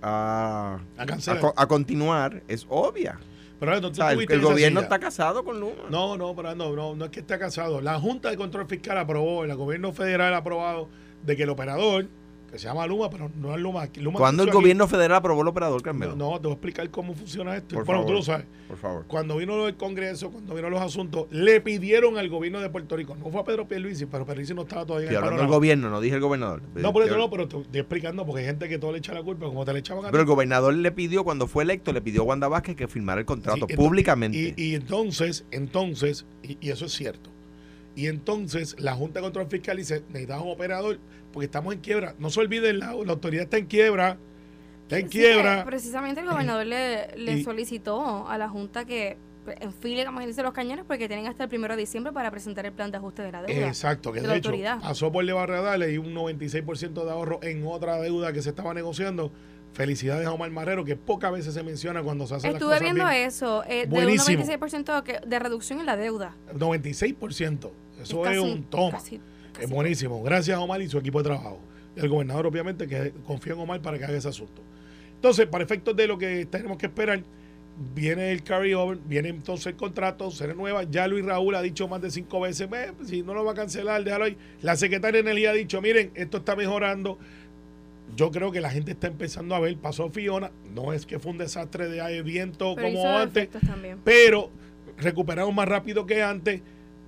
a, 0.00 0.78
A 0.96 1.06
cancelar. 1.06 1.52
a 1.54 1.66
continuar 1.66 2.42
es 2.48 2.66
obvia. 2.70 3.18
Pero 3.60 3.72
O 3.72 3.74
entonces 3.74 3.96
sea, 4.02 4.12
el, 4.12 4.26
el 4.32 4.40
gobierno 4.40 4.80
está 4.80 4.98
casado 4.98 5.44
con 5.44 5.60
Luma. 5.60 5.74
No, 5.90 6.16
no, 6.16 6.34
pero 6.34 6.54
no, 6.54 6.74
no, 6.74 6.94
no 6.94 7.04
es 7.04 7.10
que 7.10 7.20
esté 7.20 7.38
casado. 7.38 7.82
La 7.82 8.00
Junta 8.00 8.30
de 8.30 8.38
Control 8.38 8.66
Fiscal 8.66 8.96
aprobó, 8.96 9.44
el 9.44 9.54
gobierno 9.54 9.92
federal 9.92 10.32
ha 10.32 10.38
aprobado 10.38 10.88
de 11.26 11.36
que 11.36 11.42
el 11.42 11.50
operador, 11.50 12.06
que 12.50 12.58
se 12.58 12.66
llama 12.66 12.86
Luma, 12.86 13.10
pero 13.10 13.30
no 13.36 13.54
es 13.54 13.60
Luma. 13.60 13.88
Luma 13.96 14.18
Cuando 14.18 14.42
el 14.42 14.48
aquí. 14.48 14.56
gobierno 14.56 14.88
federal 14.88 15.16
aprobó 15.18 15.42
el 15.42 15.48
operador, 15.48 15.82
Carmelo? 15.82 16.16
No, 16.16 16.30
no, 16.32 16.36
te 16.40 16.44
voy 16.44 16.52
a 16.52 16.54
explicar 16.54 16.90
cómo 16.90 17.14
funciona 17.14 17.56
esto. 17.56 17.74
Por 17.74 17.84
bueno, 17.84 18.00
favor. 18.00 18.06
tú 18.06 18.12
lo 18.14 18.22
sabes. 18.22 18.46
Por 18.66 18.76
favor. 18.78 19.04
Cuando 19.06 19.36
vino 19.36 19.66
el 19.66 19.76
Congreso, 19.76 20.30
cuando 20.30 20.54
vino 20.54 20.70
los 20.70 20.80
asuntos, 20.80 21.26
le 21.30 21.60
pidieron 21.60 22.16
al 22.18 22.28
gobierno 22.28 22.60
de 22.60 22.70
Puerto 22.70 22.96
Rico, 22.96 23.16
no 23.16 23.30
fue 23.30 23.40
a 23.40 23.44
Pedro 23.44 23.68
Pierluisi, 23.68 24.06
pero 24.06 24.24
Pierluisi 24.24 24.54
no 24.54 24.62
estaba 24.62 24.86
todavía 24.86 25.08
en 25.08 25.12
el 25.12 25.18
hablando 25.18 25.42
del 25.42 25.50
gobierno, 25.50 25.90
no 25.90 26.00
dije 26.00 26.14
el 26.16 26.20
gobernador. 26.20 26.62
No, 26.74 26.92
por 26.92 27.02
eso 27.04 27.16
no, 27.16 27.30
pero 27.30 27.48
te 27.48 27.58
estoy 27.58 27.80
explicando 27.80 28.24
porque 28.24 28.40
hay 28.40 28.46
gente 28.46 28.68
que 28.68 28.78
todo 28.78 28.92
le 28.92 28.98
echa 28.98 29.12
la 29.14 29.22
culpa, 29.22 29.46
como 29.46 29.64
te 29.64 29.72
le 29.72 29.80
echaban 29.80 30.06
a. 30.06 30.10
Pero 30.10 30.22
el 30.22 30.26
gobernador 30.26 30.74
le 30.74 30.92
pidió, 30.92 31.24
cuando 31.24 31.46
fue 31.46 31.64
electo, 31.64 31.92
le 31.92 32.00
pidió 32.00 32.22
a 32.22 32.24
Wanda 32.24 32.48
Vázquez 32.48 32.76
que 32.76 32.88
firmara 32.88 33.20
el 33.20 33.26
contrato 33.26 33.66
Sí, 33.68 33.76
públicamente. 33.76 34.54
Y, 34.56 34.62
y 34.62 34.74
entonces, 34.74 35.44
entonces, 35.50 36.26
y, 36.42 36.56
y 36.60 36.70
eso 36.70 36.86
es 36.86 36.92
cierto. 36.92 37.30
Y 37.98 38.06
entonces 38.06 38.76
la 38.78 38.94
Junta 38.94 39.18
de 39.18 39.24
Control 39.24 39.48
Fiscal 39.48 39.76
dice, 39.76 40.02
necesitamos 40.10 40.46
un 40.46 40.52
operador 40.52 41.00
porque 41.32 41.46
estamos 41.46 41.74
en 41.74 41.80
quiebra. 41.80 42.14
No 42.20 42.30
se 42.30 42.38
olviden, 42.38 42.78
la, 42.78 42.92
la 42.94 43.12
autoridad 43.12 43.42
está 43.42 43.56
en 43.56 43.66
quiebra. 43.66 44.16
Está 44.82 44.98
en 45.00 45.10
Sí, 45.10 45.18
quiebra. 45.18 45.64
precisamente 45.64 46.20
el 46.20 46.28
gobernador 46.28 46.64
le, 46.64 47.16
le 47.16 47.32
Y- 47.38 47.42
solicitó 47.44 48.28
a 48.28 48.38
la 48.38 48.48
Junta 48.48 48.84
que 48.84 49.16
enfile, 49.60 50.04
como 50.04 50.20
dice, 50.20 50.42
los 50.44 50.52
cañones 50.52 50.84
porque 50.86 51.08
tienen 51.08 51.26
hasta 51.26 51.42
el 51.42 51.48
primero 51.48 51.74
de 51.74 51.80
diciembre 51.80 52.12
para 52.12 52.30
presentar 52.30 52.64
el 52.66 52.72
plan 52.72 52.90
de 52.92 52.98
ajuste 52.98 53.22
de 53.22 53.32
la 53.32 53.42
deuda. 53.42 53.66
Exacto, 53.66 54.12
que 54.12 54.20
de 54.20 54.22
de, 54.22 54.28
la 54.28 54.36
hecho 54.36 54.50
autoridad. 54.50 54.80
pasó 54.80 55.10
por 55.10 55.24
radar 55.26 55.90
y 55.90 55.98
un 55.98 56.14
96% 56.14 57.04
de 57.04 57.10
ahorro 57.10 57.40
en 57.42 57.66
otra 57.66 57.98
deuda 58.00 58.32
que 58.32 58.42
se 58.42 58.50
estaba 58.50 58.74
negociando. 58.74 59.32
Felicidades 59.72 60.26
a 60.26 60.32
Omar 60.32 60.50
Marrero, 60.50 60.84
que 60.84 60.96
pocas 60.96 61.30
veces 61.30 61.52
se 61.54 61.62
menciona 61.62 62.02
cuando 62.02 62.26
se 62.26 62.34
hacen 62.36 62.52
Estuve 62.52 62.70
las 62.70 62.78
cosas 62.80 62.94
viendo 62.94 63.10
bien. 63.10 63.26
eso, 63.26 63.64
eh, 63.64 63.80
de 63.80 63.84
un 63.84 63.90
Buenísimo. 63.90 64.38
96% 64.44 65.02
que- 65.04 65.20
de 65.26 65.38
reducción 65.38 65.80
en 65.80 65.86
la 65.86 65.96
deuda. 65.96 66.34
96%. 66.54 67.70
Eso 68.02 68.24
es, 68.24 68.28
casi 68.30 68.38
un 68.38 68.62
toma. 68.64 68.90
casi- 68.92 69.20
casi- 69.52 69.64
Es 69.64 69.70
buenísimo. 69.70 70.22
Gracias 70.22 70.56
a 70.56 70.60
Omar 70.60 70.80
y 70.82 70.88
su 70.88 70.98
equipo 70.98 71.18
de 71.18 71.24
trabajo. 71.24 71.58
El 71.96 72.08
gobernador, 72.08 72.46
obviamente, 72.46 72.86
que 72.86 73.12
confía 73.26 73.54
en 73.54 73.58
Omar 73.60 73.80
para 73.82 73.98
que 73.98 74.04
haga 74.04 74.16
ese 74.16 74.28
asunto. 74.28 74.62
Entonces, 75.14 75.46
para 75.46 75.64
efectos 75.64 75.96
de 75.96 76.06
lo 76.06 76.16
que 76.16 76.46
tenemos 76.46 76.78
que 76.78 76.86
esperar, 76.86 77.22
viene 77.94 78.30
el 78.32 78.42
carry-over, 78.44 78.98
viene 79.04 79.28
entonces 79.30 79.66
el 79.68 79.76
contrato, 79.76 80.30
se 80.30 80.46
renueva. 80.46 80.84
Ya 80.84 81.06
Luis 81.08 81.24
Raúl 81.24 81.54
ha 81.56 81.62
dicho 81.62 81.88
más 81.88 82.00
de 82.00 82.10
cinco 82.10 82.40
veces, 82.40 82.68
"Ve, 82.70 82.92
si 83.04 83.22
no 83.22 83.34
lo 83.34 83.44
va 83.44 83.52
a 83.52 83.54
cancelar, 83.54 84.02
déjalo 84.04 84.24
ahí. 84.26 84.36
La 84.62 84.76
secretaria 84.76 85.22
de 85.22 85.30
Energía 85.30 85.50
ha 85.50 85.54
dicho, 85.54 85.80
miren, 85.82 86.10
esto 86.14 86.38
está 86.38 86.54
mejorando. 86.56 87.18
Yo 88.16 88.30
creo 88.30 88.50
que 88.52 88.60
la 88.60 88.70
gente 88.70 88.92
está 88.92 89.06
empezando 89.08 89.54
a 89.54 89.60
ver, 89.60 89.76
pasó 89.76 90.08
Fiona, 90.10 90.50
no 90.74 90.92
es 90.92 91.04
que 91.04 91.18
fue 91.18 91.32
un 91.32 91.38
desastre 91.38 91.88
de 91.88 92.22
viento 92.22 92.74
pero 92.74 92.88
como 92.88 93.02
antes, 93.18 93.48
pero 94.04 94.50
recuperamos 94.96 95.54
más 95.54 95.68
rápido 95.68 96.06
que 96.06 96.22
antes. 96.22 96.62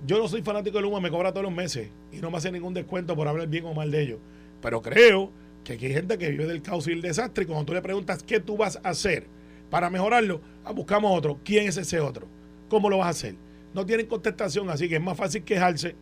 Yo 0.05 0.17
no 0.17 0.27
soy 0.27 0.41
fanático 0.41 0.77
de 0.77 0.83
Luma, 0.83 0.99
me 0.99 1.11
cobra 1.11 1.31
todos 1.31 1.43
los 1.43 1.53
meses 1.53 1.89
y 2.11 2.17
no 2.17 2.31
me 2.31 2.37
hace 2.37 2.51
ningún 2.51 2.73
descuento 2.73 3.15
por 3.15 3.27
hablar 3.27 3.47
bien 3.47 3.65
o 3.65 3.73
mal 3.73 3.91
de 3.91 4.01
ellos. 4.01 4.19
Pero 4.61 4.81
creo 4.81 5.31
que 5.63 5.73
aquí 5.73 5.85
hay 5.87 5.93
gente 5.93 6.17
que 6.17 6.29
vive 6.29 6.47
del 6.47 6.61
caos 6.61 6.87
y 6.87 6.91
el 6.91 7.01
desastre 7.01 7.43
y 7.43 7.47
cuando 7.47 7.65
tú 7.65 7.73
le 7.73 7.81
preguntas 7.81 8.23
qué 8.23 8.39
tú 8.39 8.57
vas 8.57 8.79
a 8.83 8.89
hacer 8.89 9.27
para 9.69 9.89
mejorarlo, 9.89 10.41
ah, 10.65 10.71
buscamos 10.71 11.15
otro. 11.15 11.39
¿Quién 11.43 11.67
es 11.67 11.77
ese 11.77 11.99
otro? 11.99 12.27
¿Cómo 12.67 12.89
lo 12.89 12.97
vas 12.97 13.07
a 13.07 13.11
hacer? 13.11 13.35
No 13.73 13.85
tienen 13.85 14.07
contestación, 14.07 14.69
así 14.69 14.89
que 14.89 14.95
es 14.95 15.01
más 15.01 15.17
fácil 15.17 15.43
quejarse 15.43 15.95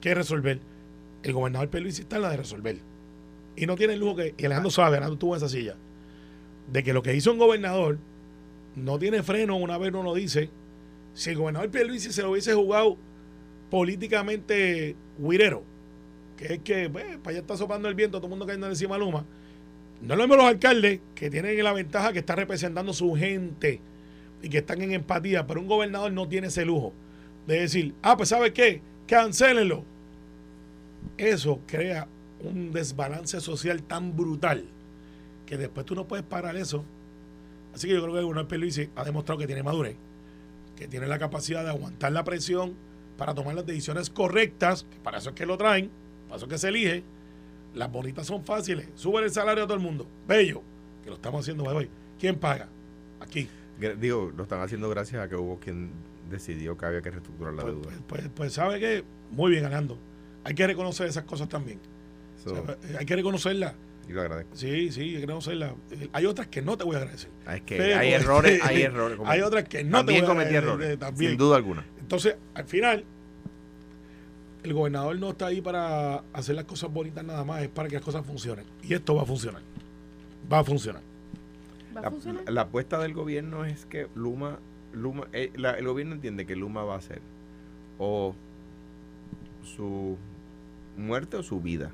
que 0.00 0.14
resolver. 0.14 0.60
El 1.22 1.32
gobernador 1.32 1.68
Luis 1.80 1.98
está 1.98 2.16
en 2.16 2.22
la 2.22 2.30
de 2.30 2.36
resolver. 2.38 2.78
Y 3.56 3.66
no 3.66 3.76
tiene 3.76 3.94
el 3.94 4.00
lujo 4.00 4.16
que, 4.16 4.34
y 4.38 4.44
Alejandro 4.44 4.70
sabe, 4.70 4.96
Alejandro 4.96 5.18
tuvo 5.18 5.36
esa 5.36 5.48
silla, 5.48 5.76
de 6.72 6.82
que 6.82 6.92
lo 6.92 7.02
que 7.02 7.14
hizo 7.14 7.32
un 7.32 7.38
gobernador 7.38 7.98
no 8.76 8.98
tiene 8.98 9.22
freno, 9.22 9.56
una 9.56 9.76
vez 9.76 9.92
no 9.92 10.02
lo 10.02 10.14
dice. 10.14 10.48
Si 11.14 11.30
el 11.30 11.36
gobernador 11.36 11.70
Pierluisi 11.70 12.12
se 12.12 12.22
lo 12.22 12.30
hubiese 12.30 12.54
jugado 12.54 12.96
políticamente 13.70 14.96
huirero, 15.18 15.62
que 16.36 16.54
es 16.54 16.58
que 16.60 16.88
pues, 16.88 17.18
para 17.18 17.30
allá 17.30 17.40
está 17.40 17.56
soplando 17.56 17.88
el 17.88 17.94
viento, 17.94 18.18
todo 18.18 18.26
el 18.26 18.30
mundo 18.30 18.46
cayendo 18.46 18.66
encima 18.66 18.94
de 18.94 19.00
Luma, 19.00 19.24
no 20.00 20.16
lo 20.16 20.22
mismo 20.22 20.36
los 20.36 20.46
alcaldes 20.46 21.00
que 21.14 21.30
tienen 21.30 21.62
la 21.62 21.72
ventaja 21.72 22.12
que 22.12 22.20
están 22.20 22.38
representando 22.38 22.92
su 22.92 23.14
gente 23.14 23.80
y 24.42 24.48
que 24.48 24.58
están 24.58 24.80
en 24.80 24.92
empatía, 24.92 25.46
pero 25.46 25.60
un 25.60 25.66
gobernador 25.66 26.12
no 26.12 26.26
tiene 26.26 26.46
ese 26.46 26.64
lujo 26.64 26.94
de 27.46 27.60
decir, 27.60 27.94
ah, 28.02 28.16
pues 28.16 28.30
¿sabe 28.30 28.52
qué? 28.52 28.80
Cancélenlo. 29.06 29.84
Eso 31.18 31.60
crea 31.66 32.08
un 32.42 32.72
desbalance 32.72 33.40
social 33.40 33.82
tan 33.82 34.16
brutal 34.16 34.64
que 35.44 35.58
después 35.58 35.84
tú 35.84 35.94
no 35.94 36.06
puedes 36.06 36.24
parar 36.24 36.56
eso. 36.56 36.84
Así 37.74 37.86
que 37.86 37.94
yo 37.94 38.00
creo 38.00 38.14
que 38.14 38.18
el 38.20 38.24
gobernador 38.24 38.48
Pierluisi 38.48 38.88
ha 38.96 39.04
demostrado 39.04 39.38
que 39.38 39.46
tiene 39.46 39.62
madurez, 39.62 39.96
que 40.80 40.88
tiene 40.88 41.06
la 41.06 41.18
capacidad 41.18 41.62
de 41.62 41.68
aguantar 41.68 42.10
la 42.10 42.24
presión 42.24 42.74
para 43.18 43.34
tomar 43.34 43.54
las 43.54 43.66
decisiones 43.66 44.08
correctas, 44.08 44.86
que 44.90 44.98
para 44.98 45.18
eso 45.18 45.28
es 45.28 45.34
que 45.36 45.44
lo 45.44 45.58
traen, 45.58 45.90
para 46.26 46.36
eso 46.38 46.46
es 46.46 46.52
que 46.52 46.58
se 46.58 46.68
elige. 46.68 47.04
Las 47.74 47.92
bonitas 47.92 48.26
son 48.26 48.42
fáciles. 48.44 48.88
Suben 48.94 49.24
el 49.24 49.30
salario 49.30 49.64
a 49.64 49.66
todo 49.66 49.76
el 49.76 49.82
mundo. 49.82 50.06
Bello. 50.26 50.62
Que 51.04 51.10
lo 51.10 51.16
estamos 51.16 51.42
haciendo 51.42 51.64
hoy. 51.64 51.88
¿Quién 52.18 52.36
paga? 52.38 52.68
Aquí. 53.20 53.46
Digo, 53.98 54.32
lo 54.34 54.42
están 54.44 54.60
haciendo 54.62 54.88
gracias 54.88 55.22
a 55.22 55.28
que 55.28 55.36
hubo 55.36 55.58
quien 55.60 55.90
decidió 56.30 56.76
que 56.78 56.86
había 56.86 57.02
que 57.02 57.10
reestructurar 57.10 57.52
la 57.54 57.62
Pues, 57.62 57.74
deuda. 57.74 57.88
pues, 57.90 58.02
pues, 58.08 58.30
pues, 58.34 58.52
sabe 58.54 58.80
que 58.80 59.04
muy 59.30 59.50
bien 59.50 59.64
ganando. 59.64 59.98
Hay 60.44 60.54
que 60.54 60.66
reconocer 60.66 61.06
esas 61.06 61.24
cosas 61.24 61.48
también. 61.50 61.78
So, 62.42 62.52
O 62.54 62.54
sea, 62.54 62.76
hay 62.98 63.04
que 63.04 63.16
reconocerlas. 63.16 63.74
Y 64.10 64.12
lo 64.12 64.20
agradezco. 64.22 64.56
Sí, 64.56 64.90
sí, 64.90 65.12
que 65.14 65.20
reconocerlas. 65.20 65.72
Eh, 65.92 66.08
Hay 66.12 66.26
otras 66.26 66.48
que 66.48 66.62
no 66.62 66.76
te 66.76 66.84
voy 66.84 66.96
a 66.96 66.98
agradecer. 66.98 67.30
Ah, 67.46 67.56
es 67.56 67.62
que 67.62 67.76
Pero- 67.76 67.98
hay 67.98 68.12
errores, 68.12 68.60
hay 68.64 68.82
errores. 68.82 69.16
como- 69.16 69.30
Hay 69.30 69.40
otras 69.40 69.64
que 69.68 69.84
no 69.84 69.98
también 69.98 70.20
te 70.20 70.22
voy 70.22 70.30
a 70.30 70.34
cometí 70.34 70.48
agradecer. 70.56 70.68
errores, 70.68 70.90
eh, 70.90 70.96
también. 70.96 71.30
sin 71.30 71.38
duda 71.38 71.56
alguna. 71.56 71.84
Entonces, 72.00 72.36
al 72.54 72.64
final, 72.64 73.04
el 74.62 74.74
gobernador 74.74 75.18
no 75.18 75.30
está 75.30 75.46
ahí 75.46 75.60
para 75.60 76.22
hacer 76.32 76.54
las 76.56 76.64
cosas 76.64 76.92
bonitas 76.92 77.24
nada 77.24 77.44
más, 77.44 77.62
es 77.62 77.68
para 77.68 77.88
que 77.88 77.94
las 77.94 78.04
cosas 78.04 78.26
funcionen. 78.26 78.64
Y 78.82 78.92
esto 78.94 79.14
va 79.14 79.22
a 79.22 79.26
funcionar. 79.26 79.62
Va 80.52 80.58
a 80.58 80.64
funcionar. 80.64 81.02
¿Va 81.96 82.00
a 82.00 82.02
La, 82.04 82.10
funcionar? 82.10 82.42
la 82.52 82.60
apuesta 82.62 82.98
del 82.98 83.14
gobierno 83.14 83.64
es 83.64 83.86
que 83.86 84.08
Luma, 84.14 84.58
Luma 84.92 85.28
eh, 85.32 85.50
la- 85.56 85.72
el 85.78 85.86
gobierno 85.86 86.14
entiende 86.14 86.46
que 86.46 86.56
Luma 86.56 86.82
va 86.84 86.96
a 86.96 87.00
ser 87.00 87.20
o 87.98 88.34
su 89.76 90.16
muerte 90.96 91.36
o 91.36 91.42
su 91.42 91.60
vida. 91.60 91.90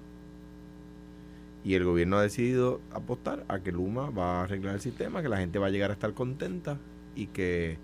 Y 1.67 1.75
el 1.75 1.83
gobierno 1.83 2.17
ha 2.17 2.23
decidido 2.23 2.81
apostar 2.93 3.45
a 3.49 3.59
que 3.59 3.73
Luma 3.73 4.11
va 4.11 4.41
a 4.41 4.45
arreglar 4.45 4.77
el 4.77 4.81
sistema, 4.81 5.21
que 5.21 5.29
la 5.29 5.39
gente 5.39 5.59
va 5.59 5.67
a 5.67 5.71
llegar 5.71 5.91
a 5.91 5.95
estar 5.95 6.15
contenta 6.15 6.79
y 7.17 7.27
que 7.27 7.77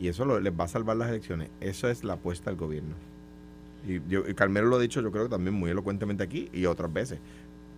y 0.00 0.08
eso 0.08 0.24
lo- 0.24 0.40
les 0.40 0.58
va 0.58 0.64
a 0.64 0.68
salvar 0.68 0.96
las 0.96 1.10
elecciones. 1.10 1.50
Esa 1.60 1.90
es 1.90 2.02
la 2.02 2.14
apuesta 2.14 2.48
del 2.48 2.58
gobierno. 2.58 2.94
Y, 3.86 4.00
yo, 4.08 4.26
y 4.26 4.32
Carmelo 4.32 4.68
lo 4.68 4.76
ha 4.76 4.80
dicho, 4.80 5.02
yo 5.02 5.12
creo 5.12 5.24
que 5.24 5.30
también 5.30 5.54
muy 5.54 5.70
elocuentemente 5.70 6.22
aquí 6.24 6.48
y 6.50 6.64
otras 6.64 6.90
veces. 6.90 7.18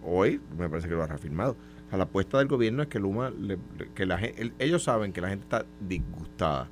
Hoy 0.05 0.41
me 0.57 0.69
parece 0.69 0.89
que 0.89 0.95
lo 0.95 1.03
ha 1.03 1.09
reafirmado. 1.09 1.57
O 1.91 1.97
la 1.97 2.05
apuesta 2.05 2.39
del 2.39 2.47
gobierno 2.47 2.83
es 2.85 2.89
que 2.89 3.01
Luma, 3.01 3.31
le- 3.31 3.59
que 3.97 4.07
la 4.07 4.17
gente, 4.19 4.53
ellos 4.61 4.85
saben 4.85 5.13
que 5.13 5.21
la 5.21 5.29
gente 5.31 5.43
está 5.45 5.65
disgustada 5.89 6.69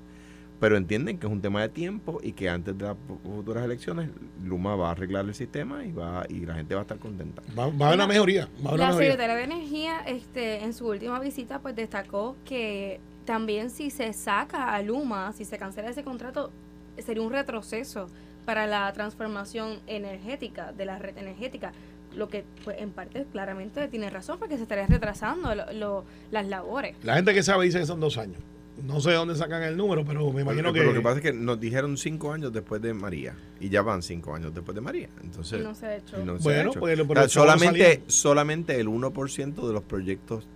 pero 0.61 0.77
entienden 0.77 1.19
que 1.19 1.27
es 1.27 1.33
un 1.33 1.41
tema 1.43 1.61
de 1.63 1.69
tiempo 1.69 2.19
y 2.23 2.33
que 2.33 2.49
antes 2.49 2.77
de 2.79 2.85
las 2.87 2.97
futuras 3.25 3.65
elecciones 3.65 4.09
Luma 4.45 4.75
va 4.77 4.89
a 4.89 4.91
arreglar 4.93 5.25
el 5.27 5.35
sistema 5.35 5.85
y 5.85 5.93
va 5.93 6.25
y 6.29 6.47
la 6.47 6.55
gente 6.55 6.75
va 6.75 6.81
a 6.81 6.83
estar 6.83 6.99
contenta. 6.99 7.43
Va, 7.59 7.67
va 7.69 7.87
a 7.87 7.89
haber 7.89 7.99
una 7.99 8.07
mejoría. 8.07 8.49
Va 8.65 8.71
a 8.71 8.73
haber 8.73 8.75
una 8.75 8.77
La 8.79 8.87
mejoría. 8.89 9.11
Secretaria 9.13 9.35
de 9.37 9.45
Energía, 9.45 10.01
este, 10.07 10.65
en 10.65 10.73
su 10.73 10.87
última 10.89 11.21
visita, 11.21 11.59
pues 11.61 11.77
destacó 11.77 12.37
que 12.45 13.01
también 13.25 13.71
si 13.71 13.91
se 13.91 14.13
saca 14.13 14.73
a 14.75 14.83
Luma, 14.83 15.33
si 15.33 15.45
se 15.45 15.59
cancela 15.59 15.91
ese 15.91 16.05
contrato, 16.05 16.51
sería 16.99 17.23
un 17.23 17.33
retroceso 17.33 18.07
para 18.45 18.67
la 18.67 18.93
transformación 18.93 19.81
energética 19.87 20.73
de 20.73 20.85
la 20.87 20.99
red 20.99 21.19
energética. 21.19 21.73
Lo 22.15 22.29
que, 22.29 22.45
pues, 22.65 22.77
en 22.81 22.93
parte, 22.93 23.27
claramente 23.31 23.89
tiene 23.89 24.09
razón, 24.09 24.39
porque 24.39 24.57
se 24.57 24.63
estaría 24.63 24.87
retrasando 24.87 25.55
lo- 25.55 25.73
lo- 25.73 26.05
las 26.31 26.47
labores. 26.47 26.97
La 27.03 27.17
gente 27.17 27.35
que 27.35 27.43
sabe 27.43 27.65
dice 27.67 27.81
que 27.81 27.87
son 27.87 28.01
dos 28.01 28.17
años. 28.17 28.39
No 28.85 29.01
sé 29.01 29.11
de 29.11 29.17
dónde 29.17 29.35
sacan 29.35 29.63
el 29.63 29.77
número, 29.77 30.05
pero 30.05 30.31
me 30.33 30.43
imagino 30.43 30.71
Pero 30.73 30.85
que. 30.85 30.89
lo 30.91 30.95
que 30.95 31.01
pasa 31.01 31.17
es 31.17 31.23
que 31.23 31.33
nos 31.33 31.59
dijeron 31.59 31.97
cinco 31.97 32.33
años 32.33 32.53
después 32.53 32.83
de 32.83 32.93
María 32.93 33.35
y 33.59 33.69
ya 33.71 33.81
van 33.83 34.03
cinco 34.03 34.35
años 34.35 34.53
después 34.55 34.75
de 34.75 34.81
María. 34.83 35.09
Entonces, 35.23 35.63
no 35.63 35.75
se 35.75 35.87
ha 35.87 35.97
hecho. 35.97 36.19
no 36.25 36.37
se 36.39 36.43
Bueno, 36.45 36.61
ha 36.61 36.71
hecho. 36.73 36.81
pues, 36.81 37.01
O 37.01 37.09
pero 37.09 37.21
sea, 37.23 37.29
solamente, 37.29 38.03
solamente 38.07 38.79
el 38.79 38.89
1% 38.89 39.67
de 39.67 39.73
los 39.73 39.83
proyectos 39.83 40.47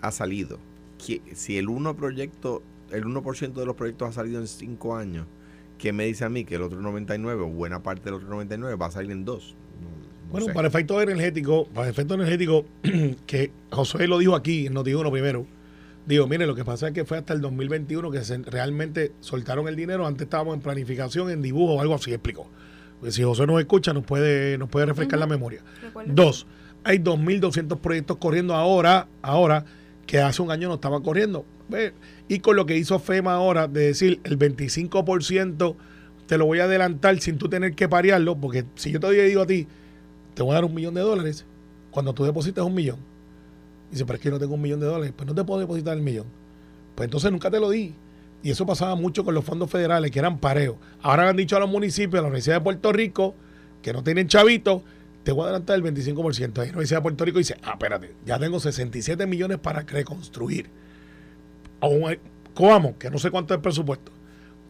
ha 0.00 0.10
salido. 0.10 0.58
Que- 1.04 1.20
Si 1.34 1.58
el 1.58 1.68
1%, 1.68 1.94
proyecto, 1.94 2.62
el 2.90 3.04
1 3.04 3.22
de 3.60 3.66
los 3.66 3.76
proyectos 3.76 4.08
ha 4.08 4.12
salido 4.12 4.40
en 4.40 4.46
cinco 4.46 4.96
años, 4.96 5.26
¿qué 5.78 5.92
me 5.92 6.04
dice 6.06 6.24
a 6.24 6.28
mí 6.30 6.44
que 6.44 6.54
el 6.54 6.62
otro 6.62 6.80
99 6.80 7.42
o 7.42 7.48
buena 7.48 7.82
parte 7.82 8.04
del 8.04 8.14
otro 8.14 8.28
99 8.28 8.76
va 8.76 8.86
a 8.86 8.90
salir 8.90 9.10
en 9.10 9.24
dos? 9.24 9.54
No- 9.82 9.88
no 9.88 10.30
Bueno, 10.32 10.46
sé. 10.46 10.52
para 10.54 10.68
efectos 10.68 11.02
energéticos, 11.02 11.68
para 11.74 11.88
efectos 11.90 12.14
energéticos, 12.16 12.64
que 13.26 13.50
José 13.70 14.06
lo 14.06 14.18
dijo 14.18 14.34
aquí 14.34 14.66
en 14.66 14.74
Noti1 14.74 15.10
primero. 15.10 15.46
Digo, 16.06 16.26
mire, 16.26 16.46
lo 16.46 16.54
que 16.54 16.64
pasa 16.64 16.88
es 16.88 16.94
que 16.94 17.04
fue 17.04 17.18
hasta 17.18 17.32
el 17.32 17.40
2021 17.40 18.10
que 18.10 18.24
se, 18.24 18.38
realmente 18.38 19.12
soltaron 19.20 19.68
el 19.68 19.76
dinero. 19.76 20.06
Antes 20.06 20.26
estábamos 20.26 20.54
en 20.54 20.60
planificación, 20.60 21.30
en 21.30 21.42
dibujo 21.42 21.74
o 21.74 21.80
algo 21.80 21.94
así, 21.94 22.12
explicó. 22.12 22.50
Porque 22.98 23.12
si 23.12 23.22
José 23.22 23.46
nos 23.46 23.60
escucha, 23.60 23.92
nos 23.92 24.04
puede, 24.04 24.58
nos 24.58 24.68
puede 24.68 24.86
refrescar 24.86 25.18
la 25.18 25.26
memoria. 25.26 25.62
Dos, 26.06 26.46
hay 26.84 26.98
2.200 26.98 27.78
proyectos 27.78 28.16
corriendo 28.16 28.54
ahora, 28.54 29.08
ahora, 29.22 29.64
que 30.06 30.20
hace 30.20 30.42
un 30.42 30.50
año 30.50 30.68
no 30.68 30.74
estaban 30.74 31.02
corriendo. 31.02 31.44
Y 32.28 32.40
con 32.40 32.56
lo 32.56 32.66
que 32.66 32.76
hizo 32.76 32.98
FEMA 32.98 33.34
ahora, 33.34 33.68
de 33.68 33.86
decir 33.86 34.20
el 34.24 34.38
25% 34.38 35.76
te 36.26 36.38
lo 36.38 36.46
voy 36.46 36.60
a 36.60 36.64
adelantar 36.64 37.18
sin 37.20 37.38
tú 37.38 37.48
tener 37.48 37.74
que 37.74 37.88
parearlo, 37.88 38.36
porque 38.36 38.64
si 38.74 38.90
yo 38.90 39.00
te 39.00 39.10
digo 39.10 39.42
a 39.42 39.46
ti, 39.46 39.66
te 40.34 40.42
voy 40.42 40.52
a 40.52 40.54
dar 40.54 40.64
un 40.64 40.74
millón 40.74 40.94
de 40.94 41.00
dólares, 41.02 41.44
cuando 41.90 42.14
tú 42.14 42.24
depositas 42.24 42.64
un 42.64 42.74
millón, 42.74 42.96
dice, 43.92 44.04
pero 44.04 44.16
es 44.16 44.22
que 44.22 44.30
no 44.30 44.38
tengo 44.38 44.54
un 44.54 44.60
millón 44.60 44.80
de 44.80 44.86
dólares, 44.86 45.12
pues 45.16 45.26
no 45.26 45.34
te 45.34 45.44
puedo 45.44 45.60
depositar 45.60 45.96
el 45.96 46.02
millón. 46.02 46.26
Pues 46.94 47.06
entonces 47.06 47.30
nunca 47.30 47.50
te 47.50 47.60
lo 47.60 47.70
di. 47.70 47.94
Y 48.42 48.50
eso 48.50 48.66
pasaba 48.66 48.96
mucho 48.96 49.24
con 49.24 49.34
los 49.34 49.44
fondos 49.44 49.70
federales, 49.70 50.10
que 50.10 50.18
eran 50.18 50.38
pareos. 50.38 50.76
Ahora 51.00 51.24
le 51.24 51.30
han 51.30 51.36
dicho 51.36 51.56
a 51.56 51.60
los 51.60 51.70
municipios, 51.70 52.18
a 52.18 52.22
la 52.22 52.28
Universidad 52.28 52.56
de 52.56 52.60
Puerto 52.62 52.92
Rico, 52.92 53.34
que 53.82 53.92
no 53.92 54.02
tienen 54.02 54.26
chavitos, 54.26 54.82
te 55.22 55.30
voy 55.30 55.42
a 55.42 55.44
adelantar 55.44 55.76
el 55.76 55.84
25%. 55.84 56.58
Ahí 56.58 56.66
la 56.66 56.72
Universidad 56.72 56.98
de 56.98 57.02
Puerto 57.02 57.24
Rico 57.24 57.38
dice, 57.38 57.56
ah, 57.62 57.72
espérate, 57.72 58.14
ya 58.26 58.38
tengo 58.38 58.58
67 58.58 59.26
millones 59.26 59.58
para 59.58 59.82
reconstruir. 59.82 60.66
Aún 61.80 62.18
Coamo, 62.54 62.98
que 62.98 63.10
no 63.10 63.18
sé 63.18 63.30
cuánto 63.30 63.54
es 63.54 63.58
el 63.58 63.62
presupuesto, 63.62 64.12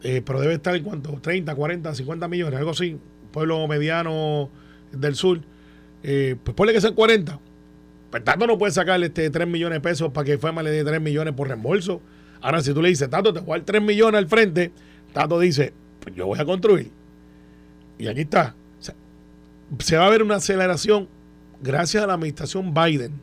eh, 0.02 0.22
pero 0.24 0.40
debe 0.40 0.54
estar 0.54 0.74
en 0.76 0.84
cuánto, 0.84 1.12
30, 1.20 1.54
40, 1.54 1.94
50 1.94 2.28
millones, 2.28 2.58
algo 2.58 2.70
así, 2.70 2.98
pueblo 3.32 3.66
mediano 3.66 4.50
del 4.92 5.14
sur. 5.14 5.40
Eh, 6.02 6.36
pues 6.42 6.54
ponle 6.54 6.72
que 6.72 6.80
sean 6.80 6.94
40. 6.94 7.38
Pues 8.12 8.24
Tato 8.24 8.46
no 8.46 8.58
puede 8.58 8.72
sacarle 8.72 9.06
este 9.06 9.30
3 9.30 9.48
millones 9.48 9.76
de 9.76 9.80
pesos 9.80 10.12
para 10.12 10.26
que 10.26 10.36
FEMA 10.36 10.62
le 10.62 10.70
dé 10.70 10.84
3 10.84 11.00
millones 11.00 11.32
por 11.32 11.48
reembolso. 11.48 12.02
Ahora, 12.42 12.60
si 12.60 12.74
tú 12.74 12.82
le 12.82 12.90
dices, 12.90 13.08
Tato, 13.08 13.32
te 13.32 13.40
voy 13.40 13.54
a 13.54 13.56
dar 13.56 13.64
3 13.64 13.82
millones 13.82 14.18
al 14.18 14.28
frente, 14.28 14.70
Tato 15.14 15.40
dice, 15.40 15.72
pues 15.98 16.14
yo 16.14 16.26
voy 16.26 16.38
a 16.38 16.44
construir. 16.44 16.90
Y 17.96 18.08
aquí 18.08 18.20
está. 18.20 18.54
Se 19.78 19.96
va 19.96 20.06
a 20.06 20.10
ver 20.10 20.22
una 20.22 20.36
aceleración 20.36 21.08
gracias 21.62 22.04
a 22.04 22.06
la 22.06 22.12
administración 22.12 22.74
Biden 22.74 23.18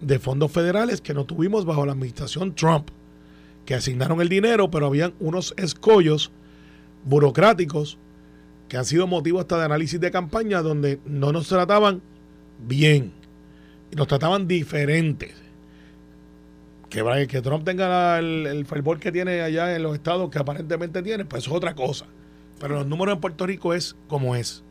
de 0.00 0.18
fondos 0.18 0.50
federales 0.50 1.02
que 1.02 1.12
no 1.12 1.26
tuvimos 1.26 1.66
bajo 1.66 1.84
la 1.84 1.92
administración 1.92 2.54
Trump, 2.54 2.88
que 3.66 3.74
asignaron 3.74 4.22
el 4.22 4.30
dinero, 4.30 4.70
pero 4.70 4.86
habían 4.86 5.12
unos 5.20 5.52
escollos 5.58 6.32
burocráticos 7.04 7.98
que 8.70 8.78
han 8.78 8.86
sido 8.86 9.06
motivo 9.06 9.38
hasta 9.38 9.58
de 9.58 9.66
análisis 9.66 10.00
de 10.00 10.10
campaña 10.10 10.62
donde 10.62 10.98
no 11.04 11.30
nos 11.30 11.46
trataban 11.46 12.00
bien 12.66 13.12
y 13.94 13.96
nos 13.96 14.06
trataban 14.08 14.46
diferentes. 14.48 15.32
Que, 16.90 17.26
que 17.28 17.40
Trump 17.42 17.64
tenga 17.64 17.88
la- 17.88 18.18
el, 18.18 18.46
el 18.46 18.66
fervor 18.66 18.98
que 19.00 19.10
tiene 19.10 19.40
allá 19.40 19.74
en 19.74 19.82
los 19.82 19.94
estados 19.94 20.30
que 20.30 20.38
aparentemente 20.38 21.02
tiene, 21.02 21.24
pues 21.24 21.42
eso 21.44 21.50
es 21.52 21.56
otra 21.56 21.74
cosa. 21.74 22.06
Pero 22.60 22.74
los 22.76 22.86
números 22.86 23.14
en 23.14 23.20
Puerto 23.20 23.46
Rico 23.46 23.74
es 23.74 23.96
como 24.08 24.36
es. 24.36 24.62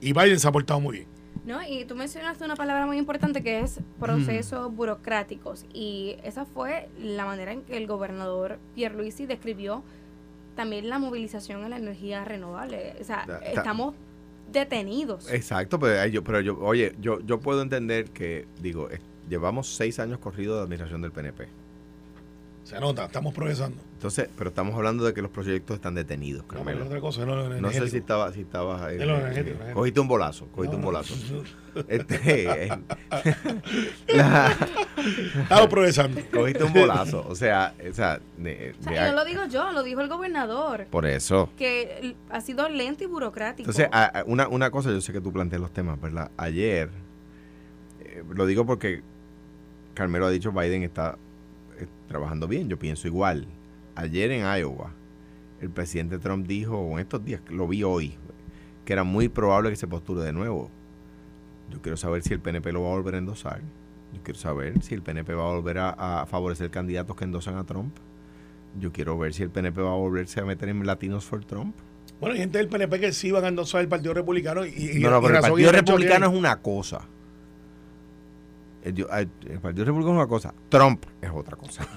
Y 0.00 0.12
Biden 0.12 0.38
se 0.38 0.48
ha 0.48 0.52
portado 0.52 0.80
muy 0.80 0.96
bien. 0.98 1.08
No, 1.44 1.60
y 1.62 1.84
tú 1.84 1.94
mencionaste 1.94 2.44
una 2.44 2.56
palabra 2.56 2.86
muy 2.86 2.96
importante 2.98 3.42
que 3.42 3.60
es 3.60 3.78
procesos 4.00 4.74
burocráticos 4.74 5.64
y 5.72 6.16
esa 6.24 6.44
fue 6.44 6.88
la 7.00 7.24
manera 7.24 7.52
en 7.52 7.62
que 7.62 7.76
el 7.76 7.86
gobernador 7.86 8.58
Pierluisi 8.74 9.26
describió 9.26 9.82
también 10.56 10.88
la 10.88 10.98
movilización 10.98 11.62
en 11.62 11.70
la 11.70 11.76
energía 11.76 12.24
renovable. 12.24 12.94
O 13.00 13.04
sea, 13.04 13.24
Ta- 13.26 13.38
ta- 13.40 13.44
estamos 13.46 13.94
detenidos. 14.50 15.30
Exacto, 15.30 15.78
pero, 15.78 16.06
yo, 16.06 16.24
pero 16.24 16.40
yo, 16.40 16.58
oye, 16.60 16.94
yo, 17.00 17.20
yo 17.20 17.40
puedo 17.40 17.62
entender 17.62 18.10
que, 18.10 18.46
digo, 18.60 18.88
llevamos 19.28 19.74
seis 19.74 19.98
años 19.98 20.18
corridos 20.18 20.56
de 20.58 20.62
administración 20.62 21.02
del 21.02 21.12
PNP. 21.12 21.48
Se 22.66 22.80
nota, 22.80 23.04
estamos 23.04 23.32
progresando. 23.32 23.80
Entonces, 23.92 24.28
pero 24.36 24.50
estamos 24.50 24.74
hablando 24.74 25.04
de 25.04 25.14
que 25.14 25.22
los 25.22 25.30
proyectos 25.30 25.76
están 25.76 25.94
detenidos, 25.94 26.42
No, 26.42 26.48
pero 26.48 26.58
Carmelo. 26.64 26.80
es 26.80 26.86
otra 26.88 27.00
cosa, 27.00 27.24
no, 27.24 27.36
lo 27.36 27.60
No 27.60 27.70
sé 27.70 27.88
si 27.88 27.98
estaba, 27.98 28.32
si 28.32 28.40
estabas 28.40 28.90
Es 28.92 28.98
lo 29.06 29.14
energético, 29.14 29.50
energético. 29.50 29.72
cogiste 29.74 30.00
un 30.00 30.08
bolazo, 30.08 30.46
cogiste 30.48 30.72
No, 30.76 30.78
un 30.78 30.80
no. 30.82 30.86
bolazo. 30.86 31.14
Este, 31.88 32.64
eh, 32.64 32.68
la- 34.08 34.56
Estamos 35.42 35.66
progresando. 35.70 36.20
cogiste 36.32 36.64
un 36.64 36.72
bolazo, 36.72 37.24
o 37.28 37.34
sea, 37.36 37.74
o 37.88 37.92
sea, 37.94 38.18
de- 38.36 38.74
O 38.80 38.82
sea, 38.82 39.04
de- 39.04 39.10
no 39.10 39.14
lo 39.16 39.24
digo 39.24 39.44
yo, 39.46 39.70
lo 39.72 39.82
dijo 39.84 40.00
el 40.00 40.08
gobernador, 40.08 40.86
por 40.90 41.06
eso. 41.06 41.50
que 41.56 42.16
ha 42.30 42.40
sido 42.40 42.68
lento 42.68 43.04
y 43.04 43.06
burocrático. 43.06 43.70
Entonces, 43.70 43.88
a- 43.92 44.06
a- 44.20 44.24
una, 44.24 44.48
una 44.48 44.70
cosa, 44.72 44.90
yo 44.90 45.00
sé 45.00 45.12
que 45.12 45.20
tú 45.20 45.32
planteas 45.32 45.60
los 45.60 45.70
temas, 45.72 46.00
¿verdad? 46.00 46.30
Ayer, 46.36 46.90
eh, 48.00 48.24
lo 48.28 48.44
digo 48.46 48.66
porque 48.66 49.02
Carmelo 49.94 50.26
ha 50.26 50.30
dicho 50.30 50.50
Biden 50.50 50.82
está 50.82 51.16
eh, 51.78 51.86
trabajando 52.08 52.46
bien, 52.48 52.68
yo 52.68 52.78
pienso 52.78 53.06
igual. 53.08 53.46
Ayer 53.94 54.30
en 54.30 54.42
Iowa, 54.42 54.92
el 55.60 55.70
presidente 55.70 56.18
Trump 56.18 56.46
dijo, 56.46 56.90
en 56.92 56.98
estos 56.98 57.24
días, 57.24 57.40
lo 57.48 57.66
vi 57.66 57.82
hoy, 57.82 58.14
que 58.84 58.92
era 58.92 59.04
muy 59.04 59.28
probable 59.28 59.70
que 59.70 59.76
se 59.76 59.86
postule 59.86 60.22
de 60.22 60.32
nuevo. 60.32 60.70
Yo 61.70 61.80
quiero 61.82 61.96
saber 61.96 62.22
si 62.22 62.32
el 62.34 62.40
PNP 62.40 62.72
lo 62.72 62.82
va 62.82 62.88
a 62.88 62.92
volver 62.96 63.14
a 63.14 63.18
endosar. 63.18 63.60
Yo 64.12 64.22
quiero 64.22 64.38
saber 64.38 64.82
si 64.82 64.94
el 64.94 65.02
PNP 65.02 65.34
va 65.34 65.50
a 65.50 65.54
volver 65.54 65.78
a, 65.78 66.20
a 66.22 66.26
favorecer 66.26 66.70
candidatos 66.70 67.16
que 67.16 67.24
endosan 67.24 67.56
a 67.56 67.64
Trump. 67.64 67.96
Yo 68.78 68.92
quiero 68.92 69.18
ver 69.18 69.34
si 69.34 69.42
el 69.42 69.50
PNP 69.50 69.80
va 69.80 69.92
a 69.92 69.96
volverse 69.96 70.40
a 70.40 70.44
meter 70.44 70.68
en 70.68 70.86
Latinos 70.86 71.24
for 71.24 71.44
Trump. 71.44 71.74
Bueno, 72.20 72.34
hay 72.34 72.40
gente 72.40 72.58
del 72.58 72.68
PNP 72.68 73.00
que 73.00 73.12
sí 73.12 73.30
van 73.30 73.44
a 73.44 73.48
endosar 73.48 73.80
el 73.80 73.88
Partido 73.88 74.14
Republicano 74.14 74.64
y, 74.64 74.68
y- 74.70 75.00
No, 75.00 75.10
no, 75.10 75.20
pero 75.20 75.34
el 75.36 75.40
Partido 75.42 75.72
Republicano 75.72 76.26
es 76.26 76.32
una 76.32 76.56
cosa. 76.62 77.00
El, 78.86 78.94
yo- 78.94 79.08
el- 79.10 79.28
Partido 79.60 79.84
Republicano 79.84 80.14
es 80.16 80.18
una 80.20 80.26
cosa. 80.28 80.54
Trump 80.68 81.04
es 81.20 81.30
otra 81.32 81.56
cosa. 81.56 81.86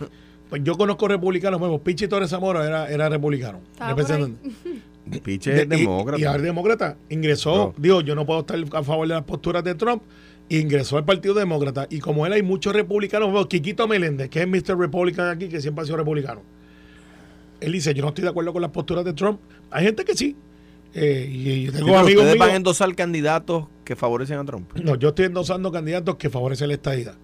Pues 0.50 0.64
yo 0.64 0.76
conozco 0.76 1.08
republicanos 1.08 1.60
nuevos. 1.60 1.80
Pichi 1.82 2.08
Torres 2.08 2.32
Zamora 2.32 2.66
era, 2.66 2.90
era 2.90 3.08
republicano. 3.08 3.60
De- 5.06 5.22
es 5.36 5.46
y- 5.48 5.66
demócrata. 5.68 6.20
Y, 6.20 6.24
ahora 6.24 6.38
es 6.40 6.44
demócrata. 6.44 6.98
Ingresó, 7.10 7.56
No. 7.56 7.74
digo, 7.78 8.02
yo 8.02 8.16
no 8.16 8.26
puedo 8.26 8.40
estar 8.40 8.58
a 8.74 8.82
favor 8.84 9.08
de 9.08 9.14
las 9.14 9.24
posturas 9.26 9.64
de 9.64 9.76
Trump. 9.76 10.02
Ingresó 10.50 10.98
al 10.98 11.06
Partido 11.06 11.36
Demócrata. 11.36 11.86
Y 11.92 12.00
como 12.00 12.26
él 12.26 12.34
hay 12.34 12.42
muchos 12.42 12.74
republicanos, 12.74 13.32
bueno, 13.32 13.48
Quiquito 13.48 13.88
Meléndez, 13.88 14.30
que 14.32 14.42
es 14.42 14.48
Mr. 14.48 14.76
Republican 14.76 15.28
aquí, 15.30 15.50
que 15.50 15.62
siempre 15.62 15.84
ha 15.84 15.86
sido 15.86 15.98
republicano. 15.98 16.42
Él 17.62 17.72
dice, 17.74 17.94
yo 17.94 18.02
no 18.02 18.08
estoy 18.10 18.24
de 18.24 18.30
acuerdo 18.32 18.52
con 18.52 18.64
las 18.64 18.72
posturas 18.72 19.06
de 19.06 19.14
Trump. 19.14 19.40
Hay 19.70 19.86
gente 19.86 20.04
que 20.04 20.16
sí. 20.16 20.36
Eh, 20.94 21.28
y, 21.32 21.50
y 21.50 21.66
Sí, 21.68 21.72
tengo 21.74 21.86
pero 21.88 22.00
amigos 22.00 22.22
ustedes 22.24 22.34
míos. 22.36 22.40
van 22.40 22.50
a 22.52 22.56
endosar 22.56 22.96
candidatos 22.96 23.66
que 23.84 23.96
favorecen 23.96 24.38
a 24.40 24.46
Trump. 24.46 24.72
No, 24.84 24.96
yo 24.96 25.10
estoy 25.10 25.26
endosando 25.26 25.72
candidatos 25.72 26.16
que 26.16 26.30
favorecen 26.30 26.68
la 26.70 26.74
estadidad. 26.76 27.16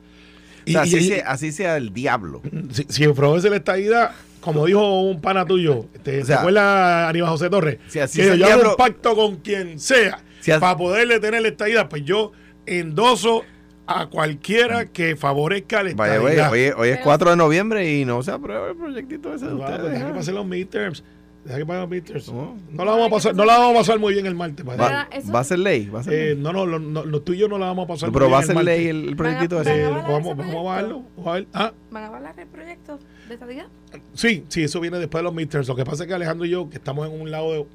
O 0.68 0.72
sea, 0.72 0.82
así, 0.82 0.97
y- 0.97 1.07
sea, 1.09 1.30
así 1.30 1.51
sea 1.51 1.78
el 1.78 1.93
diablo. 1.93 2.41
si, 2.72 2.86
si 2.89 3.05
favorece 3.13 3.49
la 3.49 3.57
estadidad, 3.57 4.11
como 4.41 4.66
dijo 4.66 5.01
un 5.01 5.22
pana 5.22 5.45
tuyo, 5.45 5.86
te, 6.03 6.22
O 6.22 6.26
sea, 6.26 6.36
¿te 6.38 6.39
acuerdas 6.41 7.09
Aníbal 7.09 7.30
José 7.32 7.49
Torres? 7.49 7.78
si 7.88 7.99
así 7.99 8.20
que 8.22 8.30
el 8.30 8.39
yo 8.39 8.47
hago 8.47 8.70
un 8.72 8.76
pacto 8.76 9.16
con 9.16 9.38
quien 9.38 9.80
sea 9.80 10.20
Si 10.41 10.51
para 10.51 10.76
poderle 10.78 11.20
tener 11.20 11.41
la 11.41 11.47
estadidad, 11.49 11.88
pues 11.89 12.03
yo 12.03 12.32
endoso 12.66 13.43
a 13.88 14.07
cualquiera 14.07 14.86
que 14.88 15.16
favorezca 15.16 15.84
la 15.84 15.93
Vaya, 15.93 16.16
estadidad. 16.16 16.51
oye, 16.51 16.74
hoy, 16.74 16.74
hoy 16.78 16.89
es 16.89 16.95
Pero- 16.97 17.03
4 17.03 17.30
de 17.32 17.36
noviembre 17.36 17.91
y 17.99 18.05
no 18.05 18.24
se 18.24 18.32
aprueba 18.32 18.70
el 18.70 18.76
proyectito 18.76 19.34
ese 19.34 19.45
de 19.47 19.53
ustedes. 19.53 20.01
que 20.03 20.09
¿eh? 20.09 20.13
pasen 20.16 20.34
los 20.36 20.45
midterms. 20.47 21.03
Deja 21.45 21.57
que 21.59 21.65
pague 21.67 21.79
los 21.81 21.89
midterms. 21.89 22.27
No. 22.33 22.57
No 22.71 22.85
la 22.85 22.91
vamos 22.91 23.07
a 23.07 23.09
pasar, 23.11 23.35
no 23.35 23.45
la 23.45 23.57
vamos 23.59 23.75
a 23.75 23.79
pasar 23.81 23.99
muy 23.99 24.13
bien 24.15 24.25
el 24.25 24.33
martes. 24.35 24.65
parece. 24.65 25.31
Va- 25.31 25.39
a 25.39 25.43
ser 25.43 25.59
ley, 25.59 25.85
va 25.89 25.99
a 25.99 26.03
ser 26.03 26.13
Eh, 26.13 26.25
ley. 26.33 26.43
no, 26.43 26.51
no, 26.51 26.65
lo, 26.65 26.79
no, 26.79 27.05
lo 27.05 27.21
tuyo 27.21 27.47
no 27.47 27.57
la 27.59 27.67
vamos 27.67 27.85
a 27.85 27.87
pasar 27.87 28.09
muy 28.09 28.13
pero 28.19 28.31
va 28.31 28.39
a 28.39 28.43
ser 28.43 28.57
el 28.57 28.65
ley 28.65 28.87
el, 28.87 29.09
el 29.09 29.15
proyectito 29.15 29.57
Van 29.57 29.67
a- 29.67 29.71
ese. 29.71 29.79
Eh, 29.81 29.85
van 29.85 29.93
a 29.93 29.97
hablar 29.99 30.11
vamos, 30.11 30.37
vamos 30.37 30.55
a 30.55 30.61
bajarlo. 30.63 31.03
vamos 31.15 31.27
a 31.27 31.31
ver. 31.33 31.47
Ah, 31.53 31.73
¿Van 31.91 32.03
a 32.03 32.07
hablar 32.07 32.35
del 32.35 32.47
proyecto 32.47 32.99
de 33.27 33.33
estadidad? 33.35 33.67
sí, 34.15 34.43
sí, 34.49 34.63
eso 34.63 34.79
viene 34.81 34.97
después 34.97 35.19
de 35.19 35.23
los 35.23 35.33
midterms. 35.35 35.67
Lo 35.67 35.75
que 35.75 35.85
pasa 35.85 36.03
es 36.03 36.07
que 36.07 36.13
Alejandro 36.15 36.45
y 36.45 36.49
yo, 36.49 36.67
que 36.69 36.77
estamos 36.77 37.07
en 37.07 37.21
un 37.21 37.29
lado 37.31 37.53
de- 37.53 37.65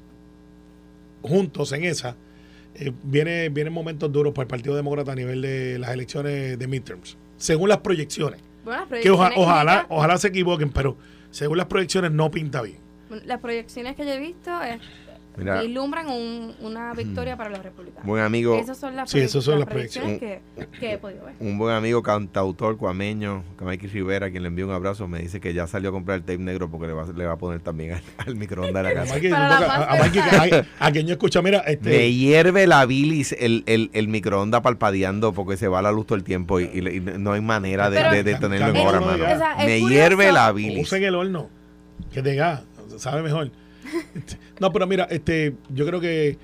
juntos 1.23 1.71
en 1.71 1.83
esa, 1.85 2.15
eh, 2.75 2.91
viene, 3.03 3.49
vienen 3.49 3.71
momentos 3.73 4.11
duros 4.11 4.33
para 4.33 4.43
el 4.43 4.47
Partido 4.47 4.75
Demócrata 4.75 5.11
a 5.11 5.15
nivel 5.15 5.41
de 5.41 5.77
las 5.79 5.91
elecciones 5.91 6.57
de 6.57 6.67
midterms. 6.67 7.17
Según 7.37 7.69
las 7.69 7.79
proyecciones. 7.79 8.39
Bueno, 8.65 8.85
las 8.89 8.99
Que 9.01 9.09
oja- 9.09 9.31
ojalá, 9.35 9.85
ojalá 9.89 10.17
se 10.17 10.27
equivoquen, 10.27 10.71
pero 10.71 10.97
según 11.31 11.57
las 11.57 11.67
proyecciones 11.67 12.11
no 12.11 12.29
pinta 12.31 12.61
bien. 12.61 12.77
Las 13.25 13.39
proyecciones 13.39 13.95
que 13.95 14.05
yo 14.05 14.11
he 14.11 14.19
visto 14.19 14.61
es, 14.63 14.79
Mira. 15.37 15.61
vislumbran 15.61 16.09
un- 16.09 16.53
una 16.59 16.93
victoria 16.93 17.37
para 17.37 17.49
los 17.49 17.63
republicanos. 17.63 18.05
Buen 18.05 18.21
amigo, 18.21 18.57
Esas 18.57 18.77
son 18.77 18.97
las, 18.97 19.09
Sí, 19.09 19.19
esas 19.19 19.41
son 19.45 19.59
las 19.59 19.67
proyecciones 19.69 20.19
que, 20.19 20.41
que 20.77 20.91
he 20.93 20.97
podido 20.97 21.23
ver. 21.23 21.35
un 21.39 21.57
buen 21.57 21.73
amigo 21.73 22.03
cantautor 22.03 22.75
cuameño, 22.75 23.41
Mikey 23.61 23.87
Rivera, 23.89 24.29
quien 24.29 24.43
le 24.43 24.49
envió 24.49 24.65
un 24.67 24.73
abrazo, 24.73 25.07
me 25.07 25.19
dice 25.19 25.39
que 25.39 25.53
ya 25.53 25.67
salió 25.67 25.89
a 25.89 25.93
comprar 25.93 26.17
el 26.17 26.23
tape 26.23 26.37
negro 26.39 26.69
porque 26.69 26.87
le 26.87 26.93
va, 26.93 27.05
le 27.15 27.25
va 27.25 27.31
a 27.31 27.37
poner 27.37 27.61
también 27.61 27.93
al, 27.93 28.01
al 28.27 28.35
microondas 28.35 28.73
de 28.73 28.83
la 28.83 28.89
A 28.89 28.93
casa. 29.05 29.13
Mikey, 29.15 29.31
a- 29.31 29.83
a 29.93 29.95
Mikey 30.03 30.21
a- 30.79 30.91
quien 30.91 31.07
yo 31.07 31.13
escucho, 31.13 31.41
mira, 31.41 31.59
este, 31.59 31.89
Me 31.89 32.11
hierve 32.11 32.67
la 32.67 32.85
bilis 32.85 33.31
el, 33.39 33.63
el, 33.67 33.89
el 33.93 34.09
microondas 34.09 34.59
palpadeando 34.59 35.31
porque 35.31 35.55
se 35.55 35.69
va 35.69 35.81
la 35.81 35.93
luz 35.93 36.07
todo 36.07 36.17
el 36.17 36.25
tiempo 36.25 36.59
y, 36.59 36.65
y 36.73 36.81
le- 36.81 36.95
y 36.95 36.99
no 36.99 37.31
hay 37.31 37.41
manera 37.41 37.89
de, 37.89 37.97
Pero- 37.99 38.11
de- 38.11 38.23
de 38.23 38.35
tenerlo 38.35 38.67
en 38.67 38.85
hora, 38.85 38.99
mano. 38.99 39.23
O 39.23 39.27
sea, 39.27 39.55
Me 39.59 39.79
curioso. 39.79 39.87
hierve 39.93 40.31
la 40.33 40.51
bilis. 40.51 40.83
usa 40.87 40.97
en 40.97 41.03
el 41.05 41.15
horno, 41.15 41.49
que 42.11 42.21
de 42.21 42.35
gas, 42.35 42.63
sabe 42.99 43.21
mejor. 43.21 43.51
No, 44.59 44.71
pero 44.71 44.85
mira, 44.85 45.05
este, 45.09 45.55
yo 45.69 45.87
creo 45.87 45.99
que, 45.99 46.37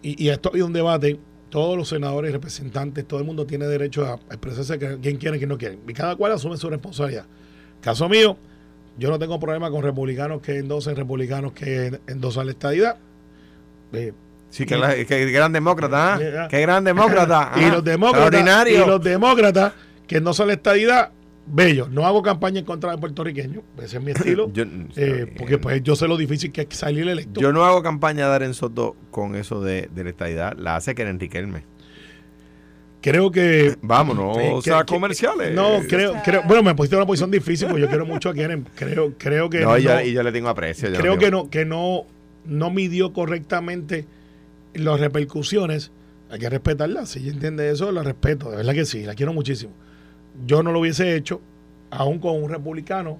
y, 0.00 0.24
y 0.24 0.30
esto 0.30 0.48
ha 0.48 0.52
habido 0.52 0.66
un 0.66 0.72
debate, 0.72 1.18
todos 1.50 1.76
los 1.76 1.86
senadores, 1.88 2.32
representantes, 2.32 3.06
todo 3.06 3.20
el 3.20 3.26
mundo 3.26 3.44
tiene 3.44 3.66
derecho 3.66 4.06
a 4.06 4.14
expresarse 4.32 4.78
que, 4.78 4.98
quién 5.02 5.18
quiere 5.18 5.36
y 5.36 5.38
quién 5.38 5.50
no 5.50 5.58
quiere. 5.58 5.78
Y 5.86 5.92
cada 5.92 6.16
cual 6.16 6.32
asume 6.32 6.56
su 6.56 6.70
responsabilidad. 6.70 7.26
Caso 7.82 8.08
mío, 8.08 8.38
yo 8.96 9.10
no 9.10 9.18
tengo 9.18 9.38
problema 9.38 9.70
con 9.70 9.82
republicanos 9.82 10.40
que 10.40 10.56
endosen, 10.56 10.96
republicanos 10.96 11.52
que 11.52 12.00
endosan 12.06 12.46
la 12.46 12.52
estadidad. 12.52 12.96
Eh, 13.92 14.12
Sí, 14.48 14.66
que, 14.66 14.76
la- 14.76 14.94
que 14.94 15.30
gran 15.30 15.50
demócrata, 15.50 16.14
¿ah? 16.14 16.20
ah. 16.40 16.48
Qué 16.48 16.60
gran 16.60 16.84
demócrata. 16.84 17.52
y 17.56 17.64
ah. 17.64 17.68
los 17.70 17.84
demócratas 17.84 18.68
y 18.68 18.76
los 18.76 19.02
demócratas 19.02 19.72
que 20.06 20.20
no 20.20 20.34
son 20.34 20.48
la 20.48 20.52
estadidad, 20.52 21.10
bello. 21.52 21.88
No 21.90 22.06
hago 22.06 22.22
campaña 22.22 22.58
en 22.60 22.64
contra 22.64 22.90
de 22.92 22.98
puertorriqueños, 22.98 23.62
ese 23.82 23.98
es 23.98 24.02
mi 24.02 24.10
estilo. 24.12 24.50
Yo- 24.54 24.64
eh, 24.96 25.32
porque 25.38 25.58
pues 25.58 25.82
yo 25.82 25.94
sé 25.94 26.08
lo 26.08 26.16
difícil 26.16 26.50
que 26.50 26.62
es 26.62 26.66
salir 26.76 27.06
electo. 27.08 27.40
Yo 27.40 27.52
no 27.52 27.64
hago 27.64 27.82
campaña 27.82 28.24
de 28.24 28.30
dar 28.30 28.42
en 28.42 28.54
Soto 28.54 28.96
con 29.10 29.34
eso 29.36 29.60
de, 29.62 29.88
de 29.94 30.04
la 30.04 30.10
estadidad. 30.10 30.56
La 30.58 30.76
hace 30.76 30.94
que 30.94 31.02
Enriquelme. 31.02 31.64
creo 33.00 33.30
que 33.30 33.76
Vámonos, 33.82 34.38
Eh, 34.38 34.50
o 34.52 34.56
que- 34.62 34.70
sea, 34.70 34.84
que- 34.84 34.94
comerciales. 34.94 35.54
no 35.54 35.80
creo, 35.88 36.10
O 36.10 36.12
sea- 36.14 36.22
creo 36.22 36.42
bueno 36.46 36.62
me 36.62 36.74
pusiste 36.74 36.94
en 36.96 37.00
una 37.00 37.06
posición 37.06 37.30
difícil 37.30 37.66
porque 37.68 37.82
yo 37.82 37.88
quiero 37.88 38.06
mucho 38.06 38.28
a 38.30 38.34
Keren 38.34 38.66
creo 38.76 39.14
creo 39.18 39.50
que 39.50 39.60
No, 39.60 39.70
no, 39.70 39.78
y 39.78 39.82
yo, 39.82 40.00
y 40.00 40.12
yo 40.12 40.22
le 40.22 40.32
tengo 40.32 40.48
aprecio. 40.48 40.88
yo 40.88 40.98
creo 41.00 41.14
no 41.14 41.18
que 41.20 41.30
no 41.30 41.50
que 41.50 41.64
no 41.64 42.06
no 42.44 42.70
midió 42.70 43.12
correctamente 43.12 44.06
las 44.74 45.00
repercusiones 45.00 45.90
hay 46.30 46.38
que 46.38 46.48
respetarla 46.48 47.04
si 47.06 47.18
ella 47.20 47.32
entiende 47.32 47.68
eso 47.70 47.90
la 47.92 48.02
respeto 48.02 48.50
de 48.50 48.56
verdad 48.58 48.72
que 48.72 48.84
sí 48.84 49.02
la 49.02 49.14
quiero 49.14 49.32
muchísimo 49.32 49.72
yo 50.46 50.62
no 50.62 50.72
lo 50.72 50.80
hubiese 50.80 51.16
hecho 51.16 51.40
aún 51.90 52.18
con 52.18 52.42
un 52.42 52.48
republicano 52.50 53.18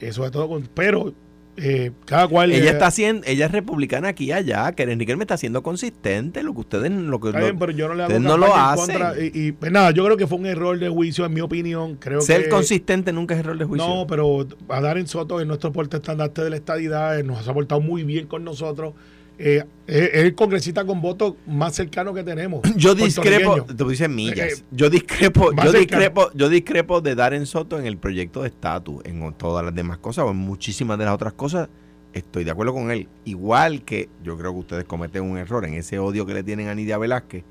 eh, 0.00 0.12
sobre 0.12 0.30
todo 0.30 0.48
con 0.48 0.68
pero 0.74 1.12
eh, 1.58 1.90
cada 2.04 2.28
cual 2.28 2.52
Ella 2.52 2.66
eh, 2.70 2.72
está 2.72 2.88
haciendo, 2.88 3.22
ella 3.26 3.46
es 3.46 3.52
republicana 3.52 4.08
aquí 4.08 4.26
y 4.26 4.32
allá, 4.32 4.72
que 4.72 4.82
Enriquelme 4.82 5.24
está 5.24 5.38
siendo 5.38 5.62
consistente, 5.62 6.42
lo 6.42 6.52
que 6.52 6.60
ustedes 6.60 6.92
lo 6.92 7.18
que 7.18 7.28
Está 7.28 7.38
lo- 7.40 7.44
bien, 7.46 7.58
pero 7.58 7.72
yo 7.72 7.88
no 7.88 7.94
le 7.94 8.02
hago 8.02 8.18
no 8.18 8.36
lo 8.36 8.54
hacen. 8.54 8.98
contra. 8.98 9.14
Y, 9.18 9.30
y, 9.32 9.52
pues 9.52 9.72
nada, 9.72 9.90
yo 9.92 10.04
creo 10.04 10.18
que 10.18 10.26
fue 10.26 10.36
un 10.36 10.44
error 10.44 10.78
de 10.78 10.90
juicio, 10.90 11.24
en 11.24 11.32
mi 11.32 11.40
opinión. 11.40 11.96
Creo 11.96 12.20
ser 12.20 12.44
que, 12.44 12.48
consistente 12.50 13.10
nunca 13.10 13.32
es 13.32 13.40
error 13.40 13.56
de 13.56 13.64
juicio. 13.64 13.88
No, 13.88 14.06
pero 14.06 14.46
a 14.68 14.80
Darren 14.82 15.06
Soto 15.06 15.40
es 15.40 15.46
nuestro 15.46 15.72
porte 15.72 15.96
estandarte 15.96 16.42
de 16.44 16.50
la 16.50 16.56
estadidad, 16.56 17.24
nos 17.24 17.48
ha 17.48 17.54
portado 17.54 17.80
muy 17.80 18.02
bien 18.02 18.26
con 18.26 18.44
nosotros. 18.44 18.92
Eh, 19.38 19.64
es 19.86 20.14
el 20.14 20.34
congresista 20.34 20.84
con 20.84 21.00
voto 21.00 21.36
más 21.46 21.74
cercano 21.74 22.12
que 22.14 22.24
tenemos. 22.24 22.62
yo 22.76 22.94
discrepo, 22.94 23.64
te 23.64 23.84
dicen 23.84 24.14
millas. 24.14 24.60
Eh, 24.60 24.64
yo 24.70 24.90
discrepo, 24.90 25.50
yo 25.52 25.72
discrepo, 25.72 26.30
yo 26.34 26.48
discrepo 26.48 27.00
de 27.00 27.14
Darren 27.14 27.46
Soto 27.46 27.78
en 27.78 27.86
el 27.86 27.98
proyecto 27.98 28.42
de 28.42 28.48
estatus, 28.48 29.04
en 29.04 29.32
todas 29.34 29.64
las 29.64 29.74
demás 29.74 29.98
cosas 29.98 30.24
o 30.24 30.30
en 30.30 30.36
muchísimas 30.36 30.98
de 30.98 31.04
las 31.04 31.14
otras 31.14 31.34
cosas. 31.34 31.68
Estoy 32.12 32.44
de 32.44 32.50
acuerdo 32.50 32.72
con 32.72 32.90
él. 32.90 33.08
Igual 33.26 33.82
que 33.82 34.08
yo 34.24 34.38
creo 34.38 34.52
que 34.52 34.60
ustedes 34.60 34.84
cometen 34.84 35.22
un 35.22 35.36
error 35.36 35.66
en 35.66 35.74
ese 35.74 35.98
odio 35.98 36.24
que 36.24 36.32
le 36.32 36.42
tienen 36.42 36.68
a 36.68 36.74
Nidia 36.74 36.96
Velázquez. 36.96 37.44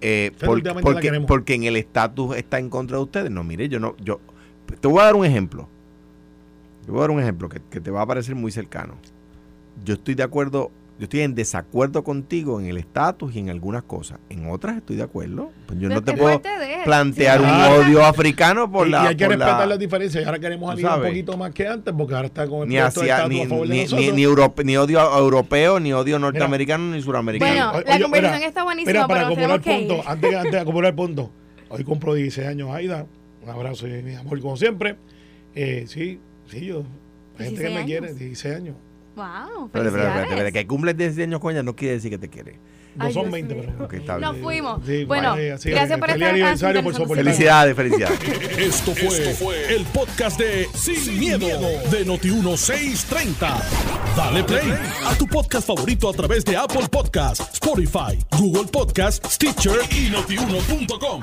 eh, 0.00 0.32
porque, 0.44 1.00
queremos. 1.00 1.28
porque 1.28 1.54
en 1.54 1.64
el 1.64 1.76
estatus 1.76 2.36
está 2.36 2.58
en 2.58 2.70
contra 2.70 2.96
de 2.96 3.04
ustedes. 3.04 3.30
No, 3.30 3.44
mire, 3.44 3.68
yo 3.68 3.78
no, 3.78 3.94
yo 4.02 4.20
te 4.80 4.88
voy 4.88 5.00
a 5.00 5.04
dar 5.04 5.14
un 5.14 5.24
ejemplo. 5.24 5.68
Te 6.84 6.90
voy 6.90 6.98
a 6.98 7.02
dar 7.02 7.10
un 7.12 7.20
ejemplo 7.20 7.48
que, 7.48 7.60
que 7.70 7.80
te 7.80 7.90
va 7.90 8.02
a 8.02 8.06
parecer 8.06 8.34
muy 8.34 8.50
cercano. 8.50 8.94
Yo 9.84 9.94
estoy 9.94 10.14
de 10.14 10.24
acuerdo, 10.24 10.72
yo 11.00 11.04
estoy 11.04 11.20
en 11.20 11.34
desacuerdo 11.34 12.04
contigo 12.04 12.60
en 12.60 12.66
el 12.66 12.76
estatus 12.76 13.34
y 13.34 13.38
en 13.38 13.48
algunas 13.48 13.82
cosas. 13.84 14.18
En 14.28 14.48
otras 14.50 14.76
estoy 14.76 14.96
de 14.96 15.02
acuerdo. 15.02 15.50
Pues 15.66 15.80
yo 15.80 15.88
Pero 15.88 16.00
no 16.00 16.04
te 16.04 16.12
puedo 16.14 16.38
de 16.38 16.84
plantear 16.84 17.38
Sí, 17.38 17.44
un 17.44 17.50
Ah. 17.50 17.70
odio 17.70 18.04
africano 18.04 18.70
por 18.70 18.86
y, 18.86 18.90
la. 18.90 19.04
y 19.04 19.06
hay 19.08 19.16
que 19.16 19.24
la- 19.24 19.28
respetar 19.36 19.66
las 19.66 19.78
diferencias. 19.78 20.22
Y 20.22 20.26
ahora 20.26 20.38
queremos 20.38 20.70
alinear 20.70 20.98
un 21.00 21.06
poquito 21.06 21.36
más 21.38 21.52
que 21.52 21.66
antes, 21.66 21.94
porque 21.96 22.14
ahora 22.14 22.26
está 22.26 22.46
con 22.46 22.64
el 22.64 22.68
ni, 22.68 22.76
hacia, 22.76 23.26
ni, 23.28 23.40
a 23.42 23.48
favor 23.48 23.66
de 23.66 23.74
ni, 23.74 23.82
nosotros. 23.84 24.06
ni, 24.06 24.12
ni 24.12 24.22
europe- 24.22 24.62
ni 24.64 24.76
odio 24.76 25.00
europeo, 25.18 25.80
ni 25.80 25.92
odio 25.94 26.18
norteamericano, 26.18 26.94
ni 26.94 27.00
suramericano. 27.00 27.50
Bueno, 27.50 27.70
Oye, 27.78 27.84
la 27.88 27.94
oye, 27.94 28.02
conversación 28.02 28.38
mira, 28.38 28.48
está 28.48 28.62
buenísima, 28.64 28.92
Mira, 28.92 29.08
para 29.08 29.26
acumular 29.26 29.60
puntos, 29.62 30.06
antes, 30.06 30.34
antes 30.34 30.52
de 30.52 30.58
acumular 30.60 30.94
puntos, 30.94 31.28
hoy 31.70 31.82
cumplo 31.84 32.12
16 32.14 32.46
años, 32.46 32.68
Aida. 32.70 33.06
Un 33.42 33.48
abrazo 33.48 33.88
y 33.88 34.02
mi 34.02 34.14
amor, 34.16 34.38
como 34.40 34.58
siempre. 34.58 34.96
Eh, 35.54 35.84
sí, 35.88 36.20
sí, 36.46 36.66
yo. 36.66 36.82
Hay 37.38 37.46
gente 37.46 37.62
que 37.62 37.68
16 37.68 37.74
me 37.74 37.84
quiere, 37.86 38.06
años. 38.08 38.18
16 38.18 38.54
años. 38.54 38.76
Wow, 39.20 39.66
Espérate, 39.66 39.88
espérate, 39.88 39.88
espérate, 39.88 39.90
felicidades. 39.90 40.30
espérate, 40.30 40.52
que 40.52 40.66
cumples 40.66 40.96
10 40.96 41.18
años 41.18 41.40
con 41.40 41.52
ella 41.52 41.62
no 41.62 41.76
quiere 41.76 41.94
decir 41.94 42.10
que 42.10 42.18
te 42.18 42.28
quiere. 42.28 42.58
No 42.96 43.04
Ay, 43.04 43.12
son 43.12 43.22
Dios 43.22 43.32
20, 43.34 43.54
mío. 43.54 43.64
pero. 43.68 43.84
Ok, 43.84 43.92
está 43.94 44.18
Nos 44.18 44.36
fuimos. 44.38 44.80
Sí, 44.84 45.04
bueno, 45.04 45.30
vaya, 45.30 45.58
sí, 45.58 45.70
gracias 45.70 45.98
por 46.00 46.10
estar 46.10 46.30
aniversario 46.30 46.82
por 46.82 46.94
su 46.94 47.06
Felicidades, 47.06 47.76
felicidades. 47.76 48.18
Esto 48.58 48.94
fue, 48.94 49.06
Esto 49.06 49.44
fue 49.44 49.74
el 49.76 49.84
podcast 49.84 50.40
de 50.40 50.68
Sin, 50.74 51.18
miedo, 51.20 51.46
de 51.90 52.04
Noti1630. 52.04 53.62
Dale 54.16 54.42
play 54.42 54.72
a 55.06 55.14
tu 55.14 55.26
podcast 55.28 55.66
favorito 55.68 56.08
a 56.08 56.12
través 56.12 56.44
de 56.44 56.56
Apple 56.56 56.88
Podcasts, 56.90 57.48
Spotify, 57.54 58.18
Google 58.36 58.66
Podcasts, 58.72 59.34
Stitcher 59.34 59.78
y 59.92 60.10
notiuno.com. 60.10 61.22